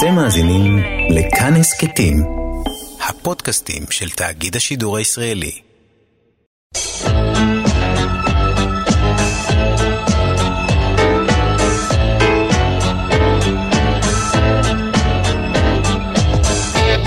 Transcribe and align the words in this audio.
אתם 0.00 0.14
מאזינים 0.14 0.78
לכאן 1.10 1.56
הסכתים, 1.56 2.16
הפודקאסטים 3.08 3.82
של 3.90 4.10
תאגיד 4.10 4.56
השידור 4.56 4.96
הישראלי. 4.96 5.60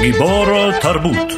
גיבור 0.02 0.71
תרבות 0.82 1.32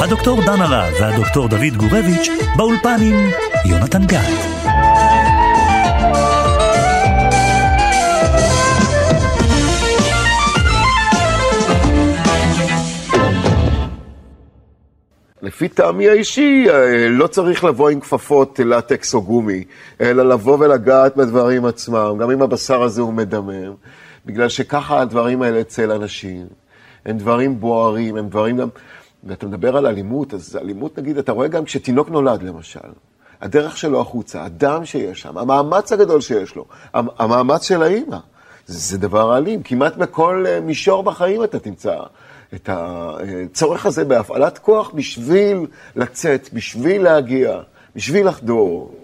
הדוקטור 0.00 0.42
דן 0.46 0.62
הרב 0.62 0.92
והדוקטור 1.00 1.48
דוד 1.48 1.76
גורביץ' 1.76 2.28
באולפן 2.56 2.96
עם 3.02 3.30
יונתן 3.64 4.06
גת. 4.06 4.64
לפי 15.54 15.68
טעמי 15.68 16.08
האישי, 16.08 16.66
אה, 16.70 17.08
לא 17.08 17.26
צריך 17.26 17.64
לבוא 17.64 17.90
עם 17.90 18.00
כפפות 18.00 18.60
לטקס 18.64 19.14
או 19.14 19.22
גומי, 19.22 19.64
אלא 20.00 20.28
לבוא 20.28 20.58
ולגעת 20.60 21.16
בדברים 21.16 21.64
עצמם, 21.64 22.16
גם 22.20 22.30
אם 22.30 22.42
הבשר 22.42 22.82
הזה 22.82 23.02
הוא 23.02 23.12
מדמם, 23.12 23.72
בגלל 24.26 24.48
שככה 24.48 25.00
הדברים 25.00 25.42
האלה 25.42 25.60
אצל 25.60 25.92
אנשים. 25.92 26.46
הם 27.06 27.18
דברים 27.18 27.60
בוערים, 27.60 28.16
הם 28.16 28.28
דברים 28.28 28.56
גם... 28.56 28.68
ואתה 29.24 29.46
מדבר 29.46 29.76
על 29.76 29.86
אלימות, 29.86 30.34
אז 30.34 30.58
אלימות, 30.62 30.98
נגיד, 30.98 31.18
אתה 31.18 31.32
רואה 31.32 31.48
גם 31.48 31.64
כשתינוק 31.64 32.10
נולד, 32.10 32.42
למשל. 32.42 32.90
הדרך 33.40 33.76
שלו 33.76 34.00
החוצה, 34.00 34.44
הדם 34.44 34.84
שיש 34.84 35.20
שם, 35.20 35.38
המאמץ 35.38 35.92
הגדול 35.92 36.20
שיש 36.20 36.56
לו, 36.56 36.64
המאמץ 36.94 37.62
של 37.62 37.82
האימא. 37.82 38.18
זה, 38.66 38.78
זה 38.78 38.98
דבר 38.98 39.36
אלים, 39.36 39.62
כמעט 39.62 39.96
בכל 39.96 40.44
אה, 40.48 40.60
מישור 40.60 41.02
בחיים 41.02 41.44
אתה 41.44 41.58
תמצא 41.58 41.96
את 42.54 42.68
הצורך 42.72 43.86
הזה 43.86 44.04
בהפעלת 44.04 44.58
כוח 44.58 44.90
בשביל 44.94 45.66
לצאת, 45.96 46.48
בשביל 46.52 47.02
להגיע, 47.02 47.60
בשביל 47.96 48.28
לחדור. 48.28 48.94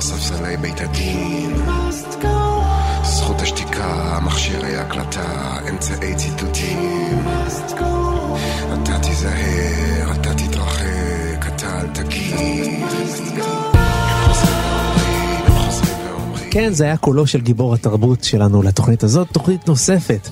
ספסלי 0.00 0.56
בית 0.56 0.80
הדין 0.80 1.56
זכות 3.02 3.40
השתיקה, 3.40 4.18
מכשירי 4.22 4.76
הקלטה, 4.76 5.58
אמצעי 5.70 6.14
ציטוטים 6.16 6.51
כן, 16.50 16.72
זה 16.72 16.84
היה 16.84 16.96
קולו 16.96 17.26
של 17.26 17.40
גיבור 17.40 17.74
התרבות 17.74 18.24
שלנו 18.24 18.62
לתוכנית 18.62 19.02
הזאת, 19.02 19.28
תוכנית 19.32 19.68
נוספת 19.68 20.28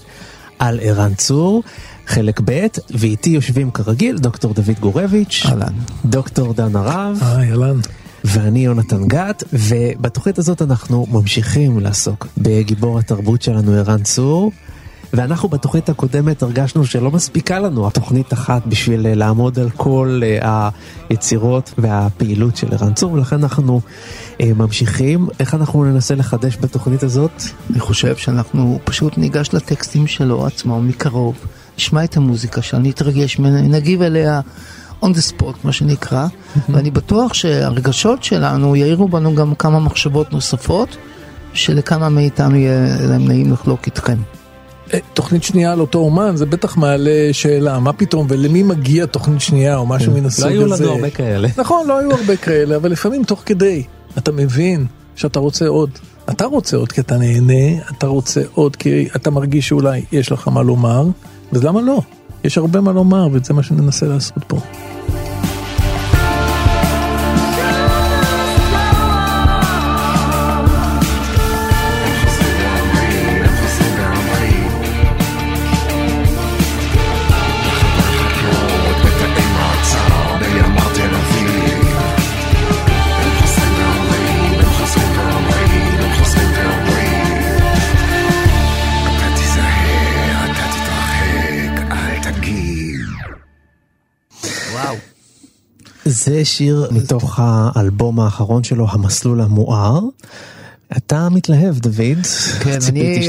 על 0.58 0.80
ערן 0.83 1.14
צור, 1.14 1.62
חלק 2.06 2.41
ב', 2.44 2.67
ואיתי 2.91 3.30
יושבים 3.30 3.70
כרגיל 3.70 4.19
דוקטור 4.19 4.55
דוד 4.55 4.80
גורביץ', 4.80 5.42
אהלן. 5.47 5.72
דוקטור 6.05 6.55
דן 6.55 6.77
הרב, 6.77 7.19
אהלן. 7.22 7.80
ואני 8.24 8.64
יונתן 8.64 9.06
גת, 9.06 9.45
ובתוכנית 9.52 10.39
הזאת 10.39 10.62
אנחנו 10.62 11.06
ממשיכים 11.11 11.80
לעסוק 11.80 12.27
בגיבור 12.39 12.98
התרבות 12.98 13.42
שלנו 13.42 13.72
ערן 13.72 14.02
צור. 14.02 14.52
ואנחנו 15.12 15.48
בתוכנית 15.48 15.89
הקודמת 15.89 16.42
הרגשנו 16.42 16.84
שלא 16.86 17.11
מספיקה 17.11 17.58
לנו 17.58 17.86
התוכנית 17.86 18.33
אחת 18.33 18.66
בשביל 18.66 19.06
אה, 19.06 19.14
לעמוד 19.14 19.58
על 19.58 19.70
כל 19.70 20.20
אה, 20.22 20.69
היצירות 21.08 21.75
והפעילות 21.78 22.56
של 22.56 22.75
ערן 22.75 22.94
צור, 22.94 23.12
ולכן 23.12 23.36
אנחנו 23.42 23.80
אה, 24.41 24.50
ממשיכים. 24.56 25.29
איך 25.40 25.55
אנחנו 25.55 25.85
ננסה 25.85 26.14
לחדש 26.14 26.57
בתוכנית 26.61 27.02
הזאת? 27.02 27.42
אני 27.70 27.80
חושב 27.80 28.17
שאנחנו 28.17 28.79
פשוט 28.85 29.18
ניגש 29.18 29.48
לטקסטים 29.52 30.07
שלו 30.07 30.46
עצמו 30.46 30.80
מקרוב, 30.80 31.35
נשמע 31.79 32.05
את 32.05 32.17
המוזיקה 32.17 32.62
שלו, 32.62 32.79
נתרגש 32.79 33.39
ממנה, 33.39 33.62
נגיב 33.62 34.02
אליה. 34.02 34.40
on 35.02 35.06
the 35.06 35.33
spot 35.33 35.55
מה 35.64 35.73
שנקרא, 35.73 36.27
ואני 36.68 36.90
בטוח 36.90 37.35
שהרגשות 37.35 38.24
שלנו 38.24 38.77
יאירו 38.77 39.08
בנו 39.08 39.35
גם 39.35 39.55
כמה 39.55 39.80
מחשבות 39.80 40.33
נוספות, 40.33 40.96
שלכמה 41.55 42.08
מאיתנו 42.08 42.56
יהיה 42.56 42.96
להם 43.01 43.29
נעים 43.29 43.52
לחלוק 43.52 43.86
איתכם. 43.86 44.17
אה, 44.95 44.98
תוכנית 45.14 45.42
שנייה 45.42 45.73
על 45.73 45.80
אותו 45.80 45.98
אומן 45.98 46.36
זה 46.36 46.46
בטח 46.46 46.77
מעלה 46.77 47.28
שאלה 47.33 47.78
מה 47.78 47.92
פתאום 47.92 48.27
ולמי 48.30 48.62
מגיע 48.62 49.06
תוכנית 49.06 49.40
שנייה 49.40 49.77
או 49.77 49.86
משהו 49.86 50.12
מן 50.12 50.27
הסוג 50.27 50.45
לא 50.45 50.74
הזה. 50.74 50.84
היו 50.84 50.90
לנו 50.90 50.95
הרבה 50.95 51.11
כאלה. 51.11 51.48
נכון 51.56 51.86
לא 51.89 51.98
היו 51.98 52.11
הרבה 52.12 52.36
כאלה 52.36 52.77
אבל 52.77 52.90
לפעמים 52.90 53.24
תוך 53.24 53.42
כדי 53.46 53.83
אתה 54.18 54.33
מבין 54.33 54.86
שאתה 55.17 55.39
רוצה 55.39 55.68
עוד. 55.68 55.90
אתה 56.30 56.45
רוצה 56.45 56.77
עוד 56.77 56.92
כי 56.92 57.00
אתה 57.00 57.17
נהנה 57.17 57.83
אתה 57.90 58.06
רוצה 58.06 58.40
עוד 58.55 58.77
כי 58.77 59.08
אתה 59.17 59.30
מרגיש 59.30 59.68
שאולי 59.68 60.02
יש 60.12 60.33
לך 60.33 60.48
מה 60.48 60.62
לומר 60.62 61.05
אז 61.52 61.64
למה 61.64 61.80
לא 61.80 62.00
יש 62.45 62.58
הרבה 62.58 62.80
מה 62.80 62.92
לומר 62.92 63.29
וזה 63.33 63.55
מה 63.55 63.62
שננסה 63.62 64.06
לעשות 64.06 64.45
פה. 64.46 64.56
זה 96.11 96.45
שיר 96.45 96.89
מתוך 96.91 97.41
האלבום 97.43 98.21
האחרון 98.21 98.65
שלו, 98.65 98.87
המסלול 98.91 99.41
המואר. 99.41 100.01
אתה 100.96 101.28
מתלהב, 101.28 101.78
דוד. 101.78 102.27
כן, 102.61 102.78
אני. 102.89 103.28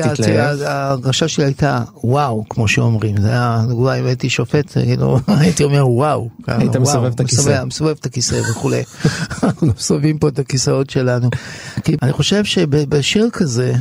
ההרגשה 0.66 1.28
שלי 1.28 1.44
הייתה 1.46 1.82
וואו, 2.04 2.44
כמו 2.50 2.68
שאומרים, 2.68 3.22
זה 3.22 3.28
היה, 3.30 3.64
אולי 3.72 4.00
אם 4.00 4.06
הייתי 4.06 4.30
שופט, 4.30 4.72
כאילו, 4.72 5.20
הייתי 5.28 5.64
אומר 5.64 5.88
וואו. 5.88 6.30
היית 6.48 6.70
וואו, 6.70 6.82
מסובב 6.82 7.12
את 7.14 7.20
הכיסא. 7.20 7.64
מסובב- 7.66 7.96
את 8.00 8.06
הכיסא 8.06 8.36
וכולי. 8.52 8.84
אנחנו 9.44 9.68
מסובבים 9.68 10.18
פה 10.18 10.28
את 10.28 10.40
הכיסאות 10.40 10.90
שלנו. 10.90 11.30
כי 11.84 11.96
אני 12.02 12.12
חושב 12.14 12.46
שבשיר 12.46 13.30
כזה, 13.34 13.74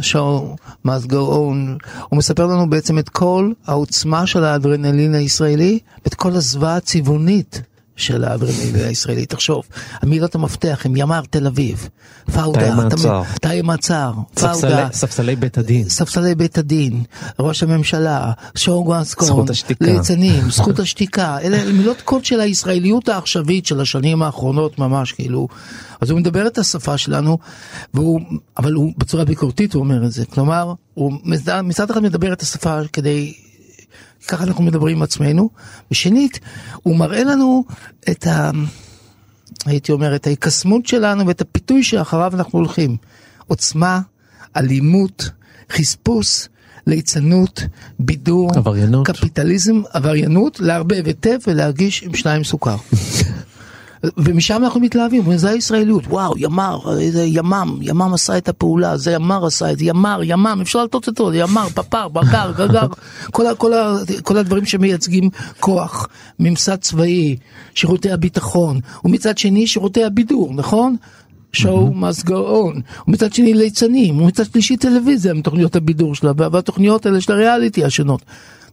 show 0.00 0.56
must 0.86 1.06
go 1.06 1.12
on, 1.12 1.86
הוא 2.08 2.18
מספר 2.18 2.46
לנו 2.46 2.70
בעצם 2.70 2.98
את 2.98 3.08
כל 3.08 3.52
העוצמה 3.66 4.26
של 4.26 4.44
האדרנלין 4.44 5.14
הישראלי, 5.14 5.78
ואת 6.04 6.14
כל 6.14 6.32
הזוועה 6.32 6.76
הצבעונית. 6.76 7.62
של 7.96 8.24
האדרנלין 8.24 8.74
הישראלי, 8.74 9.26
תחשוב, 9.26 9.62
המילות 10.02 10.34
המפתח 10.34 10.82
הם 10.84 10.96
ימ"ר 10.96 11.20
תל 11.30 11.46
אביב, 11.46 11.88
פאודה, 12.34 12.88
תאי 13.40 13.62
מעצר. 13.62 14.12
פאודה, 14.34 14.88
ספסלי 14.92 15.36
בית 15.36 15.58
הדין. 15.58 15.88
ספסלי 15.88 16.34
בית 16.34 16.58
הדין, 16.58 17.02
ראש 17.38 17.62
הממשלה, 17.62 18.32
זכות 19.28 19.50
השתיקה. 19.50 19.84
ליצנים, 19.84 20.50
זכות 20.56 20.78
השתיקה, 20.78 21.38
אלה 21.42 21.72
מילות 21.72 22.00
קוד 22.00 22.24
של 22.24 22.40
הישראליות 22.40 23.08
העכשווית 23.08 23.66
של 23.66 23.80
השנים 23.80 24.22
האחרונות 24.22 24.78
ממש, 24.78 25.12
כאילו. 25.12 25.48
אז 26.00 26.10
הוא 26.10 26.20
מדבר 26.20 26.46
את 26.46 26.58
השפה 26.58 26.98
שלנו, 26.98 27.38
והוא, 27.94 28.20
אבל 28.58 28.72
הוא 28.72 28.92
בצורה 28.98 29.24
ביקורתית 29.24 29.74
הוא 29.74 29.80
אומר 29.80 30.04
את 30.04 30.12
זה, 30.12 30.24
כלומר, 30.24 30.72
הוא 30.94 31.12
מצד 31.62 31.90
אחד 31.90 32.02
מדבר 32.02 32.32
את 32.32 32.42
השפה 32.42 32.80
כדי 32.92 33.34
ככה 34.28 34.44
אנחנו 34.44 34.64
מדברים 34.64 34.96
עם 34.96 35.02
עצמנו, 35.02 35.50
ושנית, 35.90 36.40
הוא 36.82 36.96
מראה 36.96 37.24
לנו 37.24 37.64
את 38.10 38.26
ה... 38.26 38.50
הייתי 39.66 39.92
אומר, 39.92 40.16
את 40.16 40.26
ההיקסמות 40.26 40.86
שלנו 40.86 41.26
ואת 41.26 41.40
הפיתוי 41.40 41.82
שאחריו 41.82 42.32
אנחנו 42.34 42.58
הולכים. 42.58 42.96
עוצמה, 43.46 44.00
אלימות, 44.56 45.30
חספוס, 45.72 46.48
ליצנות, 46.86 47.62
בידור, 47.98 48.50
עבריינות. 48.56 49.06
קפיטליזם, 49.06 49.82
עבריינות, 49.92 50.60
לערבב 50.60 51.06
היטב 51.06 51.38
ולהגיש 51.46 52.02
עם 52.02 52.14
שניים 52.14 52.44
סוכר. 52.44 52.76
ומשם 54.16 54.64
אנחנו 54.64 54.80
מתלהבים, 54.80 55.20
אומרים, 55.20 55.38
זה 55.38 55.50
הישראליות, 55.50 56.06
וואו, 56.06 56.34
ימ"ר, 56.38 56.78
זה 57.10 57.24
ימ"מ, 57.24 57.78
ימ"מ 57.80 58.14
עשה 58.14 58.38
את 58.38 58.48
הפעולה, 58.48 58.96
זה 58.96 59.12
ימ"ר 59.12 59.46
עשה 59.46 59.72
את 59.72 59.78
זה, 59.78 59.84
ימ"ר, 59.84 60.20
ימ"מ, 60.22 60.58
אפשר 60.62 60.84
לטוץ 60.84 61.08
אותו, 61.08 61.34
ימ"ר, 61.34 61.68
פפר, 61.68 62.08
בקר, 62.08 62.52
גגר, 62.56 62.86
כל, 63.34 63.44
כל, 63.58 63.72
כל 64.22 64.36
הדברים 64.36 64.66
שמייצגים 64.66 65.30
כוח, 65.60 66.08
ממסד 66.38 66.76
צבאי, 66.76 67.36
שירותי 67.74 68.10
הביטחון, 68.12 68.80
ומצד 69.04 69.38
שני 69.38 69.66
שירותי 69.66 70.04
הבידור, 70.04 70.52
נכון? 70.54 70.96
show 71.56 71.90
must 71.92 72.24
go 72.24 72.30
on, 72.30 72.80
ומצד 73.08 73.32
שני 73.32 73.54
ליצנים, 73.54 74.20
ומצד 74.20 74.44
שלישי 74.44 74.76
טלוויזיה 74.76 75.32
עם 75.32 75.42
תוכניות 75.42 75.76
הבידור 75.76 76.14
שלה, 76.14 76.32
והתוכניות 76.36 77.06
האלה 77.06 77.20
של 77.20 77.32
הריאליטי 77.32 77.84
השונות. 77.84 78.22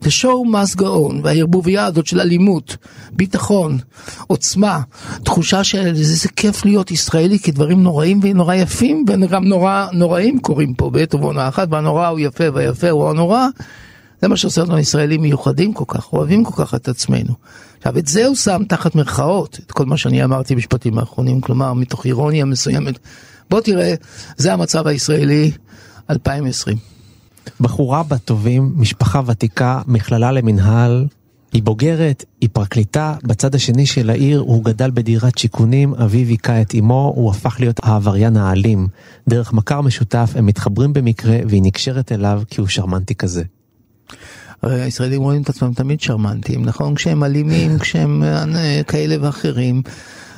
The 0.01 0.09
show 0.09 0.45
must 0.45 0.77
go 0.77 0.83
on, 0.83 1.13
והערבוביה 1.23 1.85
הזאת 1.85 2.07
של 2.07 2.19
אלימות, 2.19 2.77
ביטחון, 3.11 3.77
עוצמה, 4.27 4.81
תחושה 5.23 5.63
של 5.63 5.85
איזה 5.87 6.29
כיף 6.29 6.65
להיות 6.65 6.91
ישראלי, 6.91 7.39
כי 7.39 7.51
דברים 7.51 7.83
נוראים 7.83 8.19
ונורא 8.23 8.53
יפים, 8.55 9.05
וגם 9.07 9.43
נורא 9.43 9.87
נוראים 9.93 10.39
קורים 10.39 10.73
פה 10.73 10.89
בעת 10.89 11.15
ובעונה 11.15 11.47
אחת, 11.47 11.67
והנורא 11.71 12.07
הוא 12.07 12.19
יפה 12.19 12.43
והיפה 12.53 12.89
הוא 12.89 13.09
הנורא. 13.09 13.47
זה 14.21 14.27
מה 14.27 14.37
שעושה 14.37 14.61
אותנו 14.61 14.79
ישראלים 14.79 15.21
מיוחדים 15.21 15.73
כל 15.73 15.83
כך, 15.87 16.13
אוהבים 16.13 16.43
כל 16.43 16.63
כך 16.63 16.75
את 16.75 16.87
עצמנו. 16.87 17.33
עכשיו, 17.77 17.97
את 17.97 18.07
זה 18.07 18.25
הוא 18.25 18.35
שם 18.35 18.63
תחת 18.67 18.95
מירכאות, 18.95 19.59
את 19.65 19.71
כל 19.71 19.85
מה 19.85 19.97
שאני 19.97 20.23
אמרתי 20.23 20.55
במשפטים 20.55 20.97
האחרונים, 20.97 21.41
כלומר, 21.41 21.73
מתוך 21.73 22.05
אירוניה 22.05 22.45
מסוימת. 22.45 22.99
בוא 23.49 23.61
תראה, 23.61 23.93
זה 24.37 24.53
המצב 24.53 24.87
הישראלי 24.87 25.51
2020. 26.09 26.92
בחורה 27.59 28.03
בת 28.03 28.25
טובים, 28.25 28.73
משפחה 28.75 29.21
ותיקה, 29.25 29.81
מכללה 29.87 30.31
למינהל. 30.31 31.07
היא 31.53 31.63
בוגרת, 31.63 32.25
היא 32.41 32.49
פרקליטה, 32.53 33.15
בצד 33.23 33.55
השני 33.55 33.85
של 33.85 34.09
העיר 34.09 34.39
הוא 34.39 34.63
גדל 34.63 34.91
בדירת 34.91 35.37
שיכונים, 35.37 35.93
אביו 35.93 36.27
היכה 36.27 36.61
את 36.61 36.75
אמו, 36.75 37.13
הוא 37.15 37.31
הפך 37.31 37.55
להיות 37.59 37.79
העבריין 37.83 38.37
האלים. 38.37 38.87
דרך 39.29 39.53
מכר 39.53 39.81
משותף 39.81 40.33
הם 40.35 40.45
מתחברים 40.45 40.93
במקרה 40.93 41.37
והיא 41.49 41.61
נקשרת 41.63 42.11
אליו 42.11 42.41
כי 42.49 42.61
הוא 42.61 42.67
שרמנטי 42.67 43.15
כזה. 43.15 43.43
הרי 44.61 44.81
הישראלים 44.81 45.21
רואים 45.21 45.41
את 45.41 45.49
עצמם 45.49 45.73
תמיד 45.73 46.01
שרמנטים, 46.01 46.65
נכון? 46.65 46.95
כשהם 46.95 47.23
אלימים, 47.23 47.77
כשהם 47.83 48.23
אה, 48.23 48.81
כאלה 48.87 49.15
ואחרים. 49.21 49.81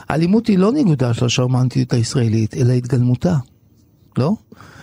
האלימות 0.09 0.47
היא 0.47 0.57
לא 0.57 0.71
ניגודה 0.71 1.13
של 1.13 1.25
השרמנטיות 1.25 1.93
הישראלית, 1.93 2.53
אלא 2.53 2.73
התגלמותה, 2.73 3.35
לא? 4.17 4.33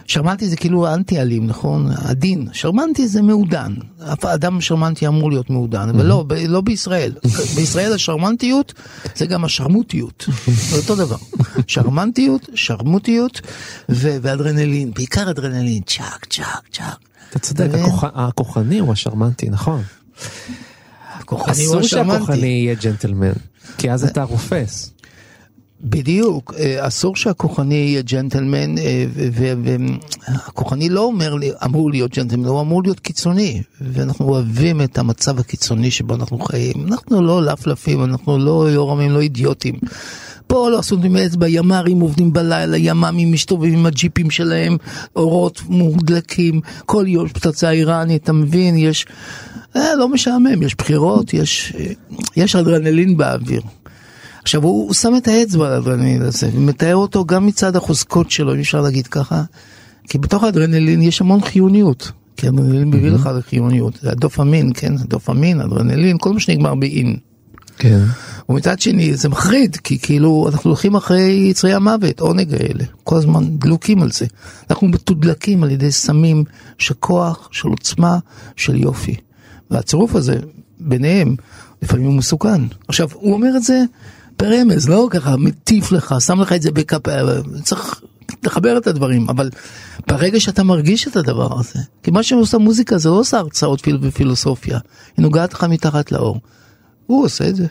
שרמנטי 0.07 0.49
זה 0.49 0.57
כאילו 0.57 0.95
אנטי 0.95 1.21
אלים, 1.21 1.47
נכון? 1.47 1.91
עדין. 2.05 2.49
שרמנטי 2.53 3.09
זה 3.09 3.23
מעודן. 3.23 3.75
אף 4.13 4.25
אדם 4.25 4.61
שרמנטי 4.61 5.07
אמור 5.07 5.31
להיות 5.31 5.51
מעודן, 5.51 5.89
אבל 5.89 6.07
לא, 6.07 6.25
ב- 6.27 6.33
לא 6.33 6.61
בישראל. 6.61 7.13
בישראל 7.57 7.93
השרמנטיות 7.93 8.75
זה 9.17 9.27
גם 9.27 9.45
השרמוטיות. 9.45 10.29
זה 10.47 10.77
אותו 10.77 10.97
דבר. 10.97 11.17
שרמנטיות, 11.67 12.49
שרמוטיות 12.55 13.41
ו- 13.89 14.17
ואדרנלין, 14.23 14.93
בעיקר 14.95 15.31
אדרנלין, 15.31 15.83
צ'אק, 15.87 16.27
צ'אק, 16.31 16.69
צ'אק. 16.73 16.97
אתה 17.31 17.39
צודק, 17.39 17.69
הכוחני 18.03 18.79
הוא 18.79 18.93
השרמנטי, 18.93 19.51
נכון. 19.51 19.83
אסור. 21.47 21.83
שהכוחני 21.83 22.47
יהיה 22.47 22.75
ג'נטלמן, 22.75 23.33
כי 23.79 23.91
אז 23.91 24.05
אתה 24.05 24.23
רופס. 24.23 24.93
בדיוק, 25.83 26.55
אה, 26.59 26.87
אסור 26.87 27.17
שהכוחני 27.17 27.75
יהיה 27.75 28.03
ג'נטלמן, 28.03 28.79
אה, 28.79 29.05
והכוחני 30.29 30.89
לא 30.89 31.01
אומר 31.01 31.35
לי, 31.35 31.51
אמור 31.65 31.91
להיות 31.91 32.15
ג'נטלמן, 32.19 32.45
הוא 32.45 32.61
אמור 32.61 32.83
להיות 32.83 33.01
קיצוני, 33.01 33.63
ואנחנו 33.81 34.29
אוהבים 34.29 34.81
את 34.83 34.99
המצב 34.99 35.39
הקיצוני 35.39 35.91
שבו 35.91 36.15
אנחנו 36.15 36.39
חיים. 36.39 36.75
אנחנו 36.87 37.23
לא 37.23 37.43
לפלפים, 37.43 38.05
אנחנו 38.05 38.39
לא 38.39 38.71
יורמים, 38.71 39.11
לא 39.11 39.21
אידיוטים. 39.21 39.75
פה 40.47 40.71
לא 40.71 40.79
עשו 40.79 40.97
עם 41.05 41.17
אצבע, 41.17 41.49
ימ"רים 41.49 42.01
עובדים 42.01 42.33
בלילה, 42.33 42.77
ימ"מים 42.77 43.33
מסתובבים 43.33 43.79
עם 43.79 43.87
הג'יפים 43.87 44.31
שלהם, 44.31 44.77
אורות 45.17 45.63
מודלקים, 45.69 46.61
כל 46.87 47.05
יום 47.09 47.29
פצצה 47.29 47.71
איראנית, 47.71 48.23
אתה 48.23 48.33
מבין? 48.33 48.77
יש... 48.77 49.07
אה, 49.77 49.95
לא 49.99 50.09
משעמם, 50.09 50.63
יש 50.63 50.75
בחירות, 50.75 51.35
יש, 51.35 51.73
אה, 51.79 51.87
יש 52.37 52.57
אדרנלין 52.57 53.17
באוויר. 53.17 53.63
עכשיו 54.43 54.63
הוא, 54.63 54.87
הוא 54.87 54.95
שם 54.95 55.13
את 55.17 55.29
האצבע 55.29 55.67
על 55.67 55.73
האדרנלין 55.73 56.23
הזה, 56.23 56.51
ומתאר 56.55 56.97
אותו 56.97 57.25
גם 57.25 57.47
מצד 57.47 57.77
החוזקות 57.77 58.31
שלו, 58.31 58.55
אם 58.55 58.61
אפשר 58.61 58.81
להגיד 58.81 59.07
ככה, 59.07 59.43
כי 60.09 60.19
בתוך 60.19 60.45
האדרנלין 60.45 61.03
יש 61.03 61.21
המון 61.21 61.41
חיוניות, 61.41 62.11
כי 62.37 62.47
האדרנלין 62.47 62.91
מביא 62.91 63.11
לך 63.11 63.31
לחיוניות, 63.39 63.99
זה 64.03 64.11
הדופמין, 64.11 64.71
כן, 64.75 64.99
הדופמין, 64.99 65.61
אדרנלין, 65.61 66.17
כל 66.21 66.33
מה 66.33 66.41
שנגמר 66.41 66.75
באין. 66.75 67.17
כן. 67.79 68.01
ומצד 68.49 68.81
שני 68.81 69.17
זה 69.17 69.29
מחריד, 69.29 69.77
כי 69.77 69.99
כאילו 69.99 70.49
אנחנו 70.53 70.71
הולכים 70.71 70.95
אחרי 70.95 71.47
יצרי 71.51 71.75
המוות, 71.75 72.21
עונג 72.21 72.55
האלה, 72.55 72.85
כל 73.05 73.17
הזמן 73.17 73.59
דלוקים 73.59 74.03
על 74.03 74.11
זה. 74.11 74.27
אנחנו 74.71 74.89
מתודלקים 74.89 75.63
על 75.63 75.71
ידי 75.71 75.93
סמים 75.93 76.45
של 76.79 76.95
כוח, 77.01 77.49
של 77.53 77.69
עוצמה, 77.69 78.19
של 78.57 78.77
יופי. 78.77 79.17
והצירוף 79.71 80.15
הזה, 80.15 80.37
ביניהם, 80.81 81.37
לפעמים 81.83 82.07
הוא 82.07 82.15
מסוכן. 82.15 82.63
עכשיו, 82.89 83.09
הוא 83.15 83.33
אומר 83.33 83.57
את 83.57 83.63
זה 83.63 83.83
ברמז, 84.43 84.89
לא 84.89 85.07
ככה 85.11 85.37
מטיף 85.37 85.93
לך, 85.93 86.15
שם 86.21 86.41
לך 86.41 86.53
את 86.53 86.63
זה 86.63 86.71
בכף, 86.71 86.99
צריך 87.65 88.01
לחבר 88.45 88.79
את 88.79 88.87
הדברים, 88.87 89.27
אבל 89.29 89.51
ברגע 90.09 90.41
שאתה 90.41 90.63
מרגיש 90.63 91.09
את 91.09 91.17
הדבר 91.17 91.61
הזה, 91.61 91.79
כי 92.03 92.11
מה 92.11 92.23
שעושה 92.23 92.59
מוזיקה 92.59 92.99
זה 92.99 93.09
לא 93.09 93.15
עושה 93.15 93.39
הרצאות 93.39 93.81
פיל- 93.81 93.97
בפילוסופיה, 93.97 94.79
היא 95.17 95.23
נוגעת 95.23 95.53
לך 95.55 95.65
מתחת 95.65 96.13
לאור. 96.13 96.41
הוא 97.07 97.25
עושה 97.25 97.49
את 97.49 97.57
זה. 97.57 97.67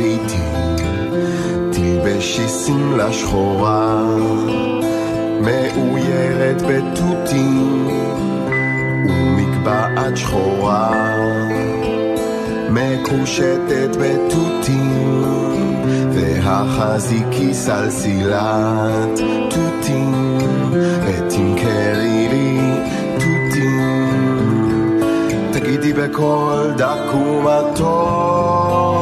איתי, 0.00 0.42
תלבשי 1.72 2.48
שמלה 2.48 3.12
שחורה, 3.12 4.04
מאוירת 5.40 6.62
בתותים 6.62 7.88
ומקבעת 9.08 10.16
שחורה, 10.16 10.92
מקושטת 12.70 13.96
בתותים, 14.00 15.22
והחזיקי 16.12 17.54
סלסילת 17.54 19.20
תותים, 19.50 20.38
ותמכרי 21.06 22.28
לי 22.30 22.58
תותים. 23.14 23.96
תגידי 25.52 25.92
בקול 25.92 26.72
דק 26.76 27.14
ומתוק, 27.14 28.95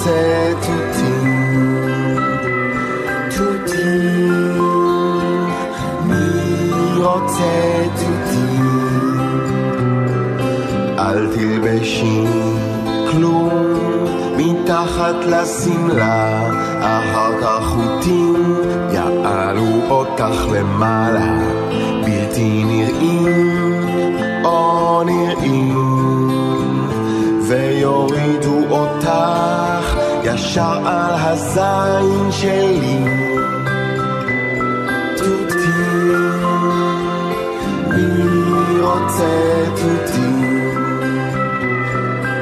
רוצה 0.00 0.52
תותים, 0.60 2.16
תותים, 3.36 4.62
מי 6.04 6.72
רוצה 6.96 7.86
תותים, 7.94 9.30
אל 10.98 11.26
תלבשי 11.34 12.24
כלום 13.10 13.48
מתחת 14.36 15.14
לשמלה, 15.26 16.48
אחר 16.80 17.32
כך 17.42 17.64
חוטים 17.64 18.34
יעלו 18.92 19.80
אותך 19.90 20.46
למעלה, 20.52 21.38
בלתי 22.04 22.64
נראים 22.64 23.84
או 24.44 25.02
נראים, 25.04 25.79
ישר 30.50 30.88
על 30.88 31.14
הזין 31.14 32.32
שלי. 32.32 33.04
תותים, 35.16 36.42
מי 37.88 38.80
רוצה 38.80 39.64
תותים? 39.76 40.74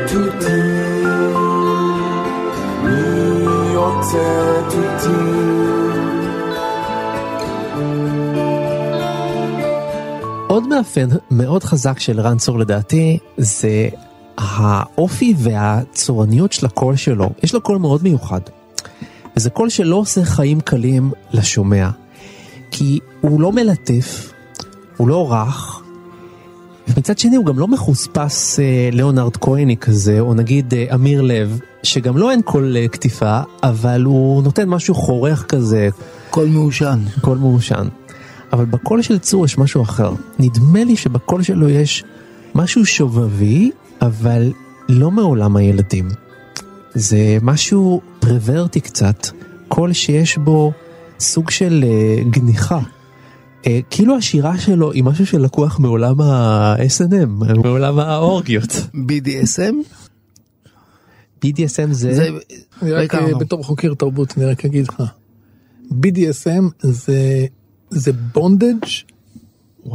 תותים, 0.07 1.35
מי 2.83 3.77
רוצה 3.77 4.61
תותים? 4.71 5.59
עוד 10.49 10.69
מאפיין 10.69 11.09
מאוד 11.31 11.65
חזק 11.65 11.99
של 11.99 12.21
ערן 12.21 12.39
צור 12.39 12.59
לדעתי 12.59 13.19
זה 13.37 13.89
האופי 14.59 15.35
והצורניות 15.39 16.53
של 16.53 16.67
הקול 16.67 16.97
שלו. 16.97 17.31
יש 17.43 17.55
לו 17.55 17.61
קול 17.61 17.79
מאוד 17.79 18.03
מיוחד. 18.03 18.41
וזה 19.37 19.51
קול 19.51 19.69
שלא 19.69 19.97
עושה 19.97 20.25
חיים 20.25 20.61
קלים 20.61 21.11
לשומע. 21.33 21.91
כי 22.71 22.99
הוא 23.21 23.41
לא 23.41 23.53
מלטף, 23.53 24.33
הוא 24.97 25.09
לא 25.09 25.33
רך, 25.33 25.83
ומצד 26.89 27.19
שני 27.19 27.37
הוא 27.37 27.45
גם 27.47 27.59
לא 27.59 27.69
מחוספס 27.69 28.61
אה, 28.61 28.89
ליאונרד 28.93 29.37
כהני 29.37 29.77
כזה, 29.77 30.21
או 30.21 30.35
נגיד 30.35 30.75
אה, 30.75 30.95
אמיר 30.95 31.23
לב, 31.23 31.61
שגם 31.83 32.17
לו 32.17 32.31
אין 32.31 32.43
קול 32.43 32.77
אה, 32.77 32.89
קטיפה, 32.89 33.41
אבל 33.63 34.03
הוא 34.05 34.43
נותן 34.43 34.69
משהו 34.69 34.95
חורך 34.95 35.45
כזה, 35.49 35.89
קול 36.31 36.49
מעושן. 36.49 36.99
קול 37.21 37.39
מעושן. 37.39 37.89
אבל 38.53 38.65
בקול 38.65 39.03
של 39.03 39.19
צור 39.19 39.45
יש 39.45 39.59
משהו 39.59 39.83
אחר. 39.83 40.13
נדמה 40.39 40.85
לי 40.85 40.97
שבקול 40.97 41.43
שלו 41.43 41.69
יש 41.69 42.05
משהו 42.59 42.87
שובבי, 42.87 43.71
אבל 44.01 44.53
לא 44.89 45.11
מעולם 45.11 45.57
הילדים. 45.57 46.09
זה 46.95 47.39
משהו 47.43 48.01
פרוורטי 48.19 48.81
קצת, 48.81 49.27
קול 49.69 49.93
שיש 49.93 50.39
בו 50.39 50.73
סוג 51.21 51.51
של 51.51 51.85
אה, 51.87 52.23
גניחה. 52.31 52.81
אה, 53.67 53.81
כאילו 53.91 54.17
השירה 54.17 54.59
שלו 54.59 54.93
היא 54.93 55.05
משהו 55.05 55.27
שלקוח 55.27 55.79
מעולם 55.79 56.21
ה-SNM, 56.21 57.27
מעולם 57.63 57.99
האורגיות. 57.99 58.73
BDSM? 58.95 59.75
BDSM 61.45 61.93
זה... 61.93 62.15
זה... 62.15 62.29
אני 62.83 62.93
רק 62.93 63.15
לא 63.15 63.21
אה. 63.21 63.39
בתור 63.39 63.65
חוקר 63.65 63.95
תרבות 63.95 64.35
אני 64.37 64.45
רק 64.47 64.65
אגיד 64.65 64.89
לך. 64.89 65.03
BDSM 65.91 66.65
זה 66.81 67.47
זה 67.91 68.13
בונדג' 68.13 68.87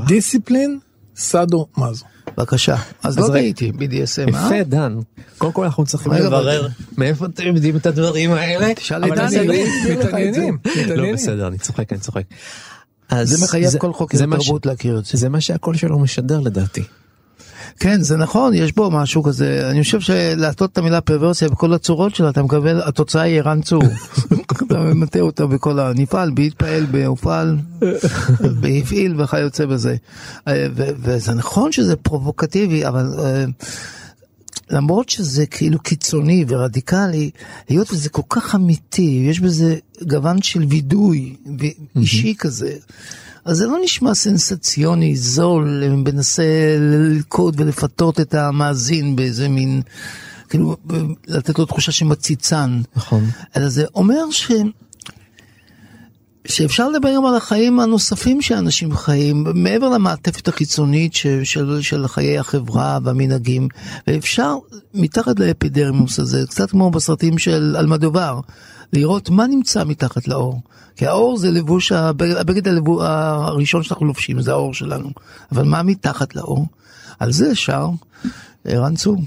דיסציפלין 0.07 0.79
סאדו 1.15 1.67
מזו. 1.77 2.05
בבקשה. 2.37 2.75
אז 3.03 3.19
לא 3.19 3.23
רגע. 3.23 3.33
ראיתי 3.33 3.71
BDSM, 3.71 4.35
אה? 4.35 4.45
יפה 4.45 4.63
דן. 4.63 4.99
קודם 5.37 5.53
כל 5.53 5.63
אנחנו 5.63 5.85
צריכים 5.85 6.11
רגע, 6.13 6.25
לברר. 6.25 6.67
מאיפה 6.97 7.25
אתם 7.25 7.55
יודעים 7.55 7.75
את 7.75 7.85
הדברים 7.85 8.31
האלה. 8.31 8.73
תשאל 8.75 9.03
את 9.05 9.29
זה. 9.29 9.43
מתעניינים, 9.99 10.57
לא. 10.95 11.13
בסדר 11.13 11.47
אני 11.47 11.57
צוחק 11.57 11.93
אני 11.93 11.99
צוחק. 11.99 12.23
זה 13.23 13.43
מחייב 13.43 13.77
כל 13.77 13.93
חוקר 13.93 14.17
תרבות 14.17 14.65
להכיר 14.65 14.99
את 14.99 15.05
זה. 15.05 15.17
זה 15.17 15.29
מה 15.29 15.41
שהקול 15.41 15.75
שלו 15.75 15.99
משדר 15.99 16.39
לדעתי. 16.39 16.83
כן, 17.79 18.01
זה 18.01 18.17
נכון, 18.17 18.53
יש 18.53 18.75
בו 18.75 18.91
משהו 18.91 19.23
כזה. 19.23 19.69
אני 19.69 19.83
חושב 19.83 19.99
שלעטות 19.99 20.71
את 20.71 20.77
המילה 20.77 21.01
פרוורסיה 21.01 21.49
בכל 21.49 21.73
הצורות 21.73 22.15
שלה, 22.15 22.29
אתה 22.29 22.43
מקבל, 22.43 22.81
התוצאה 22.85 23.21
היא 23.21 23.39
ערן 23.39 23.61
צור. 23.61 23.83
אתה 24.67 24.79
ממטה 24.79 25.19
אותה 25.19 25.45
בכל 25.45 25.79
ה... 25.79 25.91
נפעל, 25.95 26.31
בהתפעל, 26.31 26.85
בהופעל, 26.85 27.57
בהפעיל 28.61 29.21
וכיוצא 29.21 29.65
בזה. 29.65 29.95
אה, 30.47 30.67
וזה 30.75 31.33
נכון 31.33 31.71
שזה 31.71 31.95
פרובוקטיבי, 31.95 32.87
אבל... 32.87 33.09
אה, 33.19 33.45
למרות 34.69 35.09
שזה 35.09 35.45
כאילו 35.45 35.79
קיצוני 35.79 36.45
ורדיקלי, 36.47 37.29
היות 37.69 37.91
וזה 37.91 38.09
כל 38.09 38.21
כך 38.29 38.55
אמיתי, 38.55 39.25
יש 39.29 39.39
בזה 39.39 39.75
גוון 40.01 40.41
של 40.41 40.63
וידוי 40.69 41.35
אישי 41.95 42.35
כזה, 42.37 42.75
אז 43.45 43.57
זה 43.57 43.67
לא 43.67 43.77
נשמע 43.83 44.13
סנסציוני, 44.13 45.15
זול, 45.15 45.83
מנסה 45.89 46.77
ללכוד 46.79 47.55
ולפתות 47.61 48.19
את 48.19 48.33
המאזין 48.33 49.15
באיזה 49.15 49.49
מין, 49.49 49.81
כאילו, 50.49 50.77
לתת 51.27 51.59
לו 51.59 51.65
תחושה 51.65 51.91
שמציצן. 51.91 52.81
נכון. 52.95 53.25
אלא 53.57 53.69
זה 53.69 53.85
אומר 53.95 54.31
ש... 54.31 54.51
שאפשר 56.47 56.89
לדבר 56.89 57.15
גם 57.15 57.25
על 57.25 57.35
החיים 57.35 57.79
הנוספים 57.79 58.41
שאנשים 58.41 58.95
חיים, 58.95 59.43
מעבר 59.53 59.89
למעטפת 59.89 60.47
החיצונית 60.47 61.13
ש, 61.13 61.27
של, 61.43 61.81
של 61.81 62.07
חיי 62.07 62.39
החברה 62.39 62.99
והמנהגים, 63.03 63.67
ואפשר 64.07 64.55
מתחת 64.93 65.39
לאפידרמיוס 65.39 66.19
הזה, 66.19 66.43
קצת 66.49 66.71
כמו 66.71 66.91
בסרטים 66.91 67.37
של 67.37 67.75
אלמדובר, 67.79 68.39
לראות 68.93 69.29
מה 69.29 69.47
נמצא 69.47 69.83
מתחת 69.83 70.27
לאור. 70.27 70.61
כי 70.95 71.07
האור 71.07 71.37
זה 71.37 71.51
לבוש, 71.51 71.91
הבגד, 71.91 72.67
הלבו, 72.67 73.03
הראשון 73.03 73.83
שאנחנו 73.83 74.05
לובשים, 74.05 74.41
זה 74.41 74.51
האור 74.51 74.73
שלנו. 74.73 75.09
אבל 75.51 75.63
מה 75.63 75.83
מתחת 75.83 76.35
לאור? 76.35 76.65
על 77.19 77.31
זה 77.31 77.55
שר 77.55 77.89
ערן 78.65 78.95
צור. 78.95 79.17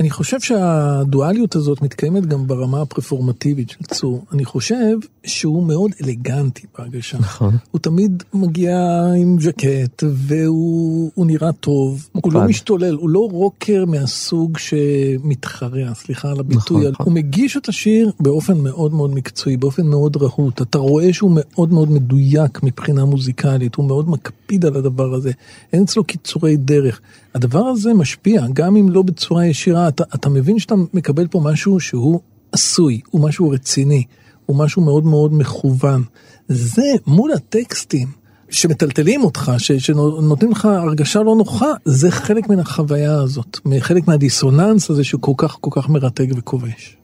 אני 0.00 0.10
חושב 0.10 0.40
שהדואליות 0.40 1.56
הזאת 1.56 1.82
מתקיימת 1.82 2.26
גם 2.26 2.46
ברמה 2.46 2.82
הפרפורמטיבית 2.82 3.70
של 3.70 3.82
צור. 3.82 4.24
אני 4.32 4.44
חושב 4.44 4.96
שהוא 5.24 5.62
מאוד 5.62 5.90
אלגנטי 6.04 6.66
בהגשה. 6.78 7.18
נכון. 7.18 7.56
הוא 7.70 7.80
תמיד 7.80 8.22
מגיע 8.34 8.76
עם 9.16 9.40
ז'קט 9.40 10.02
והוא 10.12 11.10
הוא 11.14 11.26
נראה 11.26 11.52
טוב, 11.52 12.08
הוא 12.12 12.32
לא 12.32 12.38
מוקפד. 12.40 12.50
משתולל, 12.50 12.94
הוא 12.94 13.10
לא 13.10 13.28
רוקר 13.32 13.84
מהסוג 13.84 14.58
שמתחרע, 14.58 15.94
סליחה 15.94 16.30
על 16.30 16.40
הביטוי, 16.40 16.80
נכון, 16.80 16.92
נכון. 16.92 17.06
הוא 17.06 17.14
מגיש 17.14 17.56
את 17.56 17.68
השיר 17.68 18.10
באופן 18.20 18.58
מאוד 18.58 18.94
מאוד 18.94 19.14
מקצועי, 19.14 19.56
באופן 19.56 19.86
מאוד 19.86 20.16
רהוט, 20.16 20.62
אתה 20.62 20.78
רואה 20.78 21.12
שהוא 21.12 21.30
מאוד 21.34 21.72
מאוד 21.72 21.90
מדויק 21.90 22.62
מבחינה 22.62 23.04
מוזיקלית, 23.04 23.74
הוא 23.74 23.86
מאוד 23.86 24.08
מקפיד 24.08 24.64
על 24.64 24.76
הדבר 24.76 25.14
הזה, 25.14 25.30
אין 25.72 25.82
אצלו 25.82 26.04
קיצורי 26.04 26.56
דרך. 26.56 27.00
הדבר 27.34 27.64
הזה 27.64 27.94
משפיע, 27.94 28.46
גם 28.52 28.76
אם 28.76 28.88
לא 28.88 29.02
בצורה 29.02 29.46
ישירה, 29.46 29.88
אתה, 29.88 30.04
אתה 30.14 30.28
מבין 30.28 30.58
שאתה 30.58 30.74
מקבל 30.94 31.26
פה 31.26 31.40
משהו 31.44 31.80
שהוא 31.80 32.20
עשוי, 32.52 33.00
הוא 33.10 33.28
משהו 33.28 33.50
רציני, 33.50 34.04
הוא 34.46 34.56
משהו 34.56 34.82
מאוד 34.82 35.04
מאוד 35.04 35.34
מכוון. 35.34 36.02
זה 36.48 36.92
מול 37.06 37.32
הטקסטים 37.32 38.08
שמטלטלים 38.50 39.24
אותך, 39.24 39.52
ש- 39.58 39.72
שנותנים 39.72 40.50
לך 40.50 40.64
הרגשה 40.64 41.22
לא 41.22 41.36
נוחה, 41.36 41.72
זה 41.84 42.10
חלק 42.10 42.48
מן 42.48 42.58
החוויה 42.58 43.18
הזאת, 43.20 43.58
חלק 43.80 44.08
מהדיסוננס 44.08 44.90
הזה 44.90 45.04
שהוא 45.04 45.22
כל 45.22 45.32
כך 45.36 45.56
כל 45.60 45.70
כך 45.72 45.88
מרתק 45.88 46.26
וכובש. 46.36 46.99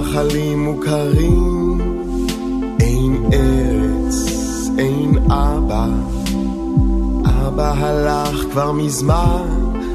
מאכלים 0.00 0.64
מוכרים, 0.64 1.80
אין 2.80 3.24
ארץ, 3.32 4.16
אין 4.78 5.18
אבא. 5.32 5.86
אבא 7.24 7.74
הלך 7.76 8.44
כבר 8.52 8.72
מזמן, 8.72 9.42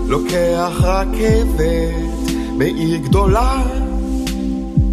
לוקח 0.07 0.71
רכבת 0.81 2.15
בעיר 2.57 2.97
גדולה. 2.97 3.63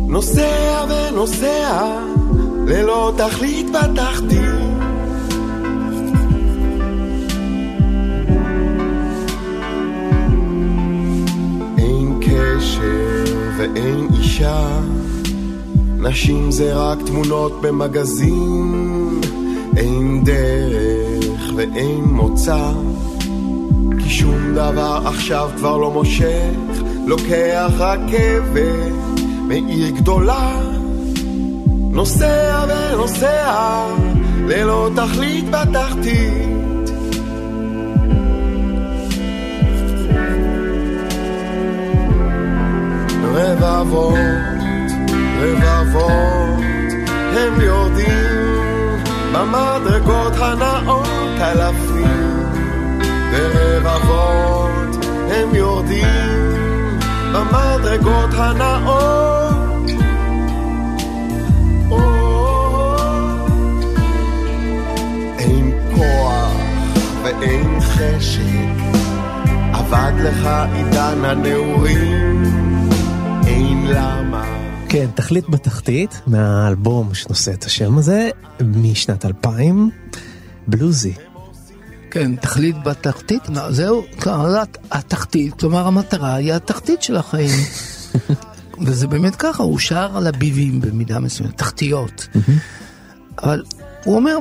נוסע 0.09 0.85
ונוסע, 0.89 1.99
ללא 2.67 3.13
תכלית 3.17 3.67
בתחתית. 3.71 4.62
ואין 13.63 14.09
אישה, 14.19 14.81
נשים 15.97 16.51
זה 16.51 16.75
רק 16.75 16.99
תמונות 17.07 17.61
במגזין, 17.61 19.21
אין 19.77 20.25
דרך 20.25 21.53
ואין 21.57 22.05
מוצא, 22.05 22.73
כי 23.99 24.11
שום 24.11 24.53
דבר 24.55 25.01
עכשיו 25.05 25.51
כבר 25.57 25.77
לא 25.77 25.91
מושך, 25.91 26.83
לוקח 27.07 27.71
רכבת 27.79 29.19
מעיר 29.49 29.91
גדולה, 29.91 30.61
נוסע 31.91 32.65
ונוסע, 32.69 33.87
ללא 34.47 34.91
תכלית 34.97 35.45
בתחתית. 35.51 36.62
רבבות, 43.35 44.19
רבבות, 45.41 46.65
הם 47.37 47.61
יורדים 47.61 48.53
במדרגות 49.33 50.33
הנאות 50.37 51.41
אלפים, 51.41 52.51
ורבבות 53.33 55.07
הם 55.31 55.55
יורדים 55.55 56.99
במדרגות 57.33 58.31
הנאות. 58.33 59.91
או, 61.91 62.01
אין 65.39 65.73
כוח 65.95 66.53
ואין 67.23 67.81
חשק, 67.81 68.43
אבד 69.73 70.13
לך 70.23 70.49
עידן 70.75 71.25
הנעורים. 71.25 72.72
למה. 73.85 74.45
כן, 74.89 75.07
תכלית 75.15 75.49
בתחתית, 75.49 76.21
מהאלבום 76.27 77.15
שנושא 77.15 77.53
את 77.53 77.65
השם 77.65 77.99
הזה, 77.99 78.29
משנת 78.61 79.25
2000, 79.25 79.91
בלוזי. 80.67 81.15
כן, 82.11 82.37
תכלית 82.37 82.77
בתחתית, 82.85 83.43
זהו, 83.71 84.05
קראת 84.19 84.79
התחתית, 84.91 85.55
כלומר 85.61 85.87
המטרה 85.87 86.35
היא 86.35 86.53
התחתית 86.53 87.03
של 87.03 87.17
החיים. 87.17 87.61
וזה 88.87 89.07
באמת 89.07 89.37
ככה, 89.37 89.63
הוא 89.63 89.79
שר 89.79 90.17
על 90.17 90.27
הביבים 90.27 90.81
במידה 90.81 91.19
מסוימת, 91.19 91.59
תחתיות. 91.59 92.29
אבל 93.43 93.63
הוא 94.05 94.17
אומר, 94.17 94.37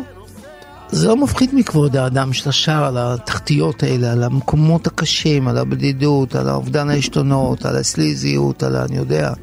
זה 0.91 1.07
לא 1.07 1.17
מפחית 1.17 1.53
מכבוד 1.53 1.95
האדם 1.95 2.33
שאתה 2.33 2.51
שר 2.51 2.83
על 2.83 2.97
התחתיות 2.97 3.83
האלה, 3.83 4.11
על 4.11 4.23
המקומות 4.23 4.87
הקשים, 4.87 5.47
על 5.47 5.57
הבדידות, 5.57 6.35
על 6.35 6.49
האובדן 6.49 6.89
העשתונות, 6.89 7.65
על 7.65 7.75
הסליזיות, 7.75 8.63
על. 8.63 8.75
אני 8.75 8.97
יודע, 8.97 9.33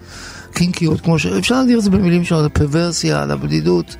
קינקיות, 0.52 1.00
כמו 1.00 1.18
ש... 1.18 1.26
אפשר 1.26 1.54
להגדיר 1.54 1.78
את 1.78 1.84
זה 1.84 1.90
במילים 1.90 2.24
שלו, 2.24 2.38
על 2.38 2.44
הפרוורסיה, 2.44 3.22
על 3.22 3.30
הבדידות. 3.30 3.96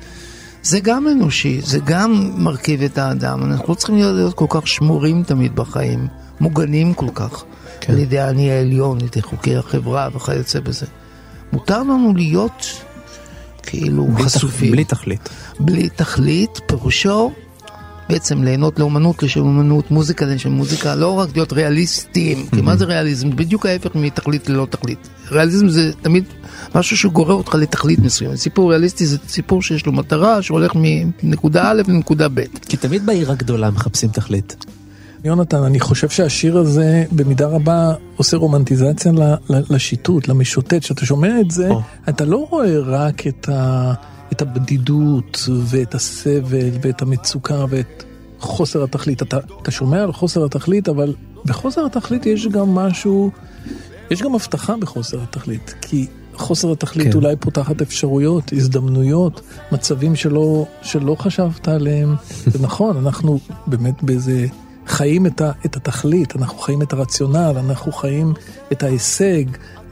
זה 0.63 0.79
גם 0.79 1.07
אנושי, 1.07 1.61
זה 1.61 1.79
גם 1.85 2.31
מרכיב 2.35 2.81
את 2.81 2.97
האדם. 2.97 3.43
אנחנו 3.43 3.65
לא 3.69 3.73
צריכים 3.73 3.95
להיות, 3.95 4.15
להיות 4.15 4.33
כל 4.33 4.45
כך 4.49 4.67
שמורים 4.67 5.23
תמיד 5.23 5.55
בחיים, 5.55 6.07
מוגנים 6.39 6.93
כל 6.93 7.09
כך. 7.13 7.43
כן. 7.81 7.93
על 7.93 7.99
ידי 7.99 8.19
האני 8.19 8.51
העליון, 8.51 8.97
על 8.97 9.05
ידי 9.05 9.21
חוקי 9.21 9.55
החברה 9.55 10.09
וכיוצא 10.15 10.59
בזה. 10.59 10.85
מותר 11.53 11.79
לנו 11.79 12.13
להיות 12.15 12.65
כאילו 13.63 14.07
בלי 14.07 14.23
חשופים. 14.23 14.71
בלי 14.71 14.83
תכלית. 14.83 15.29
בלי 15.59 15.89
תכלית, 15.89 16.59
פירושו 16.65 17.31
בעצם 18.09 18.43
ליהנות 18.43 18.79
לאומנות 18.79 19.23
לשם 19.23 19.39
אומנות, 19.39 19.91
מוזיקה 19.91 20.25
לשם 20.25 20.51
מוזיקה, 20.51 20.95
לא 20.95 21.19
רק 21.19 21.29
להיות 21.35 21.53
ריאליסטים, 21.53 22.47
כי 22.55 22.61
מה 22.61 22.75
זה 22.75 22.85
ריאליזם? 22.85 23.29
בדיוק 23.29 23.65
ההפך 23.65 23.95
מתכלית 23.95 24.49
ללא 24.49 24.67
תכלית. 24.69 25.09
ריאליזם 25.31 25.69
זה 25.69 25.91
תמיד 26.01 26.23
משהו 26.75 26.97
שגורר 26.97 27.33
אותך 27.33 27.55
לתכלית 27.55 27.99
מסוימת. 27.99 28.35
סיפור 28.35 28.69
ריאליסטי 28.71 29.05
זה 29.05 29.17
סיפור 29.27 29.61
שיש 29.61 29.85
לו 29.85 29.91
מטרה, 29.91 30.41
שהולך 30.41 30.71
מנקודה 30.75 31.71
א' 31.71 31.81
לנקודה 31.87 32.27
ב'. 32.33 32.41
כי 32.67 32.77
תמיד 32.77 33.05
בעיר 33.05 33.31
הגדולה 33.31 33.69
מחפשים 33.71 34.09
תכלית. 34.09 34.65
יונתן, 35.23 35.63
אני 35.63 35.79
חושב 35.79 36.09
שהשיר 36.09 36.57
הזה 36.57 37.03
במידה 37.11 37.47
רבה 37.47 37.93
עושה 38.15 38.37
רומנטיזציה 38.37 39.11
ל- 39.11 39.53
ל- 39.53 39.63
לשיטוט, 39.69 40.27
למשוטט. 40.27 40.73
כשאתה 40.73 41.05
שומע 41.05 41.39
את 41.39 41.51
זה, 41.51 41.69
או. 41.69 41.81
אתה 42.09 42.25
לא 42.25 42.47
רואה 42.49 42.79
רק 42.79 43.27
את, 43.27 43.49
ה, 43.49 43.93
את 44.31 44.41
הבדידות 44.41 45.49
ואת 45.49 45.95
הסבל 45.95 46.69
ואת 46.81 47.01
המצוקה 47.01 47.65
ואת 47.69 48.03
חוסר 48.39 48.83
התכלית. 48.83 49.21
אתה, 49.21 49.37
אתה 49.61 49.71
שומע 49.71 50.03
על 50.03 50.13
חוסר 50.13 50.45
התכלית, 50.45 50.89
אבל 50.89 51.13
בחוסר 51.45 51.85
התכלית 51.85 52.25
יש 52.25 52.47
גם 52.47 52.75
משהו, 52.75 53.31
יש 54.11 54.21
גם 54.21 54.35
הבטחה 54.35 54.77
בחוסר 54.77 55.23
התכלית. 55.23 55.75
כי 55.81 56.07
חוסר 56.33 56.71
התכלית 56.71 57.07
כן. 57.07 57.17
אולי 57.17 57.35
פותחת 57.35 57.81
אפשרויות, 57.81 58.53
הזדמנויות, 58.53 59.41
מצבים 59.71 60.15
שלא, 60.15 60.65
שלא 60.81 61.15
חשבת 61.19 61.67
עליהם. 61.67 62.15
זה 62.51 62.59
נכון, 62.59 62.97
אנחנו 62.97 63.39
באמת 63.67 64.03
באיזה... 64.03 64.45
חיים 64.89 65.25
את, 65.25 65.41
ה, 65.41 65.51
את 65.65 65.75
התכלית, 65.75 66.35
אנחנו 66.35 66.57
חיים 66.57 66.81
את 66.81 66.93
הרציונל, 66.93 67.55
אנחנו 67.69 67.91
חיים 67.91 68.33
את 68.71 68.83
ההישג. 68.83 69.43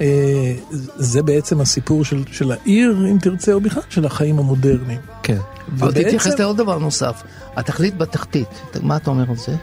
אה, 0.01 0.53
זה 0.95 1.23
בעצם 1.23 1.61
הסיפור 1.61 2.05
של, 2.05 2.23
של 2.31 2.51
העיר, 2.51 3.07
אם 3.11 3.17
תרצה, 3.21 3.53
או 3.53 3.61
בכלל 3.61 3.83
של 3.89 4.05
החיים 4.05 4.39
המודרניים. 4.39 4.99
כן. 5.23 5.37
אבל 5.79 5.87
ובעצם- 5.89 6.07
תתייחס 6.07 6.39
לעוד 6.39 6.57
דבר 6.57 6.77
נוסף, 6.77 7.23
התכלית 7.55 7.97
בתחתית, 7.97 8.47
מה 8.81 8.95
אתה 8.97 9.09
אומר 9.09 9.29
על 9.29 9.35
זה? 9.35 9.55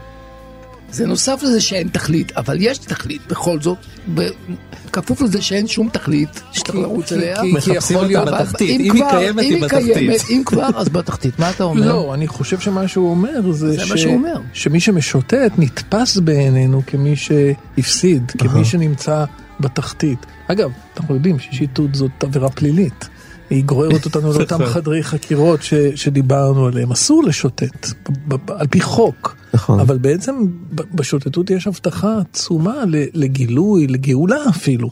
זה 0.91 1.05
נוסף 1.07 1.39
לזה 1.43 1.61
שאין 1.61 1.87
תכלית, 1.87 2.31
אבל 2.37 2.57
יש 2.59 2.77
תכלית 2.77 3.21
בכל 3.27 3.61
זאת, 3.61 3.77
בכפוף 4.15 5.21
לזה 5.21 5.41
שאין 5.41 5.67
שום 5.67 5.89
תכלית 5.89 6.41
שאתה 6.51 6.71
כי- 6.71 6.77
לרוץ 6.81 7.09
כי- 7.09 7.15
אליה. 7.15 7.41
כי- 7.41 7.51
מחפשים 7.51 7.75
יכול 7.97 8.15
אותה 8.17 8.31
בתחתית, 8.31 8.69
אם 8.81 8.85
אם 8.85 8.95
היא 8.95 9.03
קיימת, 9.09 9.43
אם 9.43 9.53
היא 9.53 9.63
בתחתית. 9.63 9.93
קיימת, 9.97 10.21
אם 10.29 10.41
כבר, 10.45 10.69
אז 10.75 10.89
בתחתית. 10.89 11.39
מה 11.39 11.49
אתה 11.49 11.63
אומר? 11.63 11.87
לא, 11.87 12.13
אני 12.13 12.27
חושב 12.27 12.59
שמה 12.59 12.87
שהוא 12.87 13.09
אומר 13.09 13.51
זה, 13.51 13.71
זה 13.71 13.85
מה 13.89 13.97
שהוא 13.97 14.13
אומר. 14.13 14.35
שמי 14.53 14.79
שמשוטט 14.79 15.51
נתפס 15.57 16.17
בעינינו 16.17 16.81
כמי 16.87 17.15
שהפסיד, 17.15 18.31
כמי 18.37 18.65
שנמצא 18.65 19.25
בתחתית. 19.59 20.19
אגב, 20.47 20.69
אנחנו 20.97 21.15
יודעים 21.15 21.39
ששיטוט 21.39 21.95
זאת 21.95 22.23
עבירה 22.23 22.49
פלילית. 22.49 23.09
היא 23.49 23.63
גוררת 23.63 24.05
אותנו 24.05 24.31
לאותם. 24.33 24.65
חדרי 24.65 25.03
חקירות 25.03 25.63
ש, 25.63 25.73
שדיברנו 25.95 26.65
עליהם. 26.65 26.91
אסור 26.91 27.23
לשוטט, 27.23 27.87
ב, 28.27 28.35
ב, 28.35 28.51
על 28.51 28.67
פי 28.67 28.81
חוק. 28.81 29.35
נכון. 29.53 29.79
אבל 29.79 29.97
בעצם 29.97 30.35
ב- 30.75 30.95
בשוטטות 30.95 31.49
יש 31.49 31.67
הבטחה 31.67 32.17
עצומה 32.17 32.83
לגילוי, 33.13 33.87
לגאולה 33.87 34.49
אפילו, 34.49 34.89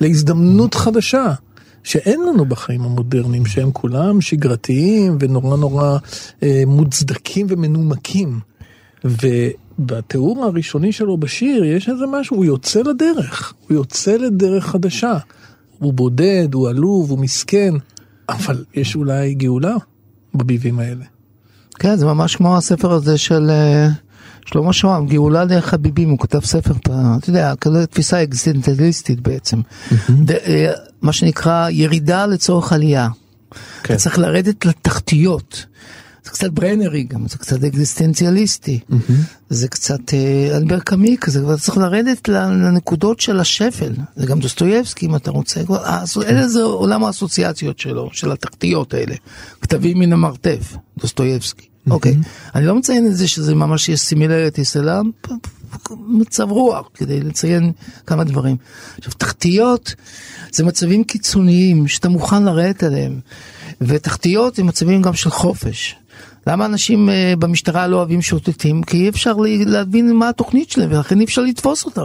להזדמנות 0.00 0.74
חדשה. 0.74 1.32
שאין 1.84 2.20
לנו 2.20 2.44
בחיים 2.44 2.82
המודרניים, 2.82 3.46
שהם 3.46 3.72
כולם 3.72 4.20
שגרתיים 4.20 5.16
ונורא 5.20 5.56
נורא 5.56 5.98
אה, 6.42 6.62
מוצדקים 6.66 7.46
ומנומקים. 7.50 8.40
ובתיאור 9.04 10.44
הראשוני 10.44 10.92
שלו 10.92 11.16
בשיר 11.16 11.64
יש 11.64 11.88
איזה 11.88 12.04
משהו, 12.12 12.36
הוא 12.36 12.44
יוצא 12.44 12.80
לדרך, 12.80 13.52
הוא 13.68 13.76
יוצא 13.76 14.16
לדרך 14.16 14.66
חדשה. 14.66 15.18
הוא 15.82 15.92
בודד, 15.92 16.48
הוא 16.54 16.68
עלוב, 16.68 17.10
הוא 17.10 17.18
מסכן, 17.18 17.74
אבל 18.28 18.64
יש 18.74 18.96
אולי 18.96 19.34
גאולה 19.34 19.74
בביבים 20.34 20.78
האלה. 20.78 21.04
כן, 21.78 21.96
זה 21.96 22.06
ממש 22.06 22.36
כמו 22.36 22.56
הספר 22.56 22.92
הזה 22.92 23.18
של 23.18 23.50
אה, 23.50 23.88
שלמה 24.46 24.72
שוהם, 24.72 25.06
גאולה 25.06 25.44
דרך 25.44 25.74
הביבים, 25.74 26.10
הוא 26.10 26.18
כתב 26.18 26.40
ספר, 26.40 26.74
אתה 27.18 27.30
יודע, 27.30 27.54
כזו 27.60 27.86
תפיסה 27.86 28.22
אקזיסטנציאליסטית 28.22 29.20
בעצם. 29.20 29.60
אה, 30.30 30.72
מה 31.02 31.12
שנקרא 31.12 31.68
ירידה 31.70 32.26
לצורך 32.26 32.72
עלייה. 32.72 33.08
כן. 33.82 33.94
אתה 33.94 34.02
צריך 34.02 34.18
לרדת 34.18 34.64
לתחתיות. 34.64 35.66
זה 36.24 36.30
קצת 36.30 36.50
ברנרי 36.50 37.02
גם, 37.02 37.28
זה 37.28 37.38
קצת 37.38 37.64
אקזיסטנציאליסטי. 37.64 38.80
זה 39.50 39.68
קצת 39.68 40.14
אה, 40.14 40.56
אלבר 40.56 40.80
קאמי 40.80 41.16
כזה, 41.20 41.40
אתה 41.44 41.56
צריך 41.56 41.78
לרדת 41.78 42.28
לנקודות 42.28 43.20
של 43.20 43.40
השפל. 43.40 43.92
זה 44.16 44.26
גם 44.26 44.40
דוסטויבסקי 44.40 45.06
אם 45.06 45.16
אתה 45.16 45.30
רוצה. 45.30 45.60
אז 45.84 46.18
אלה 46.26 46.48
זה 46.48 46.62
עולם 46.62 47.04
האסוציאציות 47.04 47.78
שלו, 47.78 48.10
של 48.12 48.32
התחתיות 48.32 48.94
האלה. 48.94 49.14
כתבים 49.60 49.98
מן 49.98 50.12
המרתף, 50.12 50.76
דוסטויבסקי. 50.98 51.66
אוקיי. 51.90 52.16
אני 52.54 52.66
לא 52.66 52.74
מציין 52.74 53.06
את 53.06 53.16
זה 53.16 53.28
שזה 53.28 53.54
ממש 53.54 53.88
יש 53.88 54.00
similarities, 54.00 54.76
אלא 54.76 54.92
מצב 55.90 56.50
רוח, 56.50 56.88
כדי 56.94 57.20
לציין 57.20 57.72
כמה 58.06 58.24
דברים. 58.24 58.56
עכשיו, 58.98 59.12
תחתיות 59.12 59.94
זה 60.52 60.64
מצבים 60.64 61.04
קיצוניים 61.04 61.88
שאתה 61.88 62.08
מוכן 62.08 62.42
לרדת 62.42 62.82
עליהם. 62.82 63.20
ותחתיות 63.80 64.54
זה 64.54 64.64
מצבים 64.64 65.02
גם 65.02 65.14
של 65.14 65.30
חופש. 65.30 65.96
למה 66.46 66.66
אנשים 66.66 67.08
אה, 67.10 67.34
במשטרה 67.38 67.86
לא 67.86 67.96
אוהבים 67.96 68.22
שוטטים? 68.22 68.82
כי 68.82 68.96
אי 68.96 69.08
אפשר 69.08 69.32
לה- 69.32 69.64
להבין 69.66 70.12
מה 70.16 70.28
התוכנית 70.28 70.70
שלהם 70.70 70.90
ולכן 70.92 71.18
אי 71.20 71.24
אפשר 71.24 71.42
לתפוס 71.42 71.84
אותם. 71.84 72.04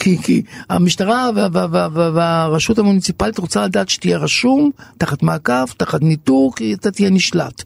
כי, 0.00 0.18
כי 0.22 0.42
המשטרה 0.70 1.30
וה- 1.36 1.48
וה- 1.52 1.66
וה- 1.70 1.88
וה- 1.92 2.10
והרשות 2.14 2.78
המוניציפלית 2.78 3.38
רוצה 3.38 3.64
לדעת 3.64 3.88
שתהיה 3.88 4.18
רשום, 4.18 4.70
תחת 4.98 5.22
מעקב, 5.22 5.66
תחת 5.76 6.02
ניטור, 6.02 6.52
כי 6.56 6.74
אתה 6.74 6.90
תהיה 6.90 7.10
נשלט. 7.10 7.62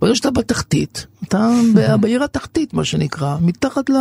ברגע 0.00 0.14
שאתה 0.14 0.30
בתחתית, 0.30 1.06
אתה 1.28 1.48
בעיר 2.00 2.24
התחתית 2.24 2.74
מה 2.74 2.84
שנקרא, 2.84 3.36
מתחת 3.40 3.90
ל... 3.90 3.92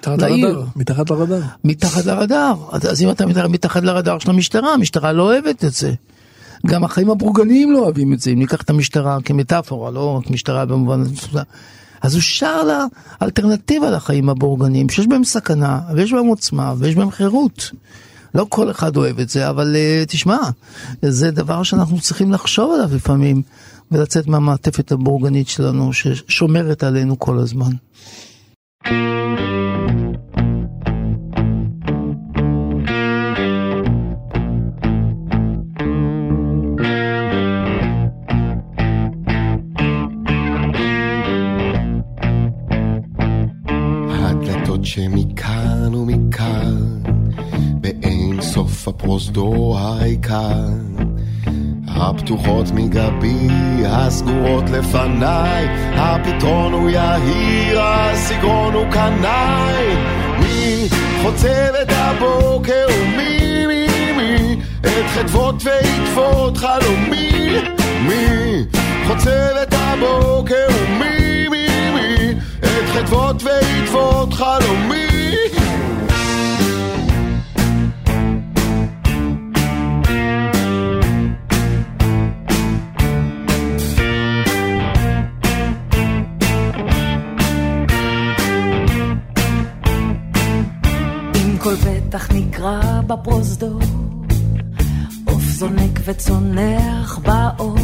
מתחת. 0.00 0.18
לרדאר, 0.18 0.64
מתחת 0.76 1.10
לרדאר. 1.10 1.40
מתחת 1.64 2.04
לרדאר. 2.04 2.54
אז 2.90 3.02
אם 3.02 3.10
אתה 3.10 3.26
מתחת 3.48 3.82
לרדאר 3.82 4.18
של 4.18 4.30
המשטרה, 4.30 4.74
המשטרה 4.74 5.12
לא 5.12 5.22
אוהבת 5.22 5.64
את 5.64 5.72
זה. 5.72 5.92
גם 6.66 6.84
החיים 6.84 7.10
הבורגניים 7.10 7.72
לא 7.72 7.78
אוהבים 7.78 8.12
את 8.12 8.20
זה, 8.20 8.30
אם 8.30 8.38
ניקח 8.38 8.62
את 8.62 8.70
המשטרה 8.70 9.18
כמטאפורה, 9.24 9.90
לא 9.90 10.16
רק 10.16 10.30
משטרה 10.30 10.64
במובן 10.64 11.00
הזה. 11.00 11.42
אז 12.02 12.14
הוא 12.14 12.22
שר 12.22 12.62
לה 12.62 12.84
אלטרנטיבה 13.22 13.90
לחיים 13.90 14.28
הבורגניים, 14.28 14.88
שיש 14.88 15.06
בהם 15.06 15.24
סכנה, 15.24 15.80
ויש 15.94 16.12
בהם 16.12 16.26
עוצמה, 16.26 16.74
ויש 16.78 16.94
בהם 16.94 17.10
חירות. 17.10 17.70
לא 18.34 18.46
כל 18.48 18.70
אחד 18.70 18.96
אוהב 18.96 19.20
את 19.20 19.28
זה, 19.28 19.48
אבל 19.50 19.76
uh, 19.76 20.06
תשמע, 20.08 20.38
זה 21.02 21.30
דבר 21.30 21.62
שאנחנו 21.62 22.00
צריכים 22.00 22.32
לחשוב 22.32 22.72
עליו 22.74 22.96
לפעמים, 22.96 23.42
ולצאת 23.92 24.26
מהמעטפת 24.26 24.92
הבורגנית 24.92 25.48
שלנו, 25.48 25.92
ששומרת 25.92 26.82
עלינו 26.82 27.18
כל 27.18 27.38
הזמן. 27.38 27.72
שמכאן 44.84 45.94
ומכאן, 45.94 46.76
באין 47.80 48.42
סוף 48.42 48.88
הפרוזדור 48.88 49.78
העיקר. 49.78 50.68
הפתוחות 51.88 52.70
מגבי, 52.74 53.48
הסגורות 53.86 54.70
לפניי, 54.70 55.66
הפתרון 55.94 56.72
הוא 56.72 56.90
יהיר, 56.90 57.80
הסגרון 57.82 58.74
הוא 58.74 58.84
קנאי. 58.90 59.96
מי 60.38 60.88
חוצב 61.22 61.74
את 61.82 61.88
הבוקר 61.90 62.86
ומי, 62.88 63.66
מי, 63.66 64.12
מי, 64.16 64.62
את 64.80 65.06
חדוות 65.14 65.62
ועקבות 65.64 66.56
חלומי. 66.56 67.30
מי 68.08 68.64
חדוות 73.38 73.42
ועקבות 73.42 74.32
חלומי. 74.32 74.94
כל 91.58 91.76
פתח 91.76 92.28
נקרע 92.34 93.00
בפרוזדור, 93.06 93.80
עוף 95.24 95.42
זונק 95.42 96.00
וצונח 96.04 97.18
באור. 97.18 97.83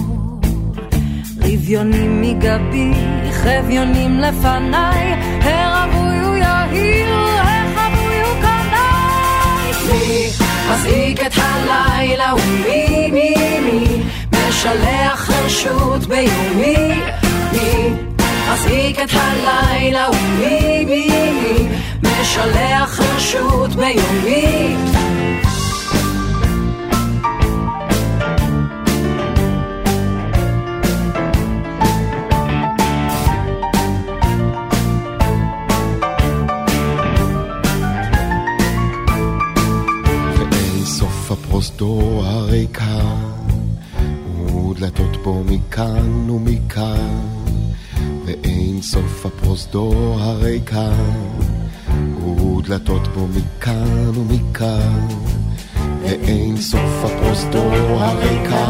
רביונים 1.71 2.23
מגבי, 2.23 2.91
חביונים 3.33 4.19
לפניי, 4.19 5.15
הרבוי 5.43 6.19
הוא 6.19 6.37
יהיר, 6.37 7.15
החבוי 7.43 8.21
הוא 8.21 8.43
קנאי. 8.43 9.71
מחזיק 10.71 11.27
את 11.27 11.33
הלילה 11.37 12.35
ומי 12.35 13.11
מי 13.13 13.35
מי 13.61 14.03
משלח 14.33 15.15
חרשות 15.15 16.07
ביומי. 16.07 17.01
מי 17.53 17.91
מחזיק 18.49 18.99
את 18.99 19.11
הלילה 19.13 20.07
ומי 20.11 20.85
מי 20.85 21.09
מי 21.43 21.69
משלח 22.03 22.91
חרשות 22.91 23.71
ביומי 23.71 24.77
הריקה, 42.61 43.01
ודלתות 44.55 45.17
בו 45.23 45.43
מכאן 45.45 46.31
ומכאן, 46.31 47.19
ואין 48.27 48.83
סוף 48.83 49.27
הפרוזדור 49.27 50.17
הריקה, 50.21 50.91
ודלתות 52.27 53.09
בו 53.09 53.27
מכאן 53.27 54.09
ומכאן, 54.15 55.09
ואין 56.03 56.57
סוף 56.57 57.05
הפרוזדור 57.05 58.01
הריקה, 58.01 58.67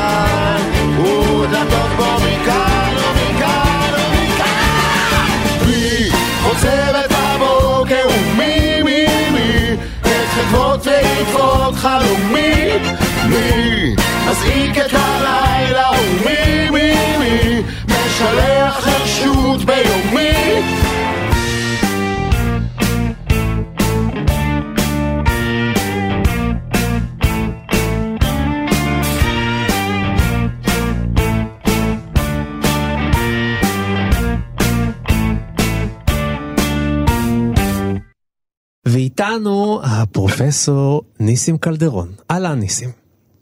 הפרופסור 40.53 41.01
ניסים 41.19 41.57
קלדרון. 41.57 42.07
אהלן 42.31 42.59
ניסים. 42.59 42.89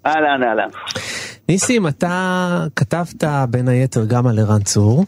אהלן, 0.05 0.43
אהלן. 0.43 0.69
ניסים, 1.49 1.87
אתה 1.87 2.65
כתבת 2.75 3.23
בין 3.49 3.67
היתר 3.67 4.05
גם 4.05 4.27
על 4.27 4.39
ערן 4.39 4.59
צור, 4.59 5.05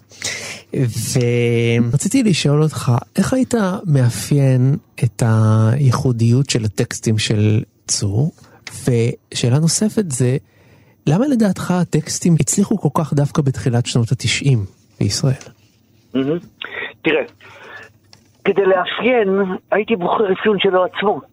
ורציתי 0.74 2.24
לשאול 2.24 2.64
אותך, 2.64 2.92
איך 3.18 3.34
היית 3.34 3.54
מאפיין 3.86 4.76
את 5.04 5.24
הייחודיות 5.26 6.50
של 6.50 6.66
הטקסטים 6.66 7.18
של 7.18 7.64
צור? 7.88 8.32
ושאלה 8.84 9.60
נוספת 9.60 10.12
זה, 10.12 10.38
למה 11.08 11.28
לדעתך 11.28 11.72
הטקסטים 11.72 12.36
הצליחו 12.40 12.78
כל 12.78 13.04
כך 13.04 13.14
דווקא 13.14 13.42
בתחילת 13.42 13.86
שנות 13.86 14.12
התשעים 14.12 14.66
בישראל? 15.00 15.44
תראה, 17.02 17.24
כדי 18.46 18.66
לאפיין, 18.66 19.30
הייתי 19.72 19.96
בוחר 19.96 20.34
אפיון 20.34 20.58
שלו 20.60 20.86
עצמו. 20.86 21.33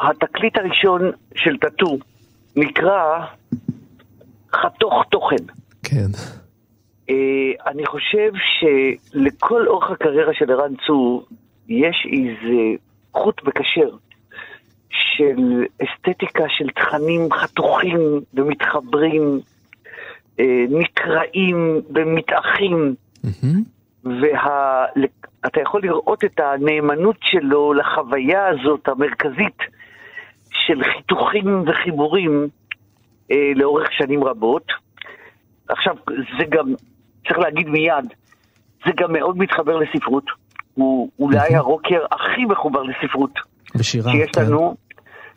התקליט 0.00 0.56
הראשון 0.56 1.10
של 1.34 1.56
טאטו 1.56 1.98
נקרא 2.56 3.26
חתוך 4.52 5.04
תוכן. 5.10 5.44
כן. 5.82 6.10
אה, 7.10 7.70
אני 7.70 7.86
חושב 7.86 8.32
שלכל 8.58 9.66
אורך 9.66 9.90
הקריירה 9.90 10.34
של 10.34 10.52
ערן 10.52 10.72
צור 10.86 11.26
יש 11.68 12.06
איזה 12.12 12.82
חוט 13.12 13.42
מקשר 13.44 13.90
של 14.90 15.64
אסתטיקה 15.82 16.44
של 16.48 16.70
תכנים 16.70 17.32
חתוכים 17.32 18.00
ומתחברים, 18.34 19.40
אה, 20.40 20.64
נקרעים 20.70 21.80
ומתאחים. 21.94 22.94
ואתה 25.46 25.60
יכול 25.60 25.82
לראות 25.82 26.24
את 26.24 26.40
הנאמנות 26.40 27.16
שלו 27.20 27.72
לחוויה 27.74 28.48
הזאת 28.48 28.88
המרכזית 28.88 29.58
של 30.50 30.82
חיתוכים 30.84 31.64
וחיבורים 31.66 32.48
אה, 33.32 33.36
לאורך 33.54 33.92
שנים 33.92 34.24
רבות. 34.24 34.72
עכשיו, 35.68 35.94
זה 36.38 36.44
גם, 36.48 36.74
צריך 37.26 37.38
להגיד 37.38 37.68
מיד, 37.68 38.14
זה 38.86 38.92
גם 38.96 39.12
מאוד 39.12 39.38
מתחבר 39.38 39.76
לספרות. 39.78 40.24
הוא 40.74 41.10
אולי 41.18 41.54
הרוקר 41.54 42.04
הכי 42.12 42.44
מחובר 42.44 42.82
לספרות 42.82 43.34
בשירה, 43.74 44.12
שיש 44.12 44.30
כן. 44.30 44.42
לנו, 44.42 44.76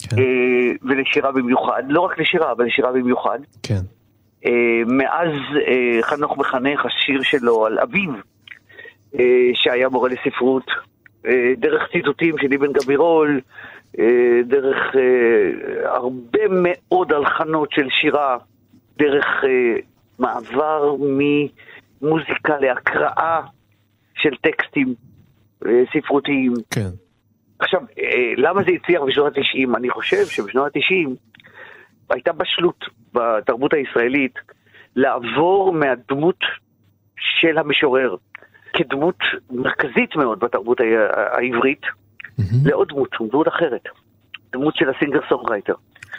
כן. 0.10 0.18
אה, 0.18 0.72
ולשירה 0.82 1.32
במיוחד. 1.32 1.84
לא 1.88 2.02
רק 2.02 2.20
לשירה, 2.20 2.52
אבל 2.52 2.66
לשירה 2.66 2.92
במיוחד. 2.92 3.40
כן. 3.64 3.82
אה, 4.46 4.52
מאז 4.88 5.32
אה, 5.68 6.04
חנוך 6.04 6.38
מחנך, 6.38 6.86
השיר 6.86 7.22
שלו 7.24 7.66
על 7.66 7.80
אביו, 7.80 8.14
שהיה 9.54 9.90
מורה 9.90 10.10
לספרות, 10.10 10.66
אה, 11.26 11.54
דרך 11.58 11.82
ציטוטים 11.92 12.36
של 12.38 12.54
אבן 12.54 12.74
גבירול, 12.74 13.42
אה, 14.00 14.42
דרך 14.46 14.78
אה, 14.96 15.96
הרבה 15.96 16.40
מאוד 16.50 17.14
הלחנות 17.14 17.72
של 17.72 17.88
שירה, 18.02 18.38
דרך 18.98 19.26
אה, 19.44 19.76
מעבר 20.20 20.96
ממוזיקה 21.00 22.60
להקראה 22.60 23.42
של 24.16 24.36
טקסטים 24.42 24.96
אה, 25.66 25.84
ספרותיים. 25.94 26.54
כן. 26.72 26.90
עכשיו, 27.60 27.82
אה, 28.00 28.34
למה 28.38 28.64
זה 28.64 28.72
הצליח 28.72 29.02
בשנות 29.02 29.38
ה-90? 29.38 29.78
אני 29.78 29.90
חושב 29.90 30.26
שבשנות 30.26 30.76
ה-90 30.76 31.10
הייתה 32.10 32.32
בשלות 32.34 32.86
בתרבות 33.14 33.74
הישראלית 33.74 34.34
לעבור 34.96 35.74
מהדמות 35.74 36.40
של 37.18 37.58
המשורר 37.58 38.16
כדמות 38.74 39.18
מרכזית 39.52 40.16
מאוד 40.16 40.40
בתרבות 40.40 40.78
העברית 41.34 41.82
לעוד 42.66 42.90
דמות, 42.90 43.10
דמות 43.32 43.48
אחרת, 43.48 43.84
דמות 44.54 44.76
של 44.76 44.90
ה 44.90 44.94
singer 44.94 45.20
songwriter. 45.30 45.74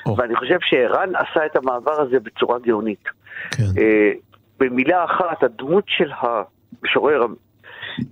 או. 0.06 0.16
ואני 0.16 0.36
חושב 0.36 0.58
שערן 0.60 1.12
עשה 1.16 1.46
את 1.46 1.56
המעבר 1.56 2.00
הזה 2.00 2.20
בצורה 2.20 2.58
גאונית. 2.58 3.04
כן. 3.50 3.62
אה, 3.78 4.12
במילה 4.60 5.04
אחת, 5.04 5.42
הדמות 5.42 5.84
של 5.86 6.10
המשורר 6.20 7.26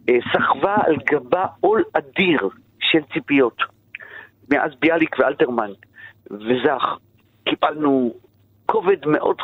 אה, 0.09 0.19
סחבה 0.33 0.77
על 0.87 0.97
גבה 1.11 1.47
עול 1.61 1.85
אדיר 1.93 2.49
של 2.81 2.99
ציפיות. 3.13 3.63
מאז 4.51 4.71
ביאליק 4.81 5.19
ואלתרמן 5.19 5.71
וזך, 6.31 6.97
קיבלנו 7.45 8.15
כובד 8.67 9.07
מאוד 9.07 9.37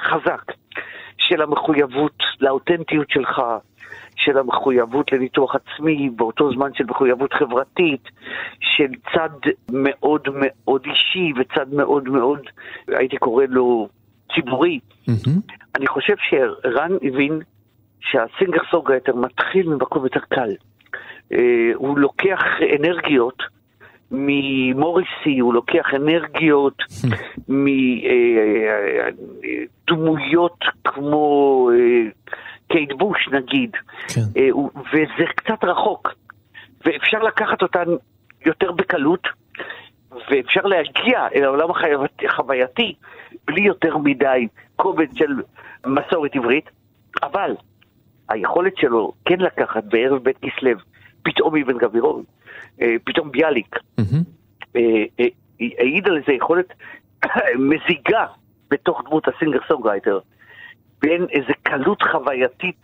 חזק 0.00 0.52
של 1.18 1.42
המחויבות 1.42 2.22
לאותנטיות 2.40 3.10
שלך, 3.10 3.42
של 4.24 4.38
המחויבות 4.38 5.12
לניתוח 5.12 5.54
עצמי, 5.54 6.10
באותו 6.16 6.52
זמן 6.52 6.70
של 6.74 6.84
מחויבות 6.84 7.32
חברתית, 7.32 8.08
של 8.60 8.88
צד 9.14 9.50
מאוד 9.72 10.28
מאוד 10.32 10.82
אישי 10.86 11.32
וצד 11.36 11.74
מאוד 11.74 12.08
מאוד, 12.08 12.40
הייתי 12.88 13.16
קורא 13.16 13.44
לו 13.48 13.88
ציבורי. 14.34 14.78
מהמם. 15.08 15.40
אני 15.74 15.86
חושב 15.86 16.14
שרן 16.30 16.92
הבין 17.02 17.40
שה 18.00 18.20
singer 18.20 18.60
songwriter 18.70 19.16
מתחיל 19.16 19.68
ממקום 19.68 20.04
יותר 20.04 20.20
קל. 20.28 20.50
אה, 21.32 21.70
הוא 21.74 21.98
לוקח 21.98 22.42
אנרגיות 22.78 23.42
ממוריסי, 24.10 25.38
הוא 25.40 25.54
לוקח 25.54 25.86
אנרגיות 25.96 26.82
מדמויות 29.88 30.58
כמו 30.84 31.70
אה, 31.72 32.04
קייט 32.68 32.92
בוש 32.92 33.28
נגיד, 33.32 33.70
כן. 34.08 34.20
אה, 34.36 34.48
וזה 34.92 35.24
קצת 35.36 35.64
רחוק, 35.64 36.08
ואפשר 36.84 37.18
לקחת 37.18 37.62
אותן 37.62 37.84
יותר 38.46 38.72
בקלות, 38.72 39.28
ואפשר 40.30 40.62
להגיע 40.62 41.28
אל 41.34 41.44
העולם 41.44 41.68
החווייתי 42.28 42.94
בלי 43.46 43.62
יותר 43.62 43.96
מדי 43.98 44.48
כובד 44.76 45.06
של 45.14 45.42
מסורת 45.86 46.36
עברית, 46.36 46.70
אבל 47.22 47.54
היכולת 48.28 48.76
שלו 48.76 49.12
כן 49.24 49.40
לקחת 49.40 49.84
בערב 49.84 50.22
בית 50.22 50.36
כסלו, 50.38 50.78
פתאום 51.22 51.56
אבן 51.56 51.78
גבירול, 51.78 52.22
אה, 52.82 52.94
פתאום 53.04 53.30
ביאליק. 53.30 53.76
אה, 54.76 54.80
אה, 55.20 55.26
העיד 55.60 56.08
על 56.08 56.16
איזה 56.16 56.32
יכולת 56.32 56.66
מזיגה 57.70 58.26
בתוך 58.70 59.02
דמות 59.06 59.28
ה 59.28 59.32
singer 59.32 59.58
songwriter, 59.68 60.18
בין 61.04 61.26
איזה 61.30 61.52
קלות 61.62 62.02
חווייתית 62.02 62.80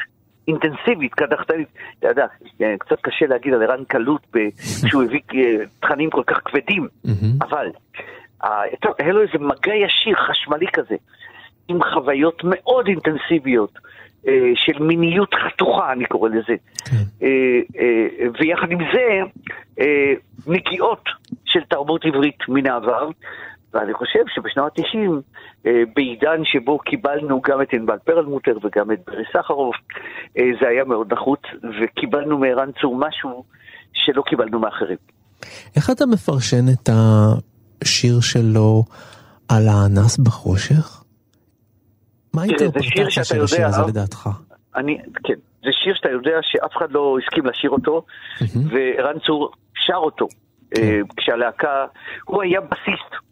אינטנסיבית, 0.48 1.14
קדחתנית, 1.14 1.68
אתה 1.98 2.08
יודע, 2.08 2.26
אה, 2.62 2.74
קצת 2.78 3.00
קשה 3.00 3.26
להגיד 3.26 3.52
על 3.54 3.62
ערן 3.62 3.84
קלות 3.84 4.26
ב- 4.34 4.48
שהוא 4.88 5.02
הביא 5.02 5.20
אה, 5.34 5.64
תכנים 5.80 6.10
כל 6.10 6.22
כך 6.26 6.40
כבדים, 6.44 6.88
אבל 7.42 7.66
אה, 8.44 8.62
היה 8.98 9.12
לו 9.12 9.22
איזה 9.22 9.38
מגע 9.38 9.74
ישיר, 9.74 10.16
חשמלי 10.16 10.66
כזה, 10.72 10.94
עם 11.68 11.78
חוויות 11.94 12.42
מאוד 12.44 12.86
אינטנסיביות. 12.86 13.78
של 14.54 14.82
מיניות 14.82 15.34
חתוכה, 15.34 15.92
אני 15.92 16.04
קורא 16.04 16.28
לזה. 16.28 16.54
אה, 17.22 17.28
ויחד 18.40 18.70
עם 18.70 18.78
זה, 18.92 19.20
נגיעות 20.46 21.04
של 21.44 21.60
תרבות 21.68 22.04
עברית 22.04 22.38
מן 22.48 22.66
העבר. 22.66 23.08
ואני 23.74 23.94
חושב 23.94 24.18
שבשנות 24.34 24.78
ה-90, 24.78 25.68
בעידן 25.94 26.44
שבו 26.44 26.78
קיבלנו 26.78 27.40
גם 27.40 27.62
את 27.62 27.68
ענבל 27.72 27.98
פרלמוטר 28.04 28.58
וגם 28.62 28.92
את 28.92 28.98
ברי 29.06 29.24
סחרוף, 29.32 29.76
אה, 30.38 30.44
זה 30.60 30.68
היה 30.68 30.84
מאוד 30.84 31.12
נחוץ, 31.12 31.40
וקיבלנו 31.82 32.38
מערן 32.38 32.70
צור 32.80 32.96
משהו 32.96 33.44
שלא 33.92 34.22
קיבלנו 34.22 34.58
מאחרים. 34.58 34.96
איך 35.76 35.90
אתה 35.90 36.06
מפרשן 36.06 36.64
את 36.72 36.88
השיר 36.88 38.20
שלו 38.20 38.84
על 39.48 39.68
האנס 39.68 40.18
בחושך? 40.18 41.04
מה 42.34 42.42
שיר 42.46 42.56
האינטרפרטציה 42.60 43.24
של 43.24 43.42
השיר 43.42 43.66
הזה 43.66 43.80
אה? 43.80 43.86
לדעתך? 43.88 44.28
אני, 44.76 44.98
כן, 45.24 45.34
זה 45.62 45.70
שיר 45.84 45.94
שאתה 45.94 46.10
יודע 46.10 46.38
שאף 46.42 46.76
אחד 46.76 46.92
לא 46.92 47.16
הסכים 47.22 47.46
לשיר 47.46 47.70
אותו, 47.70 48.04
וערן 48.70 49.18
צור 49.26 49.50
שר 49.74 49.96
אותו. 49.96 50.26
אה, 50.78 51.00
כשהלהקה, 51.16 51.86
הוא 52.24 52.42
היה 52.42 52.60
בסיסט. 52.60 53.29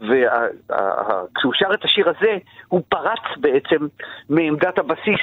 וכשהוא 0.00 1.52
שר 1.54 1.74
את 1.74 1.84
השיר 1.84 2.08
הזה, 2.08 2.36
הוא 2.68 2.82
פרץ 2.88 3.20
בעצם 3.40 3.86
מעמדת 4.28 4.78
הבסיס 4.78 5.20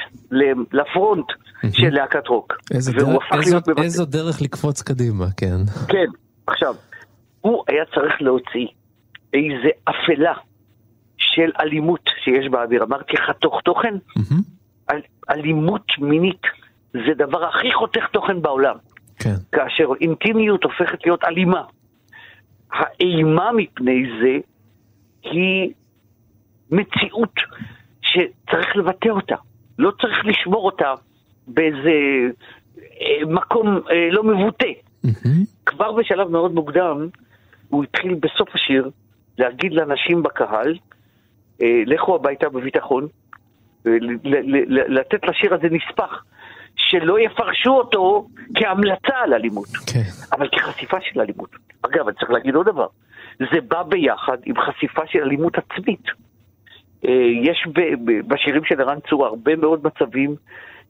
לפרונט 0.72 1.26
של 1.72 1.88
להקת 1.90 2.28
רוק. 2.28 2.52
איזה 2.74 2.92
והוא 2.96 3.12
דרך- 3.12 3.22
הפך 3.26 3.36
איזו- 3.36 3.50
להיות 3.50 3.68
מבצע. 3.68 3.82
איזו 3.82 4.04
דרך 4.04 4.42
לקפוץ 4.42 4.82
קדימה, 4.82 5.24
כן. 5.36 5.56
כן, 5.88 6.06
עכשיו, 6.46 6.74
הוא 7.40 7.64
היה 7.68 7.84
צריך 7.94 8.14
להוציא 8.22 8.66
איזה 9.34 9.68
אפלה 9.84 10.32
של 11.16 11.50
אלימות 11.60 12.00
שיש 12.24 12.48
באוויר. 12.50 12.82
אמרתי 12.84 13.12
לך, 13.16 13.30
תוך 13.40 13.60
תוכן, 13.64 13.94
אל, 14.90 15.00
אלימות 15.30 15.86
מינית 15.98 16.42
זה 16.92 17.14
דבר 17.18 17.44
הכי 17.44 17.72
חותך 17.72 18.04
תוכן 18.12 18.42
בעולם. 18.42 18.76
כן. 19.18 19.34
כאשר 19.52 19.84
אינטימיות 20.00 20.64
הופכת 20.64 20.98
להיות 21.06 21.24
אלימה. 21.24 21.62
האימה 22.72 23.50
מפני 23.56 24.02
זה 24.22 24.38
היא 25.22 25.72
מציאות 26.70 27.34
שצריך 28.02 28.76
לבטא 28.76 29.08
אותה. 29.08 29.36
לא 29.78 29.90
צריך 30.00 30.24
לשמור 30.24 30.66
אותה 30.66 30.94
באיזה 31.46 31.90
אה, 33.00 33.26
מקום 33.26 33.80
אה, 33.90 34.08
לא 34.10 34.24
מבוטא. 34.24 34.72
כבר 35.66 35.92
בשלב 35.92 36.28
מאוד 36.28 36.54
מוקדם, 36.54 37.08
הוא 37.68 37.84
התחיל 37.84 38.14
בסוף 38.14 38.48
השיר 38.54 38.90
להגיד 39.38 39.72
לאנשים 39.72 40.22
בקהל, 40.22 40.78
אה, 41.62 41.82
לכו 41.86 42.14
הביתה 42.14 42.48
בביטחון, 42.48 43.08
לתת 44.88 45.20
לשיר 45.28 45.54
הזה 45.54 45.66
נספח, 45.70 46.24
שלא 46.76 47.20
יפרשו 47.20 47.70
אותו 47.70 48.28
כהמלצה 48.54 49.16
על 49.24 49.34
אלימות, 49.34 49.68
כן. 49.68 50.02
אבל 50.32 50.48
כחשיפה 50.52 50.96
של 51.00 51.20
אלימות. 51.20 51.50
אגב, 51.82 52.08
אני 52.08 52.16
צריך 52.16 52.30
להגיד 52.30 52.54
עוד 52.54 52.66
דבר, 52.66 52.86
זה 53.38 53.60
בא 53.68 53.82
ביחד 53.82 54.36
עם 54.44 54.54
חשיפה 54.60 55.02
של 55.06 55.18
אלימות 55.18 55.54
עצמית. 55.58 56.04
אה, 57.04 57.26
יש 57.42 57.66
בשירים 58.26 58.64
של 58.64 58.80
ערן 58.80 58.98
צור 59.10 59.26
הרבה 59.26 59.56
מאוד 59.56 59.80
מצבים 59.86 60.36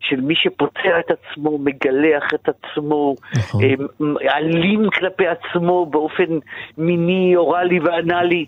של 0.01 0.21
מי 0.21 0.35
שפוצע 0.35 1.01
את 1.01 1.11
עצמו, 1.11 1.59
מגלח 1.59 2.35
את 2.35 2.49
עצמו, 2.49 3.15
נכון. 3.37 3.63
אה, 3.65 4.37
אלים 4.37 4.91
כלפי 4.91 5.25
עצמו 5.27 5.87
באופן 5.87 6.39
מיני, 6.79 7.37
אוראלי 7.37 7.81
ואנאלי. 7.81 8.47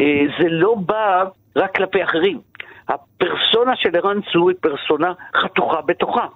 אה, 0.00 0.22
זה 0.38 0.48
לא 0.48 0.74
בא 0.74 1.24
רק 1.56 1.76
כלפי 1.76 2.04
אחרים. 2.04 2.40
הפרסונה 2.88 3.76
של 3.76 3.96
ערן 3.96 4.20
צור 4.32 4.48
היא 4.48 4.56
פרסונה 4.60 5.12
חתוכה 5.36 5.80
בתוכה. 5.80 6.26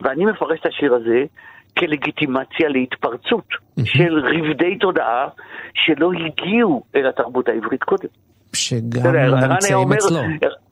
ואני 0.00 0.24
מפרש 0.24 0.60
את 0.60 0.66
השיר 0.66 0.94
הזה 0.94 1.24
כלגיטימציה 1.78 2.68
להתפרצות 2.68 3.44
של 3.84 4.18
רבדי 4.18 4.78
תודעה 4.78 5.28
שלא 5.74 6.10
הגיעו 6.12 6.82
אל 6.96 7.06
התרבות 7.08 7.48
העברית 7.48 7.82
קודם. 7.82 8.08
שגם 8.52 9.14
היה 9.14 9.48
נמצאים 9.48 9.92
אצלו. 9.92 10.20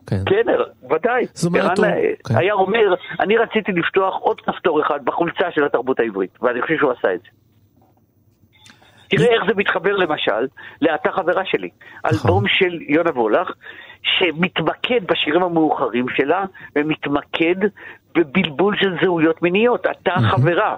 כן. 0.07 0.17
כן, 0.27 0.45
ודאי. 0.95 1.27
זאת 1.33 1.47
אומרת, 1.49 1.79
הוא- 1.79 1.87
כן. 2.29 2.37
היה 2.37 2.53
אומר, 2.55 2.95
אני 3.21 3.37
רציתי 3.37 3.73
לפתוח 3.73 4.15
עוד 4.21 4.41
כפתור 4.41 4.83
אחד 4.83 5.05
בחולצה 5.05 5.45
של 5.51 5.65
התרבות 5.65 6.01
העברית, 6.01 6.31
ואני 6.43 6.63
חושב 6.63 6.75
שהוא 6.79 6.91
עשה 6.91 7.15
את 7.15 7.21
זה. 7.21 7.29
תראה 9.11 9.35
איך 9.35 9.43
זה 9.49 9.53
מתחבר 9.57 9.97
למשל 9.97 10.47
לאתה 10.83 11.11
חברה 11.13 11.43
שלי, 11.45 11.69
נכון. 12.05 12.11
אלבום 12.31 12.45
של 12.49 12.79
יונה 12.89 13.11
וולך, 13.11 13.49
שמתמקד 14.03 15.01
בשירים 15.09 15.43
המאוחרים 15.43 16.07
שלה, 16.17 16.45
ומתמקד 16.77 17.57
בבלבול 18.15 18.77
של 18.81 18.97
זהויות 19.03 19.43
מיניות, 19.43 19.87
אתה 19.87 20.15
חברה. 20.31 20.77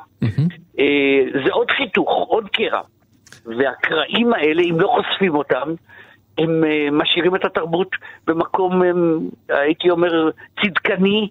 אה, 0.78 1.40
זה 1.44 1.52
עוד 1.52 1.70
חיתוך, 1.70 2.08
עוד 2.28 2.48
קרע. 2.52 2.80
והקרעים 3.46 4.32
האלה, 4.32 4.62
אם 4.62 4.80
לא 4.80 4.88
חושפים 4.96 5.34
אותם, 5.34 5.74
הם 6.38 6.64
אה, 6.64 6.88
משאירים 6.92 7.36
את 7.36 7.44
התרבות 7.44 7.90
במקום, 8.26 8.82
אה, 8.82 9.60
הייתי 9.60 9.90
אומר, 9.90 10.30
צדקני, 10.62 11.28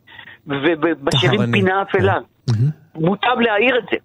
ומשאירים 0.48 1.40
טהרני. 1.40 1.52
פינה 1.52 1.82
אפלה. 1.82 2.18
מוטב 2.96 3.40
להאיר 3.40 3.78
את 3.78 3.84
זה. 3.92 3.98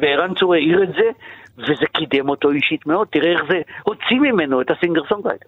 וערן 0.00 0.34
צור 0.34 0.54
האיר 0.54 0.82
את 0.82 0.88
זה, 0.88 1.10
וזה 1.58 1.86
קידם 1.92 2.28
אותו 2.28 2.50
אישית 2.50 2.86
מאוד. 2.86 3.08
תראה 3.10 3.32
איך 3.32 3.40
זה 3.48 3.60
הוציא 3.82 4.20
ממנו 4.20 4.60
את 4.60 4.70
ה 4.70 4.74
singer 4.74 5.00
songwriter. 5.08 5.46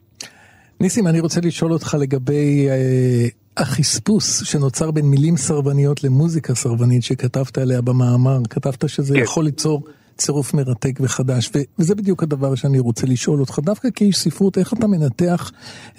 ניסים, 0.81 1.07
אני 1.07 1.21
רוצה 1.21 1.41
לשאול 1.41 1.73
אותך 1.73 1.97
לגבי 2.01 2.69
אה, 2.69 3.27
החספוס 3.57 4.45
שנוצר 4.45 4.91
בין 4.91 5.07
מילים 5.07 5.37
סרבניות 5.37 6.05
למוזיקה 6.05 6.55
סרבנית 6.55 7.03
שכתבת 7.03 7.59
עליה 7.59 7.81
במאמר. 7.81 8.39
כתבת 8.51 8.89
שזה 8.89 9.15
כן. 9.15 9.21
יכול 9.23 9.45
ליצור 9.45 9.83
צירוף 10.17 10.55
מרתק 10.55 10.99
וחדש, 11.01 11.51
ו- 11.55 11.61
וזה 11.79 11.95
בדיוק 11.95 12.23
הדבר 12.23 12.55
שאני 12.55 12.79
רוצה 12.79 13.07
לשאול 13.07 13.41
אותך. 13.41 13.59
דווקא 13.63 13.89
כאיש 13.95 14.19
ספרות, 14.19 14.59
איך 14.59 14.73
אתה 14.73 14.87
מנתח 14.87 15.51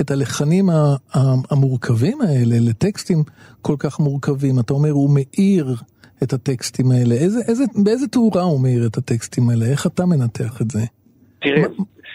את 0.02 0.12
הלחנים 0.12 0.70
ה- 0.70 0.96
ה- 1.16 1.34
המורכבים 1.50 2.22
האלה 2.22 2.60
לטקסטים 2.60 3.24
כל 3.62 3.76
כך 3.80 4.00
מורכבים? 4.00 4.60
אתה 4.60 4.74
אומר, 4.74 4.92
הוא 4.92 5.10
מאיר 5.14 5.76
את 6.24 6.34
הטקסטים 6.34 6.92
האלה. 6.92 7.16
איזה, 7.16 7.40
איזה, 7.48 7.64
באיזה 7.76 8.08
תאורה 8.08 8.42
הוא 8.42 8.60
מאיר 8.62 8.86
את 8.88 8.98
הטקסטים 8.98 9.50
האלה? 9.50 9.66
איך 9.66 9.88
אתה 9.88 10.06
מנתח 10.06 10.62
את 10.62 10.72
זה? 10.72 10.86
תראה, 11.42 11.64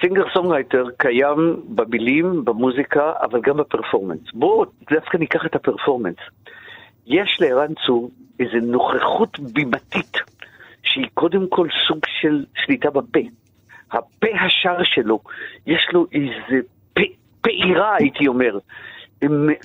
singer 0.02 0.24
songwriter 0.34 0.84
קיים 0.96 1.62
במילים, 1.68 2.44
במוזיקה, 2.44 3.12
אבל 3.22 3.40
גם 3.40 3.56
בפרפורמנס. 3.56 4.32
בואו 4.34 4.64
דווקא 4.90 5.16
ניקח 5.16 5.46
את 5.46 5.54
הפרפורמנס. 5.54 6.16
יש 7.06 7.38
לערן 7.40 7.74
צור 7.86 8.10
איזו 8.40 8.66
נוכחות 8.66 9.38
בימתית, 9.40 10.16
שהיא 10.82 11.06
קודם 11.14 11.48
כל 11.48 11.68
סוג 11.88 11.98
של 12.20 12.44
שליטה 12.54 12.90
בפה. 12.90 13.20
הפה 13.92 14.28
השר 14.40 14.82
שלו, 14.82 15.20
יש 15.66 15.88
לו 15.92 16.06
איזה 16.12 16.60
פעירה, 17.40 17.96
הייתי 17.96 18.26
אומר, 18.26 18.58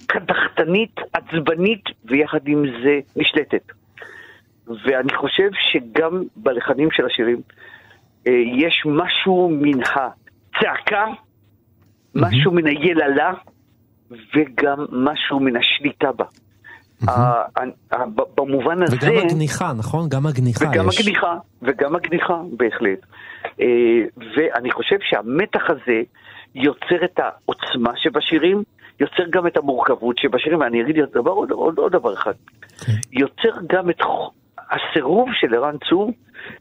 קדחתנית, 0.05 0.95
עצבנית, 1.13 1.83
ויחד 2.05 2.47
עם 2.47 2.65
זה 2.83 2.99
נשלטת. 3.15 3.71
ואני 4.67 5.15
חושב 5.15 5.49
שגם 5.71 6.23
בלחנים 6.35 6.91
של 6.91 7.05
השירים, 7.05 7.41
אה, 8.27 8.31
יש 8.55 8.83
משהו 8.85 9.49
מן 9.61 9.83
הצעקה, 10.57 11.05
משהו 12.15 12.51
מן 12.51 12.67
היללה, 12.67 13.33
וגם 14.09 14.85
משהו 14.91 15.39
מן 15.39 15.53
השליטה 15.57 16.11
בה. 16.11 16.25
במובן 18.37 18.83
הזה... 18.83 18.95
וגם 18.95 19.17
הגניחה, 19.17 19.73
נכון? 19.77 20.09
גם 20.09 20.25
הגניחה 20.27 20.65
וגם 20.69 20.89
יש. 20.89 20.99
הגניחה, 20.99 21.35
וגם 21.61 21.95
הגניחה, 21.95 22.41
בהחלט. 22.57 22.99
אה, 23.61 23.65
ואני 24.35 24.71
חושב 24.71 24.95
שהמתח 25.01 25.61
הזה 25.69 26.01
יוצר 26.55 27.05
את 27.05 27.19
העוצמה 27.19 27.91
שבשירים, 27.95 28.63
יוצר 28.99 29.23
גם 29.29 29.47
את 29.47 29.57
המורכבות 29.57 30.17
שבשירים, 30.17 30.59
ואני 30.59 30.81
אגיד 30.81 30.95
דבר, 31.13 31.31
עוד, 31.31 31.51
עוד, 31.51 31.77
עוד 31.77 31.91
דבר 31.91 32.13
אחד. 32.13 32.33
יוצר 33.11 33.59
גם 33.67 33.89
את 33.89 34.01
הסירוב 34.71 35.29
של 35.33 35.53
ערן 35.55 35.75
צור 35.89 36.11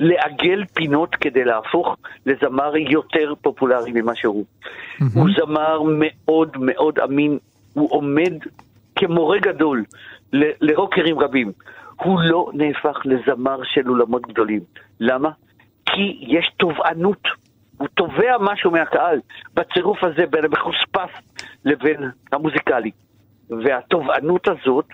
לעגל 0.01 0.64
פינות 0.75 1.14
כדי 1.14 1.45
להפוך 1.45 1.97
לזמר 2.27 2.77
יותר 2.77 3.33
פופולרי 3.42 3.92
ממה 3.95 4.14
שהוא. 4.14 4.45
הוא 5.14 5.29
זמר 5.38 5.83
מאוד 5.87 6.57
מאוד 6.61 6.99
אמין, 6.99 7.38
הוא 7.75 7.88
עומד 7.92 8.33
כמורה 8.97 9.38
גדול 9.38 9.85
ל- 10.33 10.51
לרוקרים 10.61 11.19
רבים. 11.19 11.53
הוא 12.03 12.21
לא 12.23 12.51
נהפך 12.55 12.99
לזמר 13.05 13.61
של 13.64 13.90
אולמות 13.90 14.27
גדולים. 14.27 14.61
למה? 15.01 15.31
כי 15.87 16.19
יש 16.21 16.51
תובענות. 16.57 17.29
הוא 17.79 17.88
תובע 17.95 18.37
משהו 18.40 18.71
מהקהל 18.71 19.21
בצירוף 19.55 20.05
הזה 20.05 20.27
בין 20.31 20.45
המחוספס 20.45 21.11
לבין 21.64 22.11
המוזיקלי. 22.33 22.90
והתובענות 23.51 24.49
הזאת, 24.49 24.87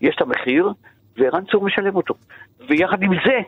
יש 0.00 0.14
את 0.16 0.20
המחיר, 0.20 0.68
וערן 1.18 1.44
צור 1.44 1.64
משלם 1.64 1.96
אותו. 1.96 2.14
ויחד 2.68 3.02
עם 3.02 3.10
זה, 3.26 3.38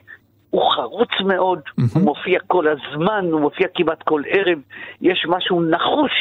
הוא 0.50 0.70
חרוץ 0.70 1.10
מאוד, 1.26 1.60
mm-hmm. 1.68 1.82
הוא 1.94 2.02
מופיע 2.02 2.40
כל 2.46 2.64
הזמן, 2.68 3.24
הוא 3.32 3.40
מופיע 3.40 3.66
כמעט 3.74 4.02
כל 4.02 4.22
ערב, 4.26 4.58
יש 5.00 5.26
משהו 5.28 5.62
נחוש 5.62 6.12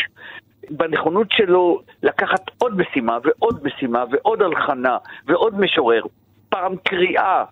בנכונות 0.70 1.28
שלו 1.32 1.82
לקחת 2.04 2.42
עוד 2.58 2.78
משימה 2.78 3.18
ועוד 3.24 3.60
משימה 3.64 4.04
ועוד 4.12 4.42
הלחנה 4.42 4.98
ועוד 5.28 5.60
משורר. 5.60 6.02
פעם 6.50 6.76
קריאה, 6.84 7.44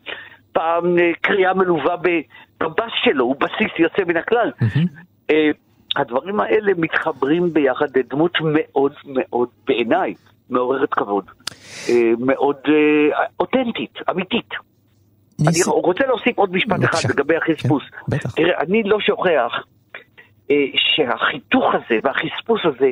פעם 0.52 1.00
אה, 1.00 1.12
קריאה 1.22 1.54
מלווה 1.54 1.96
בבס 2.60 2.92
שלו, 3.04 3.26
הוא 3.26 3.36
בסיס 3.40 3.80
יוצא 3.80 4.04
מן 4.08 4.18
הכלל. 4.18 4.52
Mm-hmm. 4.62 5.34
הדברים 5.96 6.40
האלה 6.40 6.72
מתחברים 6.78 7.54
ביחד 7.54 7.98
לדמות 7.98 8.38
מאוד 8.42 8.94
מאוד, 9.06 9.50
בעיניי, 9.68 10.14
מעוררת 10.50 10.94
כבוד. 10.94 11.26
אה, 11.90 12.12
מאוד 12.20 12.58
אותנטית, 13.40 13.94
אמיתית. 14.10 14.50
אני 15.48 15.58
רוצה 15.68 16.04
להוסיף 16.08 16.38
עוד 16.38 16.52
משפט 16.56 16.84
אחד 16.84 17.10
לגבי 17.10 17.36
החספוס. 17.36 17.84
כן, 18.12 18.18
תראה, 18.36 18.60
אני 18.60 18.84
לא 18.84 19.00
שוכח 19.00 19.52
שהחיתוך 20.76 21.66
הזה 21.74 22.00
והחספוס 22.04 22.62
הזה 22.64 22.92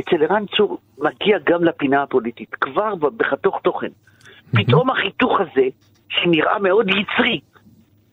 אצל 0.00 0.24
ערן 0.24 0.44
צור 0.56 0.78
מגיע 0.98 1.38
גם 1.44 1.64
לפינה 1.64 2.02
הפוליטית, 2.02 2.54
כבר 2.54 2.94
בחתוך 2.94 3.60
תוכן. 3.62 3.88
פתאום 4.50 4.90
החיתוך 4.90 5.40
הזה, 5.40 5.66
שנראה 6.08 6.58
מאוד 6.58 6.86
יצרי, 6.88 7.40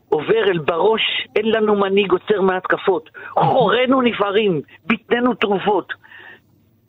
עובר 0.10 0.44
אל 0.48 0.58
בראש, 0.58 1.02
אין 1.36 1.46
לנו 1.46 1.76
מנהיג 1.76 2.12
עוצר 2.12 2.42
מהתקפות, 2.42 3.10
חורינו 3.30 4.02
נפערים, 4.02 4.62
בטננו 4.86 5.34
תרופות. 5.34 5.94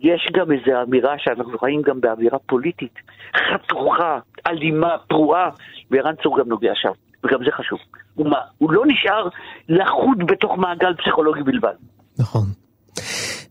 יש 0.00 0.28
גם 0.32 0.52
איזו 0.52 0.82
אמירה 0.82 1.14
שאנחנו 1.18 1.58
חיים 1.58 1.82
גם 1.82 2.00
באווירה 2.00 2.38
פוליטית, 2.38 2.94
חתוכה, 3.36 4.18
אלימה, 4.46 4.98
פרועה, 5.08 5.50
וערן 5.90 6.14
צור 6.22 6.38
גם 6.38 6.48
נוגע 6.48 6.72
שם, 6.74 6.90
וגם 7.24 7.38
זה 7.44 7.50
חשוב. 7.52 7.78
הוא, 8.14 8.28
מה, 8.30 8.38
הוא 8.58 8.72
לא 8.72 8.82
נשאר 8.86 9.28
לחוד 9.68 10.18
בתוך 10.26 10.58
מעגל 10.58 10.94
פסיכולוגי 10.94 11.42
בלבד. 11.42 11.74
נכון. 12.18 12.46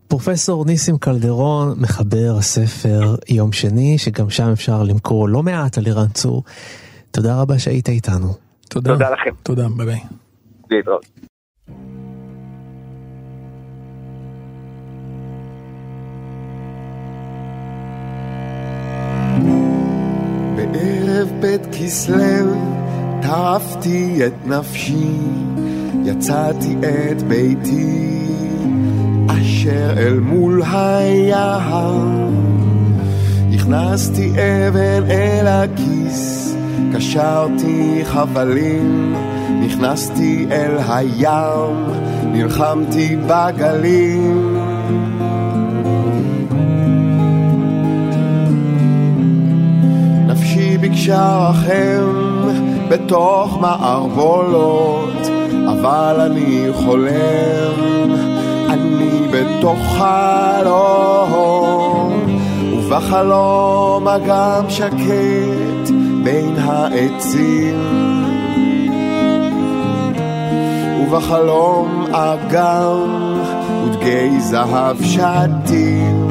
פרופסור 0.07 0.65
ניסים 0.65 0.97
קלדרון, 0.97 1.67
מחבר 1.81 2.35
הספר 2.37 3.15
יום 3.29 3.51
שני, 3.51 3.97
שגם 3.97 4.29
שם 4.29 4.49
אפשר 4.53 4.83
למכור 4.83 5.29
לא 5.29 5.43
מעט 5.43 5.77
על 5.77 5.83
ערן 5.87 6.07
צור. 6.07 6.43
תודה 7.11 7.41
רבה 7.41 7.59
שהיית 7.59 7.89
איתנו. 7.89 8.27
תודה. 8.69 8.91
תודה 8.91 9.09
לכם. 9.09 9.31
תודה, 9.43 9.67
ביי 9.77 9.85
ביי. 9.85 9.99
להתראות. 10.71 11.05
בערב 20.55 21.31
בית 21.39 21.61
כסלו 21.71 22.55
טרפתי 23.21 24.19
את 24.27 24.47
נפשי, 24.47 25.17
יצאתי 26.03 26.75
את 26.79 27.21
ביתי, 27.21 28.27
אשר 29.27 29.93
אל 29.97 30.19
מול 30.19 30.63
היער. 30.63 32.05
הכנסתי 33.53 34.31
אבן 34.31 35.09
אל 35.09 35.47
הכיס, 35.47 36.55
קשרתי 36.95 38.01
חבלים, 38.03 39.15
נכנסתי 39.61 40.45
אל 40.51 40.77
הים, 40.87 41.85
נלחמתי 42.23 43.15
בגלים. 43.27 44.74
רחם 51.49 52.49
בתוך 52.89 53.57
מערבולות, 53.61 55.27
אבל 55.67 56.21
אני 56.21 56.67
חולם, 56.73 57.73
אני 58.69 59.27
בתוך 59.31 59.79
חלום, 59.97 61.33
ובחלום 62.73 64.07
אגם 64.07 64.69
שקט 64.69 65.89
בין 66.23 66.55
העצים. 66.57 68.05
ובחלום 71.01 72.05
אגם 72.11 73.39
ודגי 73.85 74.39
זהב 74.39 74.97
שתים. 75.03 76.24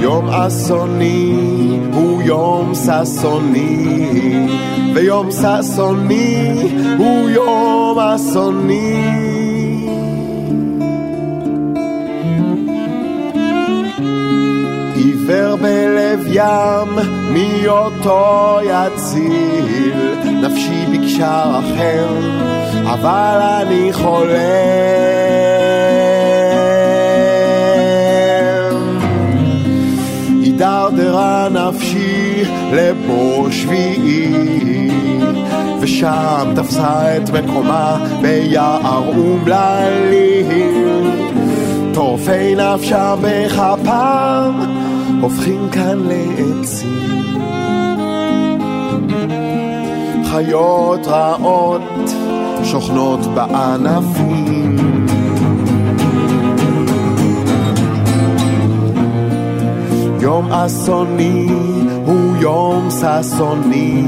יום 0.00 0.28
אסוני 0.28 1.32
הוא 1.92 2.22
יום 2.22 2.72
ששוני, 2.74 4.46
ויום 4.94 5.28
ששוני 5.30 6.52
הוא 6.98 7.30
יום 7.30 7.98
אסוני. 7.98 9.28
עיוור 14.94 15.56
בלב 15.56 16.26
ים, 16.26 16.88
מי 17.32 17.68
אותו 17.68 18.58
יציל? 18.62 20.18
נפשי 20.42 20.86
ביקשה 20.90 21.44
רחם, 21.44 22.14
אבל 22.84 23.38
אני 23.62 23.92
חולם. 23.92 25.57
הידרדרה 31.18 31.48
נפשי 31.50 32.42
לבור 32.72 33.50
שביעי, 33.50 34.90
ושם 35.80 36.52
תפסה 36.56 37.16
את 37.16 37.30
מקומה 37.30 38.06
ביער 38.22 39.02
אומללים. 39.18 40.46
טורפי 41.94 42.54
נפשה 42.54 43.14
בכפם, 43.22 44.52
הופכים 45.20 45.68
כאן 45.72 45.98
לעצים. 46.08 47.08
חיות 50.24 51.06
רעות 51.06 51.82
שוכנות 52.64 53.26
בענפים. 53.26 54.57
יום 60.28 60.52
אסוני 60.52 61.46
הוא 62.06 62.36
יום 62.40 62.88
ששוני, 62.90 64.02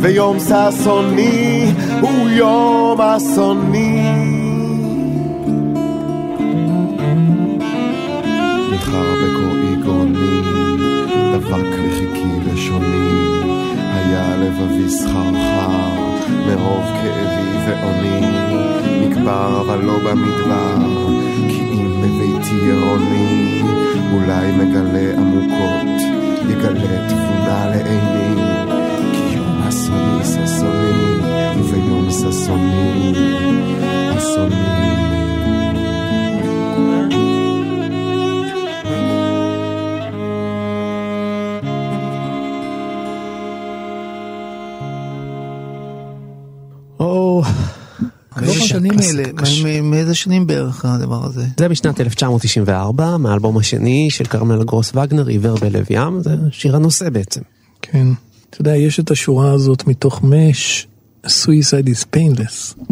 ויום 0.00 0.36
ששוני 0.38 1.72
הוא 2.00 2.28
יום 2.30 3.00
אסוני. 3.00 4.02
ניחר 8.70 9.14
בקוראי 9.22 9.76
גרוני, 9.82 10.40
דבק 11.32 11.78
לחיכי 11.78 12.52
לשוני, 12.52 13.08
היה 13.94 14.36
לבבי 14.36 14.90
סחרחר, 14.90 15.88
מרוב 16.46 16.84
כאבי 16.84 17.58
ועוני, 17.66 18.20
נקבר 19.00 19.60
אבל 19.60 19.84
לא 19.84 19.98
במדבר, 19.98 20.86
כי 21.48 21.67
עירוני, 22.54 23.62
אולי 24.12 24.52
מגלה 24.52 25.12
עמוקות, 25.16 26.02
יגלה 26.50 27.08
תבונה 27.08 27.66
לעיני, 27.70 28.42
כי 29.12 29.36
יום 29.36 29.62
אסוני 29.68 30.24
ששוני, 30.24 31.18
וביום 31.60 32.10
ששוני 32.10 33.12
אסוני. 34.18 34.68
מאיזה 49.82 50.14
שנים 50.14 50.40
מאיזה 50.40 50.46
בערך 50.46 50.84
הדבר 50.84 51.24
הזה? 51.24 51.44
זה 51.58 51.68
בשנת 51.68 52.00
1994, 52.00 53.16
מהאלבום 53.16 53.58
השני 53.58 54.10
של 54.10 54.24
כרמלה 54.24 54.64
גרוס 54.64 54.92
וגנר, 54.94 55.26
עיוור 55.26 55.58
בלב 55.58 55.86
ים, 55.90 56.22
זה 56.22 56.36
שיר 56.50 56.76
הנושא 56.76 57.10
בעצם. 57.10 57.40
כן. 57.82 58.06
אתה 58.50 58.60
יודע, 58.60 58.76
יש 58.76 59.00
את 59.00 59.10
השורה 59.10 59.52
הזאת 59.52 59.86
מתוך 59.86 60.24
מש, 60.24 60.86
Suicide 61.26 61.86
is 61.86 62.16
painless. 62.16 62.82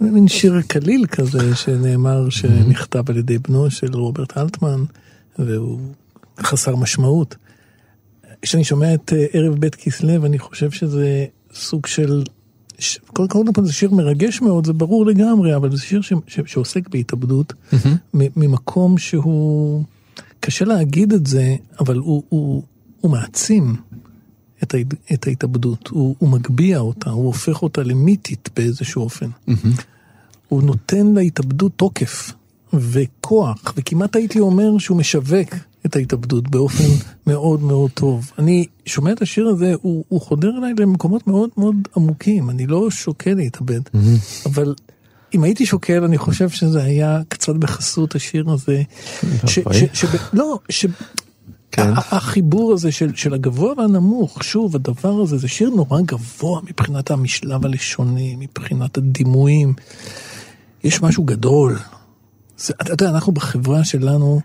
זה 0.00 0.10
מין 0.10 0.28
שיר 0.28 0.60
קליל 0.66 1.06
כזה 1.06 1.56
שנאמר 1.56 2.30
שנכתב 2.30 3.10
על 3.10 3.16
ידי 3.16 3.38
בנו 3.38 3.70
של 3.70 3.94
רוברט 3.94 4.38
אלטמן, 4.38 4.84
והוא 5.38 5.80
חסר 6.40 6.76
משמעות. 6.76 7.36
כשאני 8.42 8.64
שומע 8.64 8.94
את 8.94 9.12
אה, 9.12 9.26
ערב 9.32 9.54
בית 9.54 9.74
כסלו, 9.74 10.26
אני 10.26 10.38
חושב 10.38 10.70
שזה 10.70 11.26
סוג 11.54 11.86
של 11.86 12.22
קודם 13.06 13.28
כל 13.28 13.44
כל 13.54 13.64
זה 13.66 13.72
שיר 13.72 13.90
מרגש 13.94 14.40
מאוד, 14.42 14.66
זה 14.66 14.72
ברור 14.72 15.06
לגמרי, 15.06 15.56
אבל 15.56 15.76
זה 15.76 15.82
שיר 15.82 16.00
ש, 16.00 16.12
ש, 16.26 16.40
שעוסק 16.46 16.88
בהתאבדות, 16.88 17.52
מ- 18.14 18.28
ממקום 18.36 18.98
שהוא, 18.98 19.84
קשה 20.40 20.64
להגיד 20.64 21.12
את 21.12 21.26
זה, 21.26 21.56
אבל 21.80 21.96
הוא, 21.96 22.22
הוא, 22.28 22.62
הוא 23.00 23.10
מעצים 23.10 23.76
את, 24.62 24.74
ההת, 24.74 24.86
את 25.12 25.26
ההתאבדות, 25.26 25.88
הוא, 25.88 26.16
הוא 26.18 26.28
מגביה 26.28 26.78
אותה, 26.78 27.10
הוא 27.10 27.26
הופך 27.26 27.62
אותה 27.62 27.82
למיתית 27.82 28.48
באיזשהו 28.56 29.02
אופן. 29.02 29.26
הוא 30.48 30.62
נותן 30.62 31.14
להתאבדות 31.14 31.72
תוקף 31.76 32.32
וכוח, 32.72 33.74
וכמעט 33.76 34.16
הייתי 34.16 34.40
אומר 34.40 34.78
שהוא 34.78 34.98
משווק 34.98 35.54
את 35.86 35.96
ההתאבדות 35.96 36.48
באופן 36.48 36.84
מאוד 37.26 37.62
מאוד 37.62 37.90
טוב. 37.90 38.30
אני 38.38 38.66
שומע 38.86 39.12
את 39.12 39.22
השיר 39.22 39.46
הזה, 39.46 39.74
הוא, 39.82 40.04
הוא 40.08 40.20
חודר 40.20 40.50
אליי 40.58 40.72
למקומות 40.78 41.26
מאוד 41.26 41.50
מאוד 41.56 41.76
עמוקים, 41.96 42.50
אני 42.50 42.66
לא 42.66 42.90
שוקל 42.90 43.34
להתאבד, 43.34 43.80
אבל 44.46 44.74
אם 45.34 45.44
הייתי 45.44 45.66
שוקל, 45.66 46.04
אני 46.04 46.18
חושב 46.18 46.48
שזה 46.48 46.82
היה 46.82 47.20
קצת 47.28 47.54
בחסות 47.54 48.14
השיר 48.14 48.50
הזה. 48.50 48.82
ש, 49.46 49.58
ש, 49.72 49.84
ש, 49.92 50.04
לא, 50.32 50.58
ש... 50.68 50.86
כן. 51.72 51.92
החיבור 51.96 52.72
הזה 52.72 52.92
של, 52.92 53.14
של 53.14 53.34
הגבוה 53.34 53.72
והנמוך, 53.78 54.44
שוב, 54.44 54.76
הדבר 54.76 55.20
הזה, 55.22 55.38
זה 55.38 55.48
שיר 55.48 55.70
נורא 55.70 56.00
גבוה 56.00 56.60
מבחינת 56.64 57.10
המשלב 57.10 57.64
הלשוני, 57.64 58.36
מבחינת 58.38 58.98
הדימויים. 58.98 59.74
יש 60.84 61.02
משהו 61.02 61.24
גדול. 61.24 61.78
זה, 62.58 62.72
אתה 62.82 62.92
יודע, 62.92 63.10
אנחנו 63.10 63.32
בחברה 63.32 63.84
שלנו, 63.84 64.40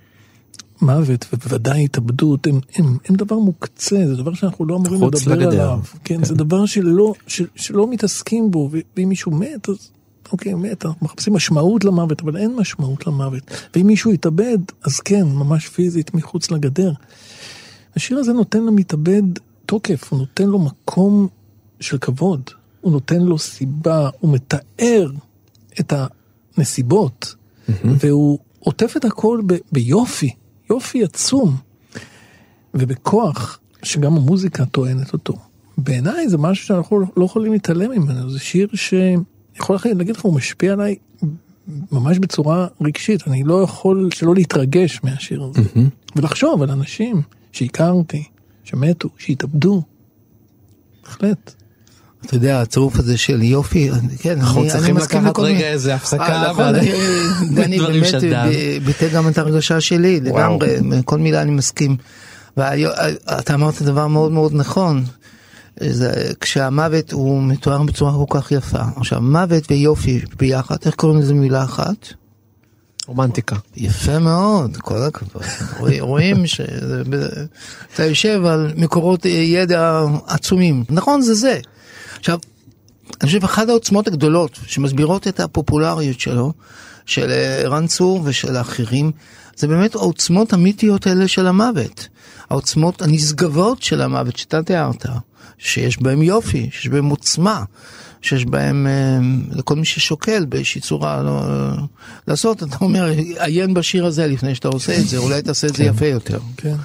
מוות 0.81 1.25
ובוודאי 1.33 1.85
התאבדות, 1.85 2.47
הם, 2.47 2.59
הם, 2.75 2.97
הם 3.09 3.15
דבר 3.15 3.37
מוקצה, 3.39 4.07
זה 4.07 4.15
דבר 4.15 4.33
שאנחנו 4.33 4.65
לא 4.65 4.75
אמורים 4.75 5.01
לדבר 5.03 5.35
לגדר. 5.35 5.49
עליו. 5.49 5.79
כן, 6.03 6.23
זה 6.23 6.35
דבר 6.35 6.65
שלא, 6.65 7.13
ש, 7.27 7.41
שלא 7.55 7.87
מתעסקים 7.87 8.51
בו, 8.51 8.69
ואם 8.71 9.09
מישהו 9.09 9.31
מת, 9.31 9.69
אז 9.69 9.89
אוקיי, 10.31 10.53
מת, 10.53 10.85
אנחנו 10.85 11.05
מחפשים 11.05 11.33
משמעות 11.33 11.85
למוות, 11.85 12.21
אבל 12.21 12.37
אין 12.37 12.55
משמעות 12.55 13.07
למוות. 13.07 13.43
ואם 13.75 13.87
מישהו 13.87 14.13
יתאבד, 14.13 14.57
אז 14.83 14.99
כן, 14.99 15.23
ממש 15.27 15.67
פיזית, 15.67 16.13
מחוץ 16.13 16.51
לגדר. 16.51 16.91
השיר 17.95 18.17
הזה 18.17 18.33
נותן 18.33 18.63
למתאבד 18.63 19.23
תוקף, 19.65 20.11
הוא 20.11 20.19
נותן 20.19 20.45
לו 20.45 20.59
מקום 20.59 21.27
של 21.79 21.97
כבוד, 21.97 22.41
הוא 22.81 22.91
נותן 22.91 23.21
לו 23.21 23.37
סיבה, 23.37 24.09
הוא 24.19 24.33
מתאר 24.33 25.11
את 25.79 25.93
הנסיבות, 26.57 27.35
והוא 27.83 28.39
עוטף 28.59 28.97
את 28.97 29.05
הכל 29.05 29.41
ב- 29.45 29.57
ביופי, 29.71 30.35
יופי 30.69 31.03
עצום, 31.03 31.55
ובכוח 32.73 33.59
שגם 33.83 34.17
המוזיקה 34.17 34.65
טוענת 34.65 35.13
אותו. 35.13 35.33
בעיניי 35.77 36.29
זה 36.29 36.37
משהו 36.37 36.65
שאנחנו 36.65 36.99
לא 37.17 37.25
יכולים 37.25 37.51
להתעלם 37.53 37.91
ממנו, 37.91 38.29
זה 38.29 38.39
שיר 38.39 38.67
שיכול 38.73 39.77
להגיד 39.85 40.15
לך, 40.15 40.21
הוא 40.21 40.33
משפיע 40.33 40.73
עליי 40.73 40.95
ממש 41.91 42.19
בצורה 42.19 42.67
רגשית, 42.81 43.27
אני 43.27 43.43
לא 43.43 43.61
יכול 43.61 44.09
שלא 44.13 44.35
להתרגש 44.35 44.99
מהשיר 45.03 45.43
הזה, 45.43 45.61
ולחשוב 46.15 46.61
על 46.61 46.71
אנשים 46.71 47.21
שהכרתי, 47.51 48.23
שמתו, 48.63 49.09
שהתאבדו. 49.17 49.81
בהחלט. 51.03 51.53
אתה 52.25 52.35
יודע, 52.35 52.61
הצירוף 52.61 52.99
הזה 52.99 53.17
של 53.17 53.41
יופי, 53.41 53.89
כן, 54.19 54.39
אנחנו 54.39 54.67
צריכים 54.69 54.97
לקחת 54.97 55.39
רגע 55.39 55.67
איזה 55.67 55.95
הפסקה, 55.95 56.23
אה, 56.23 56.49
נכון, 56.51 56.65
אבל- 56.65 56.75
אה, 56.79 56.93
דני 57.55 57.79
באמת 57.79 58.13
ביטא 58.85 59.07
גם 59.13 59.27
את 59.27 59.37
הרגשה 59.37 59.81
שלי, 59.81 60.19
לגמרי, 60.19 60.67
כל 61.05 61.17
מילה 61.19 61.41
אני 61.41 61.51
מסכים. 61.51 61.95
ואתה 62.57 63.53
אמרת 63.53 63.81
דבר 63.81 64.07
מאוד 64.07 64.31
מאוד 64.31 64.53
נכון, 64.55 65.03
זה, 65.89 66.11
כשהמוות 66.41 67.11
הוא 67.11 67.43
מתואר 67.43 67.83
בצורה 67.83 68.25
כל 68.27 68.39
כך 68.41 68.51
יפה. 68.51 68.79
עכשיו, 68.95 69.21
מוות 69.21 69.71
ויופי 69.71 70.19
ביחד, 70.39 70.75
איך 70.85 70.95
קוראים 70.95 71.19
לזה 71.19 71.33
מילה 71.33 71.63
אחת? 71.63 72.07
רומנטיקה. 73.07 73.55
יפה 73.77 74.19
מאוד, 74.19 74.77
כל 74.77 74.97
הכבוד. 75.01 75.43
רואים- 75.99 76.47
שאתה 76.47 78.05
יושב 78.05 78.45
על 78.45 78.73
מקורות 78.77 79.25
אה, 79.25 79.31
ידע 79.31 79.99
עצומים. 80.27 80.83
נכון, 80.89 81.21
זה 81.21 81.33
זה. 81.33 81.59
עכשיו, 82.19 82.39
אני 83.21 83.27
חושב 83.27 83.43
אחת 83.43 83.69
העוצמות 83.69 84.07
הגדולות 84.07 84.59
שמסבירות 84.67 85.27
את 85.27 85.39
הפופולריות 85.39 86.19
שלו, 86.19 86.53
של 87.05 87.31
אה, 87.31 87.61
ערן 87.61 87.87
צור 87.87 88.21
ושל 88.23 88.55
האחרים, 88.55 89.11
זה 89.55 89.67
באמת 89.67 89.95
העוצמות 89.95 90.53
המיתיות 90.53 91.07
האלה 91.07 91.27
של 91.27 91.47
המוות. 91.47 92.07
העוצמות 92.49 93.01
הנשגבות 93.01 93.81
של 93.81 94.01
המוות 94.01 94.37
שאתה 94.37 94.63
תיארת, 94.63 95.05
שיש 95.57 96.01
בהם 96.01 96.21
יופי, 96.21 96.69
שיש 96.71 96.87
בהם 96.87 97.05
עוצמה, 97.05 97.63
שיש 98.21 98.45
בהם, 98.45 98.87
אה, 98.87 99.19
לכל 99.51 99.75
מי 99.75 99.85
ששוקל 99.85 100.45
באיזושהי 100.45 100.81
צורה 100.81 101.23
לא, 101.23 101.43
אה, 101.43 101.73
לעשות, 102.27 102.63
אתה 102.63 102.77
אומר, 102.81 103.05
עיין 103.39 103.73
בשיר 103.73 104.05
הזה 104.05 104.27
לפני 104.27 104.55
שאתה 104.55 104.67
עושה 104.67 104.99
את 104.99 105.07
זה, 105.07 105.17
אולי 105.17 105.41
תעשה 105.41 105.67
את 105.67 105.75
זה 105.75 105.83
יפה 105.83 106.05
יותר. 106.05 106.39
כן. 106.57 106.75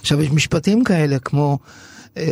עכשיו 0.00 0.22
יש 0.22 0.30
משפטים 0.30 0.84
כאלה 0.84 1.18
כמו 1.18 1.58
אה, 2.16 2.22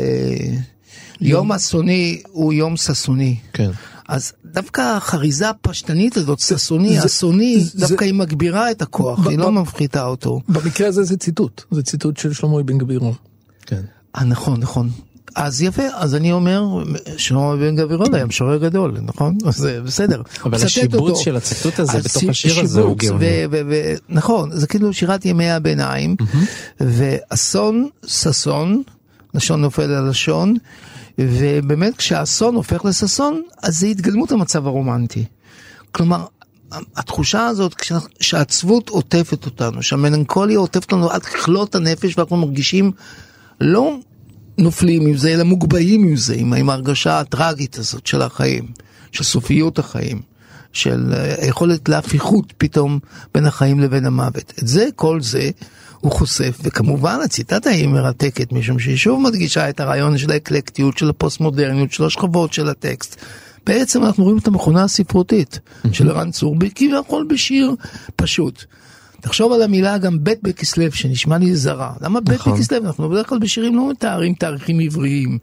יום 1.20 1.52
אסוני 1.52 2.22
הוא 2.32 2.52
יום 2.52 2.76
ששוני. 2.76 3.36
כן. 3.52 3.70
אז 4.08 4.32
דווקא 4.44 4.80
החריזה 4.96 5.50
הפשטנית 5.50 6.16
הזאת, 6.16 6.38
ששוני, 6.38 7.04
אסוני, 7.04 7.60
זה- 7.60 7.78
דווקא 7.86 8.04
היא 8.04 8.14
מגבירה 8.14 8.70
את 8.70 8.82
הכוח, 8.82 9.18
ב- 9.18 9.28
היא 9.28 9.38
לא 9.38 9.46
ב- 9.46 9.50
מפחיתה 9.50 10.04
אותו. 10.06 10.40
במקרה 10.48 10.88
הזה 10.88 11.02
זה 11.04 11.16
ציטוט, 11.16 11.62
זה 11.70 11.82
ציטוט 11.82 12.16
של 12.16 12.32
שלמה 12.32 12.60
אבן 12.60 12.78
גבירון. 12.78 13.12
כן. 13.66 13.80
אה, 14.16 14.24
נכון, 14.24 14.60
נכון. 14.60 14.90
אז 15.34 15.62
יפה, 15.62 15.82
אז 15.94 16.14
אני 16.14 16.32
אומר, 16.32 16.62
שלמה 17.16 17.56
בן 17.56 17.76
גבירון 17.76 18.14
היה 18.14 18.26
משורר 18.26 18.56
גדול, 18.56 18.96
נכון? 19.02 19.38
אז 19.46 19.54
זה 19.56 19.80
בסדר. 19.84 20.22
אבל 20.44 20.54
השיבוץ. 20.64 21.18
של 21.20 21.36
הציטוט 21.36 21.80
הזה 21.80 21.98
בתוך 21.98 22.22
ש- 22.22 22.28
השיר 22.28 22.60
הזה 22.64 22.80
הוא 22.80 22.96
גאוני. 22.96 23.18
ו- 23.26 23.50
ו- 23.50 23.60
ו- 23.70 23.94
נכון, 24.08 24.50
זה 24.52 24.66
כאילו 24.66 24.92
שירת 24.92 25.24
ימי 25.24 25.50
הביניים, 25.50 26.16
ואסון, 26.80 27.88
ששון, 28.06 28.82
לשון 29.34 29.60
נופל 29.60 29.82
על 29.92 30.08
לשון, 30.08 30.54
ובאמת 31.18 31.96
כשהאסון 31.96 32.54
הופך 32.54 32.84
לששון, 32.84 33.42
אז 33.62 33.78
זה 33.78 33.86
התגלמות 33.86 34.32
המצב 34.32 34.66
הרומנטי. 34.66 35.24
כלומר, 35.92 36.24
התחושה 36.96 37.46
הזאת 37.46 37.74
שהעצבות 38.20 38.88
עוטפת 38.88 39.46
אותנו, 39.46 39.82
שהמלנכוליה 39.82 40.58
עוטפת 40.58 40.92
לנו 40.92 41.10
עד 41.10 41.22
ככלות 41.22 41.74
הנפש 41.74 42.18
ואנחנו 42.18 42.36
מרגישים 42.36 42.92
לא 43.60 43.96
נופלים 44.58 45.06
עם 45.06 45.16
זה, 45.16 45.34
אלא 45.34 45.42
מוגבהים 45.42 46.08
עם 46.08 46.16
זה, 46.16 46.34
עם, 46.34 46.70
ההרגשה 46.70 47.20
הטראגית 47.20 47.78
הזאת 47.78 48.06
של 48.06 48.22
החיים, 48.22 48.66
של 49.12 49.24
סופיות 49.24 49.78
החיים, 49.78 50.22
של 50.72 51.12
אה, 51.12 51.34
היכולת 51.38 51.88
להפיכות 51.88 52.52
פתאום 52.58 52.98
בין 53.34 53.46
החיים 53.46 53.80
לבין 53.80 54.06
המוות. 54.06 54.52
את 54.62 54.68
זה, 54.68 54.88
כל 54.96 55.20
זה, 55.20 55.50
הוא 56.00 56.12
חושף, 56.12 56.58
וכמובן 56.62 57.18
הציטטה 57.24 57.70
היא 57.70 57.88
מרתקת, 57.88 58.52
משום 58.52 58.78
שהיא 58.78 58.96
שוב 58.96 59.22
מדגישה 59.22 59.68
את 59.68 59.80
הרעיון 59.80 60.18
של 60.18 60.30
האקלקטיות, 60.30 60.98
של 60.98 61.08
הפוסט-מודרניות, 61.08 61.92
של 61.92 62.04
השכבות 62.04 62.52
של 62.52 62.68
הטקסט. 62.68 63.16
בעצם 63.66 64.04
אנחנו 64.04 64.24
רואים 64.24 64.38
את 64.38 64.46
המכונה 64.46 64.84
הספרותית 64.84 65.60
של 65.92 66.10
ערן 66.10 66.30
צור, 66.30 66.56
כביכול 66.74 67.26
בשיר 67.30 67.74
פשוט. 68.16 68.64
תחשוב 69.20 69.52
על 69.52 69.62
המילה 69.62 69.98
גם 69.98 70.18
ב' 70.22 70.32
בכסלו 70.42 70.92
שנשמע 70.92 71.38
לי 71.38 71.56
זרה. 71.56 71.92
למה 72.00 72.20
ב' 72.20 72.32
נכון. 72.32 72.52
בכסלו? 72.52 72.78
אנחנו 72.78 73.08
בדרך 73.08 73.28
כלל 73.28 73.38
בשירים 73.38 73.76
לא 73.76 73.90
מתארים 73.90 74.34
תאריכים 74.34 74.80
עבריים. 74.80 75.38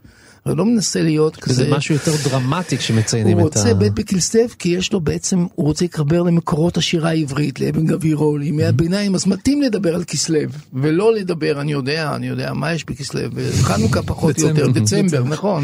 אני 0.45 0.57
לא 0.57 0.65
מנסה 0.65 1.01
להיות 1.01 1.35
כזה. 1.35 1.53
זה 1.53 1.71
משהו 1.71 1.95
יותר 1.95 2.11
דרמטי 2.29 2.77
כשמציינים 2.77 3.39
הוא 3.39 3.47
את 3.47 3.55
ה... 3.55 3.59
רוצה 3.59 3.73
ב' 3.73 3.87
בכסלו 3.87 4.41
כי 4.59 4.69
יש 4.69 4.93
לו 4.93 5.01
בעצם, 5.01 5.45
הוא 5.55 5.65
רוצה 5.65 5.85
להתחבר 5.85 6.21
למקורות 6.21 6.77
השירה 6.77 7.09
העברית, 7.09 7.59
לאבן 7.59 7.85
גבירול, 7.85 8.41
לימי 8.41 8.65
הביניים, 8.65 9.15
אז 9.15 9.27
מתאים 9.27 9.61
לדבר 9.61 9.95
על 9.95 10.03
כסלו, 10.03 10.39
ולא 10.73 11.13
לדבר, 11.13 11.61
אני 11.61 11.71
יודע, 11.71 12.15
אני 12.15 12.27
יודע, 12.27 12.53
מה 12.53 12.73
יש 12.73 12.85
בכסלו, 12.85 13.21
חנוכה 13.61 14.01
פחות 14.03 14.39
או 14.39 14.47
יותר, 14.47 14.67
דצמבר, 14.67 15.23
נכון, 15.23 15.63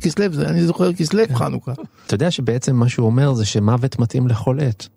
כסלו, 0.00 0.24
אני 0.44 0.66
זוכר 0.66 0.92
כסלו 0.92 1.22
חנוכה. 1.34 1.72
אתה 2.06 2.14
יודע 2.14 2.30
שבעצם 2.30 2.76
מה 2.76 2.88
שהוא 2.88 3.06
אומר 3.06 3.34
זה 3.34 3.44
שמוות 3.44 3.98
מתאים 3.98 4.28
לכל 4.28 4.58
עת 4.60 4.88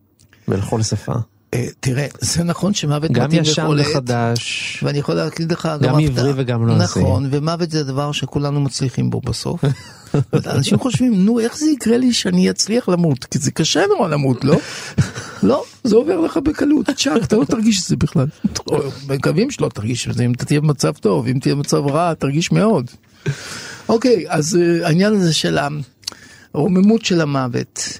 ולכל 0.47 0.81
שפה. 0.81 1.13
אה, 1.53 1.65
תראה, 1.79 2.07
זה 2.19 2.43
נכון 2.43 2.73
שמוות 2.73 3.11
גם 3.11 3.25
מתאים 3.25 3.41
ישן 3.41 3.63
לכל 3.63 3.79
עת. 3.79 3.87
וחדש. 3.87 4.79
ואני 4.83 4.99
יכול 4.99 5.15
להגיד 5.15 5.51
לך 5.51 5.69
גם, 5.81 5.93
גם. 5.93 5.99
עברי 5.99 6.31
וגם 6.35 6.67
לועזי. 6.67 6.83
נכון, 6.83 7.27
ומוות 7.31 7.71
זה 7.71 7.83
דבר 7.83 8.11
שכולנו 8.11 8.61
מצליחים 8.61 9.09
בו 9.09 9.21
בסוף. 9.21 9.63
אנשים 10.55 10.79
חושבים, 10.79 11.25
נו, 11.25 11.39
איך 11.39 11.57
זה 11.57 11.65
יקרה 11.65 11.97
לי 11.97 12.13
שאני 12.13 12.49
אצליח 12.49 12.89
למות? 12.89 13.25
כי 13.25 13.39
זה 13.39 13.51
קשה 13.51 13.83
נורא 13.89 14.09
למות, 14.09 14.43
לא? 14.43 14.57
לא, 15.43 15.63
זה 15.83 15.95
עובר 15.95 16.19
לך 16.19 16.37
בקלות, 16.37 16.89
צ'אק, 16.89 17.23
אתה 17.23 17.35
לא 17.35 17.45
תרגיש 17.45 17.83
את 17.83 17.87
זה 17.87 17.95
בכלל. 17.95 18.27
מקווים 19.07 19.51
שלא 19.51 19.69
תרגיש 19.73 20.07
את 20.07 20.13
זה, 20.13 20.25
אם 20.25 20.31
אתה 20.31 20.45
תהיה 20.45 20.61
במצב 20.61 20.93
טוב, 20.93 21.27
אם 21.27 21.39
תהיה 21.39 21.55
במצב 21.55 21.85
רע, 21.85 22.13
תרגיש 22.13 22.51
מאוד. 22.51 22.91
אוקיי, 23.89 24.25
אז 24.27 24.55
אה, 24.55 24.87
העניין 24.87 25.13
הזה 25.13 25.33
של 25.33 25.57
הרוממות 26.53 27.05
של 27.05 27.21
המוות. 27.21 27.99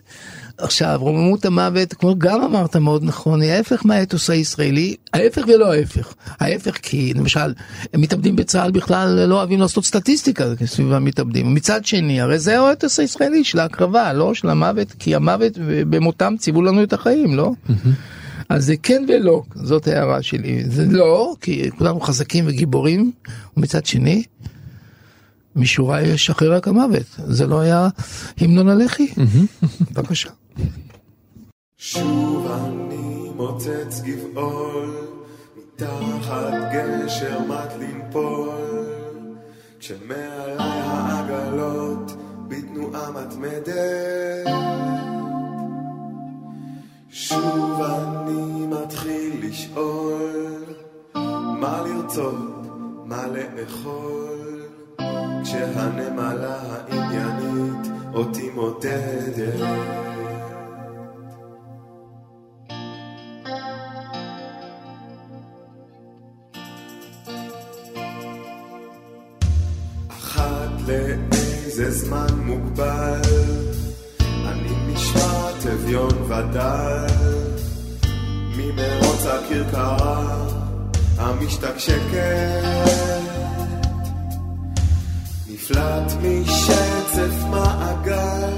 עכשיו, 0.58 0.98
רוממות 1.00 1.46
המוות, 1.46 1.94
כמו 1.94 2.16
גם 2.18 2.42
אמרת 2.42 2.76
מאוד 2.76 3.04
נכון, 3.04 3.42
היא 3.42 3.52
ההפך 3.52 3.86
מהאתוס 3.86 4.30
הישראלי, 4.30 4.96
ההפך 5.14 5.44
ולא 5.48 5.74
ההפך. 5.74 6.14
ההפך 6.40 6.78
כי, 6.82 7.14
למשל, 7.14 7.54
מתאבדים 7.98 8.36
בצה"ל 8.36 8.72
בכלל 8.72 9.26
לא 9.26 9.36
אוהבים 9.36 9.60
לעשות 9.60 9.86
סטטיסטיקה 9.86 10.46
סביב 10.66 10.94
המתאבדים. 10.94 11.54
מצד 11.54 11.86
שני, 11.86 12.22
הרי 12.22 12.40
זה 12.40 12.60
האתוס 12.60 13.00
הישראלי 13.00 13.44
של 13.44 13.60
ההקרבה, 13.60 14.14
לא 14.14 14.34
של 14.34 14.50
המוות, 14.50 14.92
כי 15.00 15.16
המוות 15.16 15.54
במותם 15.90 16.34
ציוו 16.40 16.62
לנו 16.62 16.84
את 16.84 16.94
החיים, 16.94 17.36
לא? 17.36 17.52
אז 18.50 18.66
זה 18.66 18.76
כן 18.84 19.06
ולא, 19.08 19.44
זאת 19.56 19.88
ההערה 19.88 20.22
שלי. 20.22 20.64
זה 20.68 20.86
לא, 20.90 21.36
כי 21.42 21.70
כולנו 21.78 22.00
חזקים 22.00 22.46
וגיבורים, 22.48 23.12
ומצד 23.58 23.86
שני, 23.86 24.24
משוריי 25.58 26.08
ישחרר 26.08 26.54
רק 26.54 26.68
המוות. 26.68 27.06
זה 27.18 27.48
לא 27.48 27.60
היה 27.60 27.88
המנון 28.38 28.70
הלח"י? 28.70 29.14
בבקשה. 29.92 30.30
שוב 31.78 32.48
אני 32.52 33.30
מוצץ 33.36 34.02
גבעול, 34.02 34.96
מתחת 35.58 36.54
גשר 36.74 37.40
מת 37.40 37.74
לנפול, 37.80 38.86
כשמעלי 39.80 40.56
העגלות 40.60 42.12
בתנועה 42.48 43.12
מתמדת. 43.12 44.48
שוב 47.10 47.82
אני 47.82 48.68
מתחיל 48.68 49.50
לשאול, 49.50 50.64
מה 51.60 51.82
לרצות, 51.86 52.68
מה 53.06 53.24
לאכול, 53.28 54.37
כשהנמלה 55.48 56.58
העניינית 56.62 57.92
אותי 58.14 58.50
מודדת. 58.56 59.54
אחת 70.10 70.70
לאיזה 70.88 71.92
זמן 71.92 72.28
מוגבל, 72.46 73.22
אני 74.46 74.94
נשמע 74.94 75.52
תביון 75.60 76.22
ודל, 76.24 77.06
ממרוץ 78.58 79.26
הכרכרה 79.26 80.48
המשתקשקת, 81.18 82.77
נפלט 85.70 86.14
משצף 86.22 87.44
מעגל, 87.50 88.54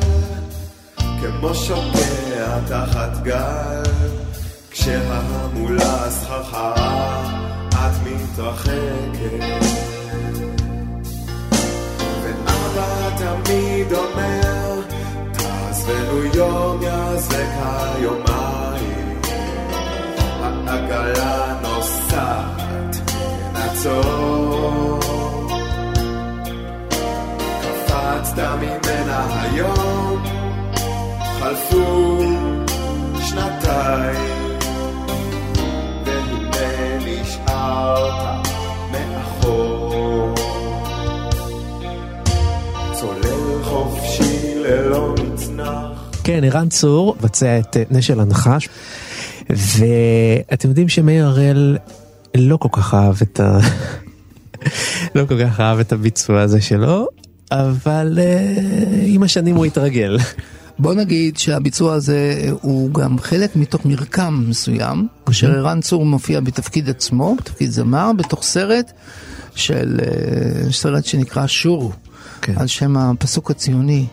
כמו 0.97 1.55
שוקע 1.55 2.59
תחת 2.67 3.23
גל, 3.23 3.83
כשההמולה 4.71 6.09
סחרחרה, 6.09 7.23
את 7.69 7.93
מתרחקת. 8.05 9.65
ואבא 12.23 13.09
תמיד 13.17 13.93
אומר, 13.93 14.81
תעזבנו 15.33 16.23
יום 16.33 16.81
יזלק 16.81 17.49
היומיים, 17.61 19.21
העגלה 20.41 21.55
נוסעת, 21.61 22.95
נעצור. 23.53 25.28
קפצת 28.19 28.37
ממנה 28.37 29.41
היום, 29.41 30.23
חלפו 31.39 32.19
שנתיים, 33.19 34.57
והנה 36.05 36.97
נשארת 37.05 38.47
מאחור. 38.91 40.35
צולל 42.93 43.63
חופשי 43.63 44.55
ללא 44.55 45.15
מצנח. 45.23 46.11
כן, 46.23 46.43
ערן 46.43 46.69
צור 46.69 47.15
מבצע 47.19 47.59
את 47.59 47.77
אה, 47.77 47.83
נשל 47.91 48.19
הנחש, 48.19 48.69
ואתם 49.49 50.69
יודעים 50.69 50.89
שמאיר 50.89 51.25
הראל 51.25 51.77
לא 52.37 52.57
כל 52.57 52.69
כך 52.71 52.93
אהב 52.93 53.15
את 53.21 53.39
ה... 53.39 53.59
לא 55.15 55.25
כל 55.25 55.45
כך 55.45 55.59
אהב 55.59 55.79
את 55.79 55.91
הביצוע 55.91 56.41
הזה 56.41 56.61
שלו, 56.61 57.07
אבל 57.51 58.19
uh, 58.19 58.93
עם 59.05 59.23
השנים 59.23 59.55
הוא 59.55 59.65
התרגל. 59.65 60.17
בוא 60.79 60.93
נגיד 60.93 61.37
שהביצוע 61.37 61.93
הזה 61.93 62.49
הוא 62.61 62.93
גם 62.93 63.19
חלק 63.19 63.55
מתוך 63.55 63.85
מרקם 63.85 64.43
מסוים, 64.47 65.07
כאשר 65.25 65.51
ערן 65.51 65.81
צור 65.81 66.05
מופיע 66.05 66.39
בתפקיד 66.39 66.89
עצמו, 66.89 67.35
בתפקיד 67.35 67.71
זמר, 67.71 68.11
בתוך 68.17 68.43
סרט 68.43 68.91
של 69.55 69.99
אה, 70.01 70.71
סרט 70.71 71.05
שנקרא 71.05 71.47
שור, 71.47 71.93
כן. 72.41 72.53
על 72.57 72.67
שם 72.67 72.97
הפסוק 72.97 73.51
הציוני. 73.51 74.05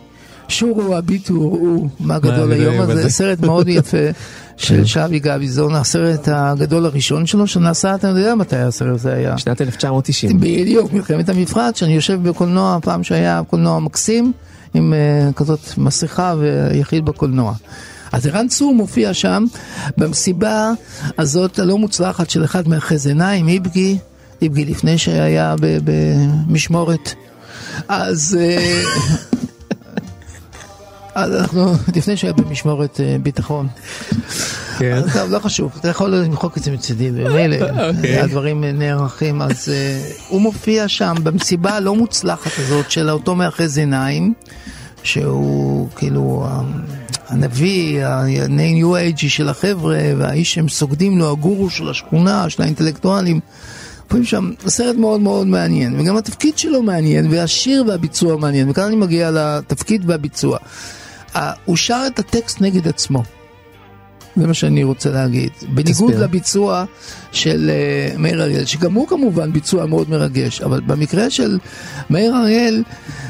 שורו 0.47 0.95
הביטו 0.95 1.33
ראו 1.33 1.87
מה 1.99 2.19
גדול 2.19 2.51
היום 2.51 2.79
הזה. 2.79 3.09
סרט 3.09 3.39
מאוד 3.39 3.67
יפה 3.67 3.97
של 4.57 4.85
שבי 4.85 5.19
גביזון, 5.19 5.75
הסרט 5.75 6.27
הגדול 6.31 6.85
הראשון 6.85 7.25
שלו 7.25 7.47
שנעשה, 7.47 7.95
אתה 7.95 8.07
יודע 8.07 8.35
מתי 8.35 8.55
הסרט 8.55 8.95
הזה 8.95 9.13
היה? 9.13 9.37
שנת 9.37 9.61
1990. 9.61 10.39
בדיוק, 10.39 10.93
מלחמת 10.93 11.29
המפרץ, 11.29 11.79
שאני 11.79 11.95
יושב 11.95 12.29
בקולנוע, 12.29 12.77
פעם 12.81 13.03
שהיה 13.03 13.41
קולנוע 13.47 13.79
מקסים, 13.79 14.31
עם 14.73 14.93
uh, 14.93 15.33
כזאת 15.33 15.59
מסכה 15.77 16.35
ויחיד 16.39 17.05
בקולנוע. 17.05 17.53
אז 18.11 18.27
ערן 18.27 18.47
צור 18.47 18.75
מופיע 18.75 19.13
שם 19.13 19.45
במסיבה 19.97 20.71
הזאת 21.17 21.59
הלא 21.59 21.77
מוצלחת 21.77 22.29
של 22.29 22.43
אחד 22.43 22.67
מהחזניים, 22.67 23.47
איבגי, 23.47 23.97
איבגי 24.41 24.65
לפני 24.65 24.97
שהיה 24.97 25.55
במשמורת. 26.47 27.13
אז... 27.87 28.37
אז 31.17 31.35
אנחנו, 31.35 31.73
לפני 31.95 32.17
שהיה 32.17 32.33
במשמורת 32.33 32.99
אה, 32.99 33.15
ביטחון. 33.23 33.67
כן. 34.79 35.01
טוב, 35.13 35.31
לא 35.31 35.39
חשוב, 35.39 35.71
אתה 35.79 35.87
יכול 35.87 36.15
למחוק 36.15 36.57
את 36.57 36.63
זה 36.63 36.71
מצידי, 36.71 37.09
ומילא, 37.13 37.55
אוקיי. 37.87 38.19
הדברים 38.19 38.63
נערכים, 38.63 39.41
אז 39.41 39.69
אה, 39.69 40.01
הוא 40.27 40.41
מופיע 40.41 40.87
שם 40.87 41.15
במסיבה 41.23 41.71
הלא 41.71 41.95
מוצלחת 41.95 42.51
הזאת 42.57 42.91
של 42.91 43.09
אותו 43.09 43.35
מאחז 43.35 43.77
עיניים, 43.77 44.33
שהוא 45.03 45.89
כאילו 45.95 46.47
הנביא, 47.27 48.05
ה-new 48.05 49.15
age 49.15 49.29
של 49.29 49.49
החבר'ה, 49.49 49.99
והאיש 50.17 50.53
שהם 50.53 50.69
סוגדים 50.69 51.19
לו, 51.19 51.31
הגורו 51.31 51.69
של 51.69 51.89
השכונה, 51.89 52.49
של 52.49 52.63
האינטלקטואלים. 52.63 53.39
מופיעים 54.03 54.25
שם 54.25 54.51
סרט 54.67 54.95
מאוד 54.95 55.21
מאוד 55.21 55.47
מעניין, 55.47 55.99
וגם 55.99 56.17
התפקיד 56.17 56.57
שלו 56.57 56.83
מעניין, 56.83 57.27
והשיר 57.31 57.83
והביצוע 57.87 58.37
מעניין, 58.37 58.69
וכאן 58.69 58.83
אני 58.83 58.95
מגיע 58.95 59.31
לתפקיד 59.31 60.03
והביצוע. 60.09 60.57
אה, 61.35 61.51
הוא 61.65 61.75
שר 61.75 62.03
את 62.07 62.19
הטקסט 62.19 62.61
נגד 62.61 62.87
עצמו. 62.87 63.23
זה 64.37 64.47
מה 64.47 64.53
שאני 64.53 64.83
רוצה 64.83 65.09
להגיד. 65.09 65.49
בניגוד 65.61 66.11
תסביר. 66.11 66.23
לביצוע 66.23 66.85
של 67.31 67.71
uh, 68.15 68.17
מאיר 68.17 68.43
אריאל, 68.43 68.65
שגם 68.65 68.93
הוא 68.93 69.07
כמובן 69.07 69.51
ביצוע 69.51 69.85
מאוד 69.85 70.09
מרגש, 70.09 70.61
אבל 70.61 70.81
במקרה 70.81 71.29
של 71.29 71.59
מאיר 72.09 72.35
אריאל, 72.35 72.83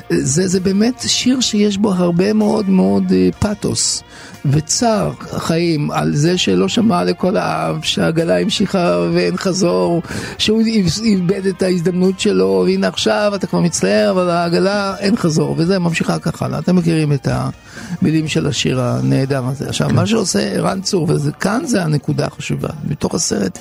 זה, 0.10 0.48
זה 0.48 0.60
באמת 0.60 1.04
שיר 1.08 1.40
שיש 1.40 1.78
בו 1.78 1.94
הרבה 1.94 2.34
מאוד 2.34 2.70
מאוד 2.70 3.04
uh, 3.10 3.36
פאתוס 3.40 4.04
וצער 4.46 5.12
חיים 5.32 5.92
על 5.92 6.16
זה 6.16 6.38
שלא 6.38 6.68
שמע 6.68 7.04
לכל 7.04 7.38
האב, 7.38 7.80
שהעגלה 7.82 8.40
המשיכה 8.40 8.98
ואין 9.14 9.38
חזור, 9.38 10.02
שהוא 10.38 10.62
איבד 11.04 11.46
את 11.46 11.62
ההזדמנות 11.62 12.20
שלו, 12.20 12.64
והנה 12.66 12.88
עכשיו 12.88 13.32
אתה 13.36 13.48
כבר 13.48 13.60
מצטער, 13.60 14.12
אבל 14.12 14.30
העגלה 14.30 14.98
אין 14.98 15.16
חזור, 15.16 15.56
וזה 15.58 15.80
ממשיכה 15.80 16.20
ככה 16.20 16.46
הלאה. 16.46 16.60
אתם 16.60 16.76
מכירים 16.76 17.14
את 17.14 17.28
המילים 17.32 18.28
של 18.28 18.48
השיר 18.48 18.82
הנהדר 18.82 19.46
הזה. 19.46 19.70
עכשיו, 19.70 19.90
מה 19.90 20.06
שעושה 20.06 20.40
ערן 20.40 20.82
צור, 20.82 21.08
וכאן 21.10 21.66
זה 21.66 21.84
הנקודה 21.84 22.26
החשובה, 22.26 22.70
בתוך 22.84 23.16
הסרט, 23.16 23.60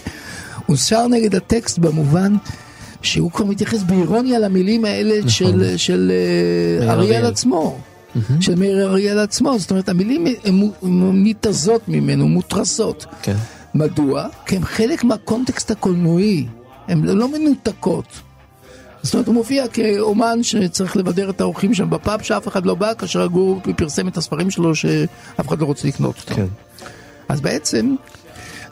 הוא 0.67 0.77
שר 0.77 1.09
נגד 1.09 1.35
הטקסט 1.35 1.79
במובן 1.79 2.37
שהוא 3.03 3.31
כבר 3.31 3.45
מתייחס 3.45 3.83
באירוניה 3.83 4.39
למילים 4.39 4.85
האלה 4.85 5.19
נכון. 5.19 5.31
של, 5.31 5.77
של 5.77 6.13
אה, 6.81 6.93
אריאל 6.93 7.25
אריאל. 7.25 7.27
עצמו. 8.25 8.43
של 8.43 8.55
מאיר 8.55 8.91
אריאל 8.91 9.19
עצמו, 9.19 9.59
זאת 9.59 9.71
אומרת 9.71 9.89
המילים 9.89 10.25
מתזות 11.13 11.89
ממנו, 11.89 12.29
מותרסות. 12.29 13.07
כן. 13.23 13.37
מדוע? 13.75 14.27
כי 14.47 14.57
הן 14.57 14.65
חלק 14.65 15.05
מהקונטקסט 15.05 15.71
הקולנועי, 15.71 16.47
הן 16.89 17.05
לא 17.05 17.29
מנותקות. 17.29 18.07
זאת 19.03 19.15
אומרת, 19.15 19.27
הוא 19.27 19.35
מופיע 19.35 19.69
כאומן 19.69 20.43
שצריך 20.43 20.97
לבדר 20.97 21.31
את 21.31 21.41
האורחים 21.41 21.75
שם 21.75 21.91
בפאב, 21.91 22.23
שאף 22.23 22.49
אחד 22.49 22.67
לא 22.67 22.75
בא, 22.75 22.95
כאשר 22.99 23.23
הגור 23.23 23.61
פרסם 23.77 24.09
את 24.09 24.17
הספרים 24.17 24.51
שלו 24.51 24.75
שאף 24.75 25.49
אחד 25.49 25.61
לא 25.61 25.67
רוצה 25.67 25.89
לקנות 25.89 26.17
אותם. 26.21 26.35
כן. 26.35 26.47
אז 27.29 27.41
בעצם, 27.41 27.95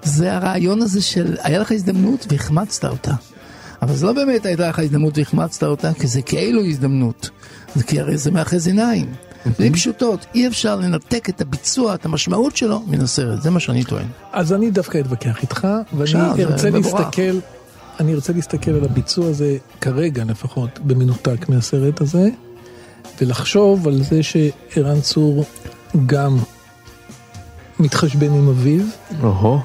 זה 0.03 0.36
הרעיון 0.36 0.82
הזה 0.82 1.03
של, 1.03 1.36
היה 1.42 1.59
לך 1.59 1.72
הזדמנות 1.72 2.26
והחמצת 2.30 2.84
אותה. 2.84 3.14
אבל 3.82 3.95
זה 3.95 4.07
לא 4.07 4.12
באמת 4.12 4.47
הייתה 4.47 4.68
לך 4.68 4.78
הזדמנות 4.78 5.18
והחמצת 5.18 5.62
אותה, 5.62 5.92
כי 5.92 6.07
זה 6.07 6.22
כאילו 6.22 6.64
הזדמנות. 6.64 7.30
זה 7.74 7.84
כי 7.84 8.01
הרי 8.01 8.16
זה 8.16 8.30
מאחז 8.30 8.66
עיניים. 8.66 9.07
מילים 9.47 9.72
פשוטות, 9.72 10.26
אי 10.34 10.47
אפשר 10.47 10.76
לנתק 10.76 11.28
את 11.28 11.40
הביצוע, 11.40 11.95
את 11.95 12.05
המשמעות 12.05 12.57
שלו, 12.57 12.80
מן 12.86 13.01
הסרט, 13.01 13.42
זה 13.42 13.51
מה 13.51 13.61
שאני 13.61 13.84
טוען. 13.84 14.07
אז 14.32 14.53
אני 14.53 14.70
דווקא 14.70 14.99
אתווכח 14.99 15.42
איתך, 15.42 15.66
ואני 15.97 16.45
ארצה. 16.45 16.70
להסתכל, 16.70 17.38
אני 18.01 18.14
ארצה 18.14 18.32
להסתכל 18.32 18.70
על 18.70 18.84
הביצוע 18.84 19.26
הזה, 19.26 19.57
כרגע 19.80 20.24
לפחות, 20.24 20.78
במנותק 20.84 21.49
מהסרט 21.49 22.01
הזה, 22.01 22.28
ולחשוב 23.20 23.88
על 23.88 24.03
זה 24.03 24.20
שערן 24.22 25.01
צור 25.01 25.45
גם 26.07 26.38
מתחשבן 27.80 28.32
עם 28.32 28.49
אביו, 28.49 28.82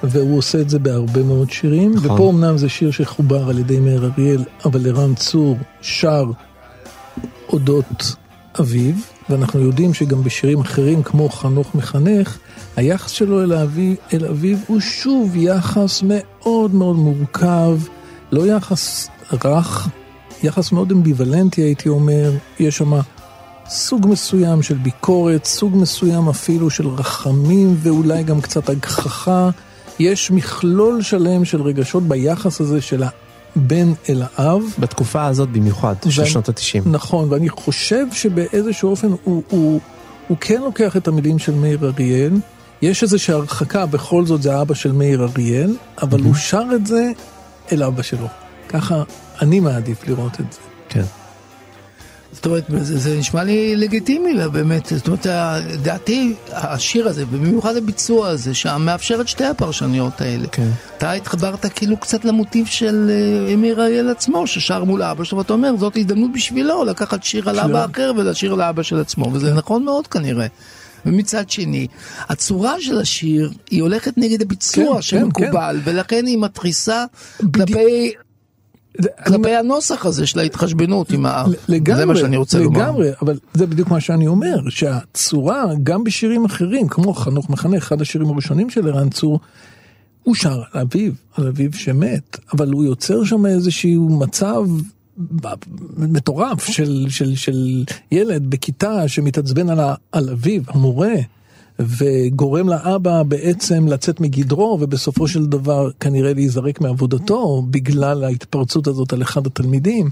והוא 0.04 0.38
עושה 0.38 0.62
את 0.62 0.70
זה 0.70 0.80
בהרבה 0.80 1.24
מאוד 1.24 1.50
שירים, 1.50 1.94
נכון. 1.96 2.12
ופה 2.12 2.30
אמנם 2.30 2.58
זה 2.58 2.70
שיר 2.70 2.92
שחובר 2.92 3.50
על 3.50 3.60
ידי 3.60 3.80
מאיר 3.80 4.12
אריאל, 4.18 4.44
אבל 4.66 4.88
ערן 4.90 5.16
צור 5.16 5.58
שר 5.82 6.26
אודות 7.50 8.16
אביו, 8.60 8.94
ואנחנו 9.30 9.60
יודעים 9.60 9.94
שגם 9.94 10.24
בשירים 10.24 10.60
אחרים 10.60 11.04
כמו 11.04 11.30
חנוך 11.30 11.76
מחנך, 11.76 12.38
היחס 12.76 13.12
שלו 13.12 13.44
אל 13.44 13.54
אביו, 13.54 13.96
אל 14.14 14.26
אביו 14.26 14.58
הוא 14.68 14.80
שוב 14.80 15.36
יחס 15.36 16.04
מאוד 16.06 16.74
מאוד 16.74 16.96
מורכב, 16.96 17.80
לא 18.32 18.48
יחס 18.48 19.10
רך, 19.46 19.90
יחס 20.44 20.72
מאוד 20.72 20.92
אמביוולנטי 20.92 21.62
הייתי 21.62 21.90
אומר, 21.90 22.32
יש 22.60 22.78
שם 22.78 22.94
סוג 23.70 24.08
מסוים 24.10 24.62
של 24.62 24.76
ביקורת, 24.76 25.46
סוג 25.46 25.76
מסוים 25.76 26.30
אפילו 26.30 26.70
של 26.70 26.88
רחמים 26.88 27.76
ואולי 27.80 28.24
גם 28.24 28.42
קצת 28.42 28.70
הגחכה. 28.70 29.50
יש 30.00 30.32
מכלול 30.32 31.02
שלם 31.02 31.46
של 31.46 31.62
רגשות 31.62 32.04
ביחס 32.04 32.62
הזה 32.62 32.82
של 32.82 33.04
הבן 33.56 33.94
אל 34.10 34.24
האב. 34.36 34.64
בתקופה 34.80 35.26
הזאת 35.26 35.50
במיוחד, 35.50 35.96
של 36.10 36.26
שנות 36.26 36.50
התשעים. 36.50 36.84
נכון, 36.86 37.28
ואני 37.32 37.50
חושב 37.50 38.06
שבאיזשהו 38.12 38.90
אופן 38.90 39.08
הוא, 39.24 39.44
הוא, 39.50 39.80
הוא 40.28 40.38
כן 40.42 40.62
לוקח 40.62 40.98
את 40.98 41.08
המילים 41.08 41.40
של 41.40 41.56
מאיר 41.56 41.80
אריאל. 41.86 42.34
יש 42.82 43.04
איזושהי 43.04 43.34
הרחקה, 43.34 43.86
בכל 43.86 44.26
זאת 44.26 44.42
זה 44.42 44.56
האבא 44.56 44.74
של 44.74 44.92
מאיר 44.92 45.24
אריאל, 45.24 45.76
אבל 46.02 46.22
הוא 46.22 46.36
שר 46.36 46.64
את 46.76 46.88
זה 46.88 47.12
אל 47.72 47.84
אבא 47.84 48.02
שלו. 48.02 48.28
ככה 48.70 49.04
אני 49.42 49.60
מעדיף 49.60 50.08
לראות 50.08 50.40
את 50.40 50.54
זה. 50.54 50.60
כן. 50.90 51.19
זאת 52.34 52.46
אומרת, 52.46 52.64
זה, 52.82 52.98
זה 52.98 53.18
נשמע 53.20 53.44
לי 53.44 53.76
לגיטימי, 53.76 54.34
לה, 54.34 54.48
באמת. 54.50 54.92
זאת 54.96 55.08
אומרת, 55.08 55.26
לדעתי, 55.74 56.34
השיר 56.52 57.08
הזה, 57.08 57.24
ובמיוחד 57.32 57.76
הביצוע 57.76 58.28
הזה, 58.28 58.54
שמאפשר 58.54 59.22
את 59.22 59.28
שתי 59.28 59.46
הפרשניות 59.46 60.22
האלה. 60.22 60.48
כן. 60.52 60.68
אתה 60.98 61.12
התחברת 61.12 61.66
כאילו 61.66 61.98
קצת 61.98 62.26
למוטיב 62.26 62.66
של 62.66 63.10
אה, 63.10 63.54
אמיר 63.54 63.82
אריאל 63.82 64.10
עצמו, 64.10 64.48
ששר 64.48 64.84
מול 64.84 65.04
אבא 65.04 65.24
שלו, 65.24 65.38
ואתה 65.38 65.54
אומר, 65.54 65.74
זאת 65.78 65.98
הזדמנות 65.98 66.32
בשבילו 66.34 66.84
לקחת 66.86 67.24
שיר 67.24 67.50
על. 67.50 67.60
אבא 67.60 67.86
אחר 67.94 68.12
ולשיר 68.18 68.54
לאבא 68.54 68.84
של 68.84 69.00
עצמו, 69.00 69.30
וזה 69.34 69.54
נכון 69.54 69.84
מאוד 69.84 70.08
כנראה. 70.08 70.48
ומצד 71.06 71.50
שני, 71.50 71.88
הצורה 72.30 72.76
של 72.80 73.00
השיר 73.00 73.52
היא 73.72 73.82
הולכת 73.82 74.14
נגד 74.18 74.42
הביצוע 74.42 74.96
כן, 74.96 75.02
שמקובל, 75.02 75.80
ולכן 75.84 76.26
היא 76.26 76.38
מתריסה 76.38 77.06
כלפי, 77.54 77.74
זה- 77.74 78.20
כלפי 79.26 79.56
הנוסח 79.56 80.06
הזה 80.06 80.28
של 80.28 80.40
ההתחשבנות 80.40 81.12
עם 81.12 81.26
האב. 81.26 81.54
לגמרי, 81.68 82.00
זה 82.00 82.06
מה 82.06 82.16
שאני 82.16 82.38
רוצה 82.38 82.60
לומר. 82.60 82.80
לגמרי, 82.80 83.10
אבל 83.22 83.38
זה 83.54 83.68
בדיוק 83.68 83.90
מה 83.90 84.00
שאני 84.00 84.28
אומר, 84.28 84.70
שהצורה, 84.70 85.64
גם 85.84 86.04
בשירים 86.04 86.46
אחרים, 86.46 86.88
כמו 86.88 87.14
חנוך 87.14 87.50
מחנך, 87.50 87.84
אחד 87.84 88.02
השירים 88.02 88.30
הראשונים 88.30 88.70
של 88.70 88.88
ערן 88.88 89.10
צור, 89.10 89.40
הוא 90.24 90.36
שר 90.36 90.62
על 90.74 90.82
אביו, 90.82 91.12
על 91.38 91.48
אביו 91.48 91.74
שמת, 91.74 92.38
אבל 92.54 92.72
הוא 92.72 92.84
יוצר 92.86 93.24
שם 93.24 93.46
איזשהו 93.46 94.10
מצב 94.10 94.64
מטורף 95.98 96.64
של, 96.66 97.06
של, 97.10 97.36
של 97.36 97.84
ילד 98.12 98.50
בכיתה 98.50 99.08
שמתעצבן 99.08 99.70
על, 99.70 99.80
ה- 99.80 99.96
על 100.12 100.30
אביו, 100.30 100.62
המורה, 100.68 101.14
וגורם 101.80 102.70
לאבא 102.70 103.24
בעצם 103.24 103.88
לצאת 103.88 104.20
מגדרו, 104.20 104.78
ובסופו 104.82 105.28
של 105.28 105.46
דבר 105.46 105.90
כנראה 106.00 106.34
להיזרק 106.34 106.82
מעבודתו 106.82 107.64
בגלל 107.70 108.24
ההתפרצות 108.24 108.88
הזאת 108.88 109.14
על 109.14 109.22
אחד 109.22 109.48
התלמידים. 109.48 110.10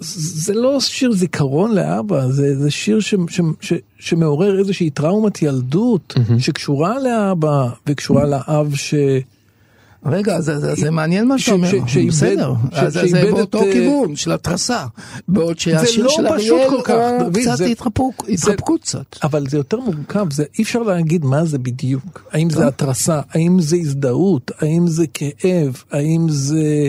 זה 0.00 0.54
לא 0.54 0.80
שיר 0.80 1.12
זיכרון 1.12 1.74
לאבא, 1.74 2.28
זה, 2.28 2.58
זה 2.58 2.70
שיר 2.70 3.00
ש, 3.00 3.14
ש, 3.28 3.40
ש, 3.60 3.72
שמעורר 3.98 4.58
איזושהי 4.58 4.90
טראומת 4.90 5.42
ילדות 5.42 6.14
שקשורה 6.38 6.98
לאבא 6.98 7.68
וקשורה 7.86 8.24
לאב 8.24 8.74
ש... 8.74 8.94
רגע, 10.06 10.40
זה, 10.40 10.58
זה, 10.58 10.74
זה 10.74 10.90
מעניין 10.90 11.26
מה 11.28 11.38
ש- 11.38 11.42
שאתה 11.42 11.54
אומר, 11.54 11.68
ש- 11.86 11.92
שאיבד- 11.92 12.08
בסדר, 12.12 12.52
ש- 12.72 12.78
אז 12.78 12.92
זה 13.10 13.22
באותו 13.30 13.58
את, 13.62 13.66
אה, 13.66 13.72
כיוון 13.72 14.16
של 14.16 14.32
התרסה, 14.32 14.86
בעוד 15.28 15.58
שהשיר 15.58 16.04
לא 16.04 16.10
של 16.10 16.22
פשוט 16.38 16.50
אריאל 16.50 16.70
הוא 16.70 16.82
דוד, 17.18 17.38
קצת 17.42 17.56
התחפקות 18.52 18.80
קצת. 18.82 19.04
אבל 19.22 19.46
זה 19.48 19.56
יותר 19.56 19.80
מורכב, 19.80 20.26
זה 20.32 20.44
אי 20.58 20.64
אפשר 20.64 20.82
להגיד 20.82 21.24
מה 21.24 21.44
זה 21.44 21.58
בדיוק. 21.58 22.28
האם 22.32 22.50
זה 22.50 22.66
התרסה, 22.66 23.20
האם 23.30 23.60
זה 23.60 23.76
הזדהות, 23.76 24.50
האם 24.60 24.86
זה 24.86 25.04
כאב, 25.14 25.82
האם 25.92 26.26
זה... 26.28 26.88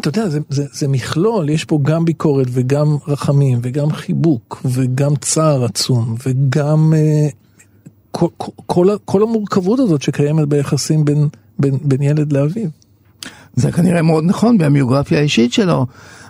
אתה 0.00 0.08
יודע, 0.08 0.28
זה, 0.28 0.38
זה, 0.50 0.64
זה 0.72 0.88
מכלול, 0.88 1.48
יש 1.48 1.64
פה 1.64 1.78
גם 1.82 2.04
ביקורת 2.04 2.46
וגם 2.50 2.96
רחמים 3.08 3.58
וגם 3.62 3.92
חיבוק 3.92 4.62
וגם 4.64 5.16
צער 5.16 5.64
עצום 5.64 6.14
וגם 6.26 6.92
אה, 6.96 7.28
כל, 8.14 8.28
כל, 8.66 8.96
כל, 9.04 9.22
המורכבות 9.22 9.80
הזאת 9.80 10.02
שקיימת 10.02 10.48
ביחסים 10.48 11.04
בין, 11.04 11.28
בין, 11.58 11.78
בין 11.82 12.02
ילד 12.02 12.32
לאביו. 12.32 12.68
זה 13.56 13.72
כנראה 13.72 14.02
מאוד 14.02 14.24
נכון 14.26 14.58
בביוגרפיה 14.58 15.18
האישית 15.18 15.52
שלו, 15.52 15.86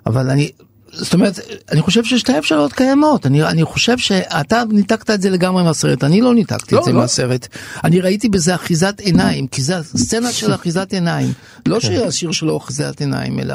אבל 0.06 0.30
אני, 0.30 0.50
זאת 0.92 1.14
אומרת, 1.14 1.40
אני 1.72 1.82
חושב 1.82 2.04
ששתי 2.04 2.38
אפשרויות 2.38 2.72
קיימות, 2.72 3.26
אני, 3.26 3.42
אני 3.42 3.64
חושב 3.64 3.98
שאתה 3.98 4.62
ניתקת 4.70 5.10
את 5.10 5.22
זה 5.22 5.30
לגמרי 5.30 5.62
מהסרט, 5.62 6.04
אני 6.04 6.20
לא 6.20 6.34
ניתקתי 6.34 6.74
לא, 6.74 6.80
את 6.80 6.84
זה 6.84 6.92
לא. 6.92 7.00
מהסרט, 7.00 7.48
אני 7.84 8.00
ראיתי 8.00 8.28
בזה 8.28 8.54
אחיזת 8.54 9.00
עיניים, 9.00 9.46
כי 9.46 9.62
זה 9.62 9.82
סצנה 9.82 10.32
של 10.32 10.54
אחיזת 10.54 10.92
עיניים, 10.92 11.32
לא 11.66 11.80
שהשיר 11.80 12.32
שלו 12.32 12.56
אחיזת 12.56 13.00
עיניים, 13.00 13.38
אלא... 13.38 13.54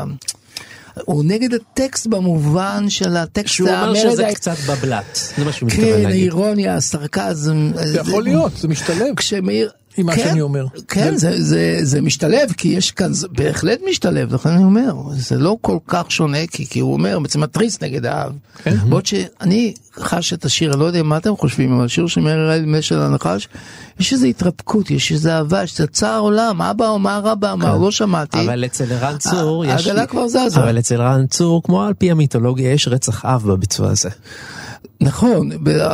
הוא 1.06 1.24
נגד 1.26 1.54
הטקסט 1.54 2.08
במובן 2.08 2.86
של 2.90 3.18
הטקסט 3.18 3.54
שהוא 3.54 3.70
אומר 3.70 3.96
שזה 3.96 4.28
ה- 4.28 4.34
קצת 4.34 4.56
בבלט, 4.70 5.20
זה 5.38 5.46
מה 5.46 5.52
שהוא 5.52 5.68
מתכוון 5.68 5.86
כן, 5.86 5.92
להגיד. 5.92 6.10
האירוניה, 6.10 6.76
הסרקזם. 6.76 7.72
זה 7.76 8.00
יכול 8.00 8.24
להיות, 8.24 8.52
זה 8.58 8.68
משתלב. 8.68 9.16
כשמאיר... 9.16 9.70
עם 9.98 10.06
מה 10.06 10.16
כן, 10.16 10.24
שאני 10.24 10.42
אומר. 10.42 10.66
כן, 10.88 11.18
זה, 11.18 11.44
זה, 11.44 11.80
זה 11.82 12.02
משתלב, 12.02 12.52
כי 12.58 12.68
יש 12.68 12.92
כאן, 12.92 13.14
זה 13.14 13.28
בהחלט 13.28 13.80
משתלב, 13.90 14.34
לכן 14.34 14.50
אני 14.50 14.64
אומר, 14.64 14.94
זה 15.12 15.38
לא 15.38 15.58
כל 15.62 15.78
כך 15.88 16.12
שונה, 16.12 16.48
כי, 16.52 16.66
כי 16.66 16.80
הוא 16.80 16.94
אומר, 16.94 17.20
בעצם 17.20 17.42
מתריס 17.42 17.82
נגד 17.82 18.06
האב. 18.06 18.32
כן. 18.64 18.78
בעוד 18.90 19.06
שאני 19.06 19.74
חש 20.00 20.34
את 20.34 20.46
השיר, 20.46 20.72
אני 20.72 20.80
לא 20.80 20.86
יודע 20.86 21.04
מה 21.04 21.18
אתם 21.18 21.36
חושבים, 21.36 21.74
אבל 21.74 21.86
השיר 21.86 22.08
של 22.08 22.22
מאיר 22.22 22.36
אראל 22.36 22.66
משל 22.66 23.00
הנחש, 23.00 23.48
יש 24.00 24.14
איזו 24.14 24.26
התרפקות, 24.26 24.92
יש 24.92 25.12
איזו 25.12 25.30
אהבה, 25.30 25.64
יש 25.64 25.72
איזה 25.72 25.88
צער 25.88 26.20
עולם, 26.20 26.62
אבא 26.62 26.96
אמר, 26.96 27.32
אבא 27.32 27.52
אמר, 27.52 27.78
לא 27.78 27.92
שמעתי. 27.92 28.46
אבל 28.46 28.66
אצל 28.66 28.94
ערן 28.94 29.18
צור 29.18 29.66
יש... 29.66 29.88
העגלה 29.88 30.06
כבר 30.06 30.28
זזה. 30.28 30.60
אבל 30.60 30.80
אצל 30.80 31.02
ערן 31.02 31.28
צור, 31.28 31.64
כמו 31.64 31.84
על 31.84 31.94
פי 31.94 32.12
המיתולוגיה, 32.12 32.72
יש 32.72 32.88
רצח 32.88 33.26
אב 33.26 33.44
בביצוע 33.48 33.90
הזה. 33.90 34.10
נכון, 35.02 35.50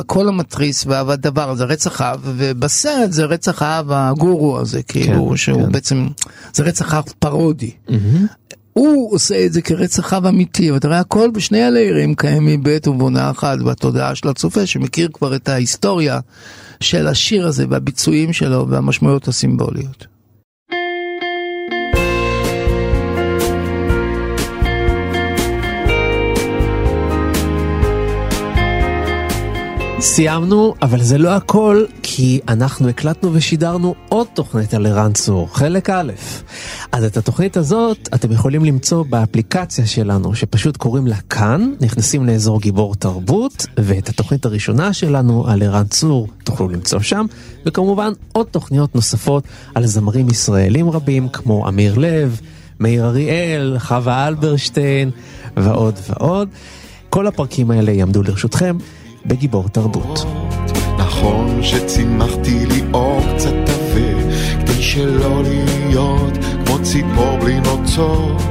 כל 0.06 0.28
המתריס 0.28 0.86
והדבר 0.86 1.50
הזה, 1.50 1.64
רצח 1.64 2.02
אב, 2.02 2.20
ובסרט 2.24 3.12
זה 3.12 3.26
רצח 3.26 3.62
האב 3.62 3.92
הגורו 3.92 4.60
הזה, 4.60 4.84
כאילו, 4.84 5.30
כן, 5.30 5.38
שהוא 5.38 5.66
כן. 5.66 5.72
בעצם, 5.72 6.08
זה 6.54 6.64
רצח 6.64 6.94
אב 6.94 7.04
פרודי. 7.20 7.72
הוא 8.74 9.14
עושה 9.14 9.46
את 9.46 9.54
זה 9.54 9.62
כרצח 9.62 10.14
אב 10.14 10.26
אמיתי, 10.26 10.72
ואתה 10.72 10.88
רואה 10.88 11.00
הכל 11.00 11.30
בשני 11.34 11.64
הליירים 11.64 12.16
קיימים 12.16 12.64
בעת 12.64 12.88
ובעונה 12.88 13.32
אחת 13.32 13.60
בתודעה 13.60 14.16
של 14.16 14.30
הצופה, 14.30 14.66
שמכיר 14.66 15.10
כבר 15.14 15.36
את 15.36 15.50
ההיסטוריה 15.50 16.20
של 16.80 17.08
השיר 17.08 17.48
הזה 17.48 17.66
והביצועים 17.70 18.34
שלו 18.34 18.68
והמשמעויות 18.70 19.28
הסימבוליות. 19.28 20.15
סיימנו, 30.00 30.74
אבל 30.82 31.02
זה 31.02 31.18
לא 31.18 31.30
הכל, 31.30 31.86
כי 32.04 32.40
אנחנו 32.48 32.90
הקלטנו 32.90 33.34
ושידרנו 33.34 33.96
עוד 34.10 34.28
תוכנית 34.34 34.74
על 34.74 34.86
ערן 34.86 35.14
צור, 35.14 35.58
חלק 35.58 35.90
א'. 35.90 36.12
אז 36.92 37.04
את 37.04 37.18
התוכנית 37.18 37.58
הזאת 37.58 38.10
אתם 38.16 38.32
יכולים 38.32 38.66
למצוא 38.66 39.06
באפליקציה 39.10 39.86
שלנו, 39.86 40.36
שפשוט 40.36 40.78
קוראים 40.78 41.08
לה 41.08 41.16
כאן, 41.30 41.74
נכנסים 41.82 42.26
לאזור 42.26 42.62
גיבור 42.62 42.96
תרבות, 42.96 43.66
ואת 43.78 44.10
התוכנית 44.10 44.46
הראשונה 44.46 44.94
שלנו 44.94 45.48
על 45.48 45.64
ערן 45.64 45.86
צור 45.86 46.28
תוכלו 46.44 46.70
למצוא 46.70 47.00
שם, 47.00 47.26
וכמובן 47.66 48.12
עוד 48.32 48.48
תוכניות 48.52 48.96
נוספות 48.96 49.44
על 49.76 49.86
זמרים 49.86 50.30
ישראלים 50.30 50.90
רבים, 50.90 51.30
כמו 51.30 51.68
אמיר 51.68 51.98
לב, 51.98 52.42
מאיר 52.80 53.06
אריאל, 53.06 53.76
חווה 53.80 54.28
אלברשטיין, 54.28 55.12
ועוד 55.58 56.00
ועוד. 56.10 56.50
כל 57.10 57.28
הפרקים 57.28 57.72
האלה 57.72 57.92
יעמדו 57.92 58.24
לרשותכם 58.24 58.78
בגיבור 59.26 59.70
תרבות. 59.70 60.26
נכון 60.98 61.64
שצימחתי 61.64 62.66
לי 62.66 62.82
אור 62.94 63.22
קצת 63.36 63.54
עבה, 63.54 64.34
כדי 64.60 64.82
שלא 64.82 65.44
להיות 65.44 66.34
כמו 66.66 66.84
ציפור 66.84 67.38
בלי 67.42 67.60
נוצות. 67.60 68.42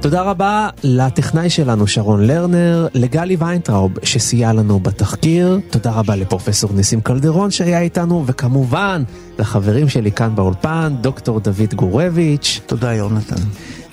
תודה 0.00 0.22
רבה 0.22 0.68
לטכנאי 0.84 1.50
שלנו 1.50 1.86
שרון 1.86 2.26
לרנר, 2.26 2.86
לגלי 2.94 3.36
ויינטראוב 3.36 3.92
שסייע 4.02 4.52
לנו 4.52 4.80
בתחקיר, 4.80 5.60
תודה 5.70 5.90
רבה 5.90 6.16
לפרופסור 6.16 6.70
ניסים 6.72 7.00
קלדרון 7.00 7.50
שהיה 7.50 7.80
איתנו, 7.80 8.24
וכמובן 8.26 9.02
לחברים 9.38 9.88
שלי 9.88 10.12
כאן 10.12 10.34
באולפן, 10.34 10.94
דוקטור 11.00 11.40
דוד 11.40 11.74
גורביץ'. 11.74 12.60
תודה 12.66 12.94
יונתן. 12.94 13.42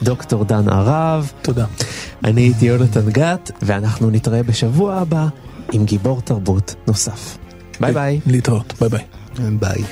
דוקטור 0.04 0.43
דן 0.43 0.70
ערב. 0.70 1.32
תודה. 1.41 1.66
אני 2.24 2.41
הייתי 2.41 2.66
יונתן 2.66 3.10
גת, 3.10 3.51
ואנחנו 3.62 4.10
נתראה 4.10 4.43
בשבוע 4.43 4.95
הבא 4.95 5.28
עם 5.72 5.86
גיבור 5.86 6.22
תרבות 6.22 6.76
נוסף. 6.88 7.38
ביי 7.80 7.93
ביי. 7.93 8.20
להתראות, 8.28 8.74
ביי 8.82 8.89
ביי. 8.89 9.04
ביי. 9.60 9.84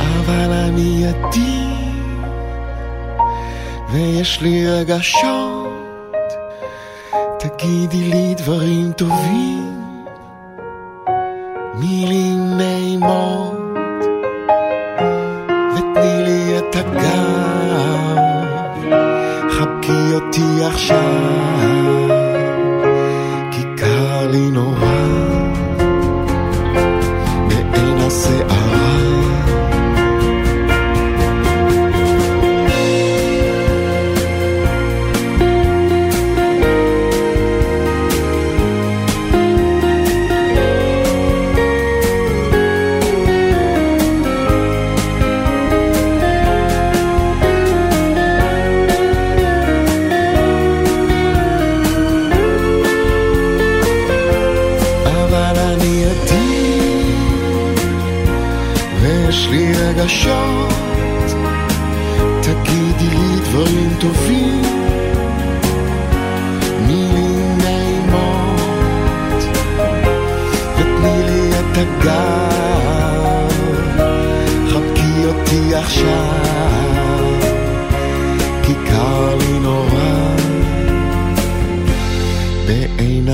אבל 0.00 0.50
אני 0.52 1.06
עדין, 1.06 2.24
ויש 3.92 4.40
לי 4.40 4.68
רגשות. 4.70 5.68
תגידי 7.38 8.08
לי 8.08 8.34
דברים 8.36 8.92
טובים, 8.92 9.82
מילים 11.74 12.56
נעימות, 12.56 13.47
אותי 20.38 20.64
עכשיו, 20.64 21.67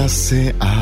se 0.09 0.55
a. 0.61 0.74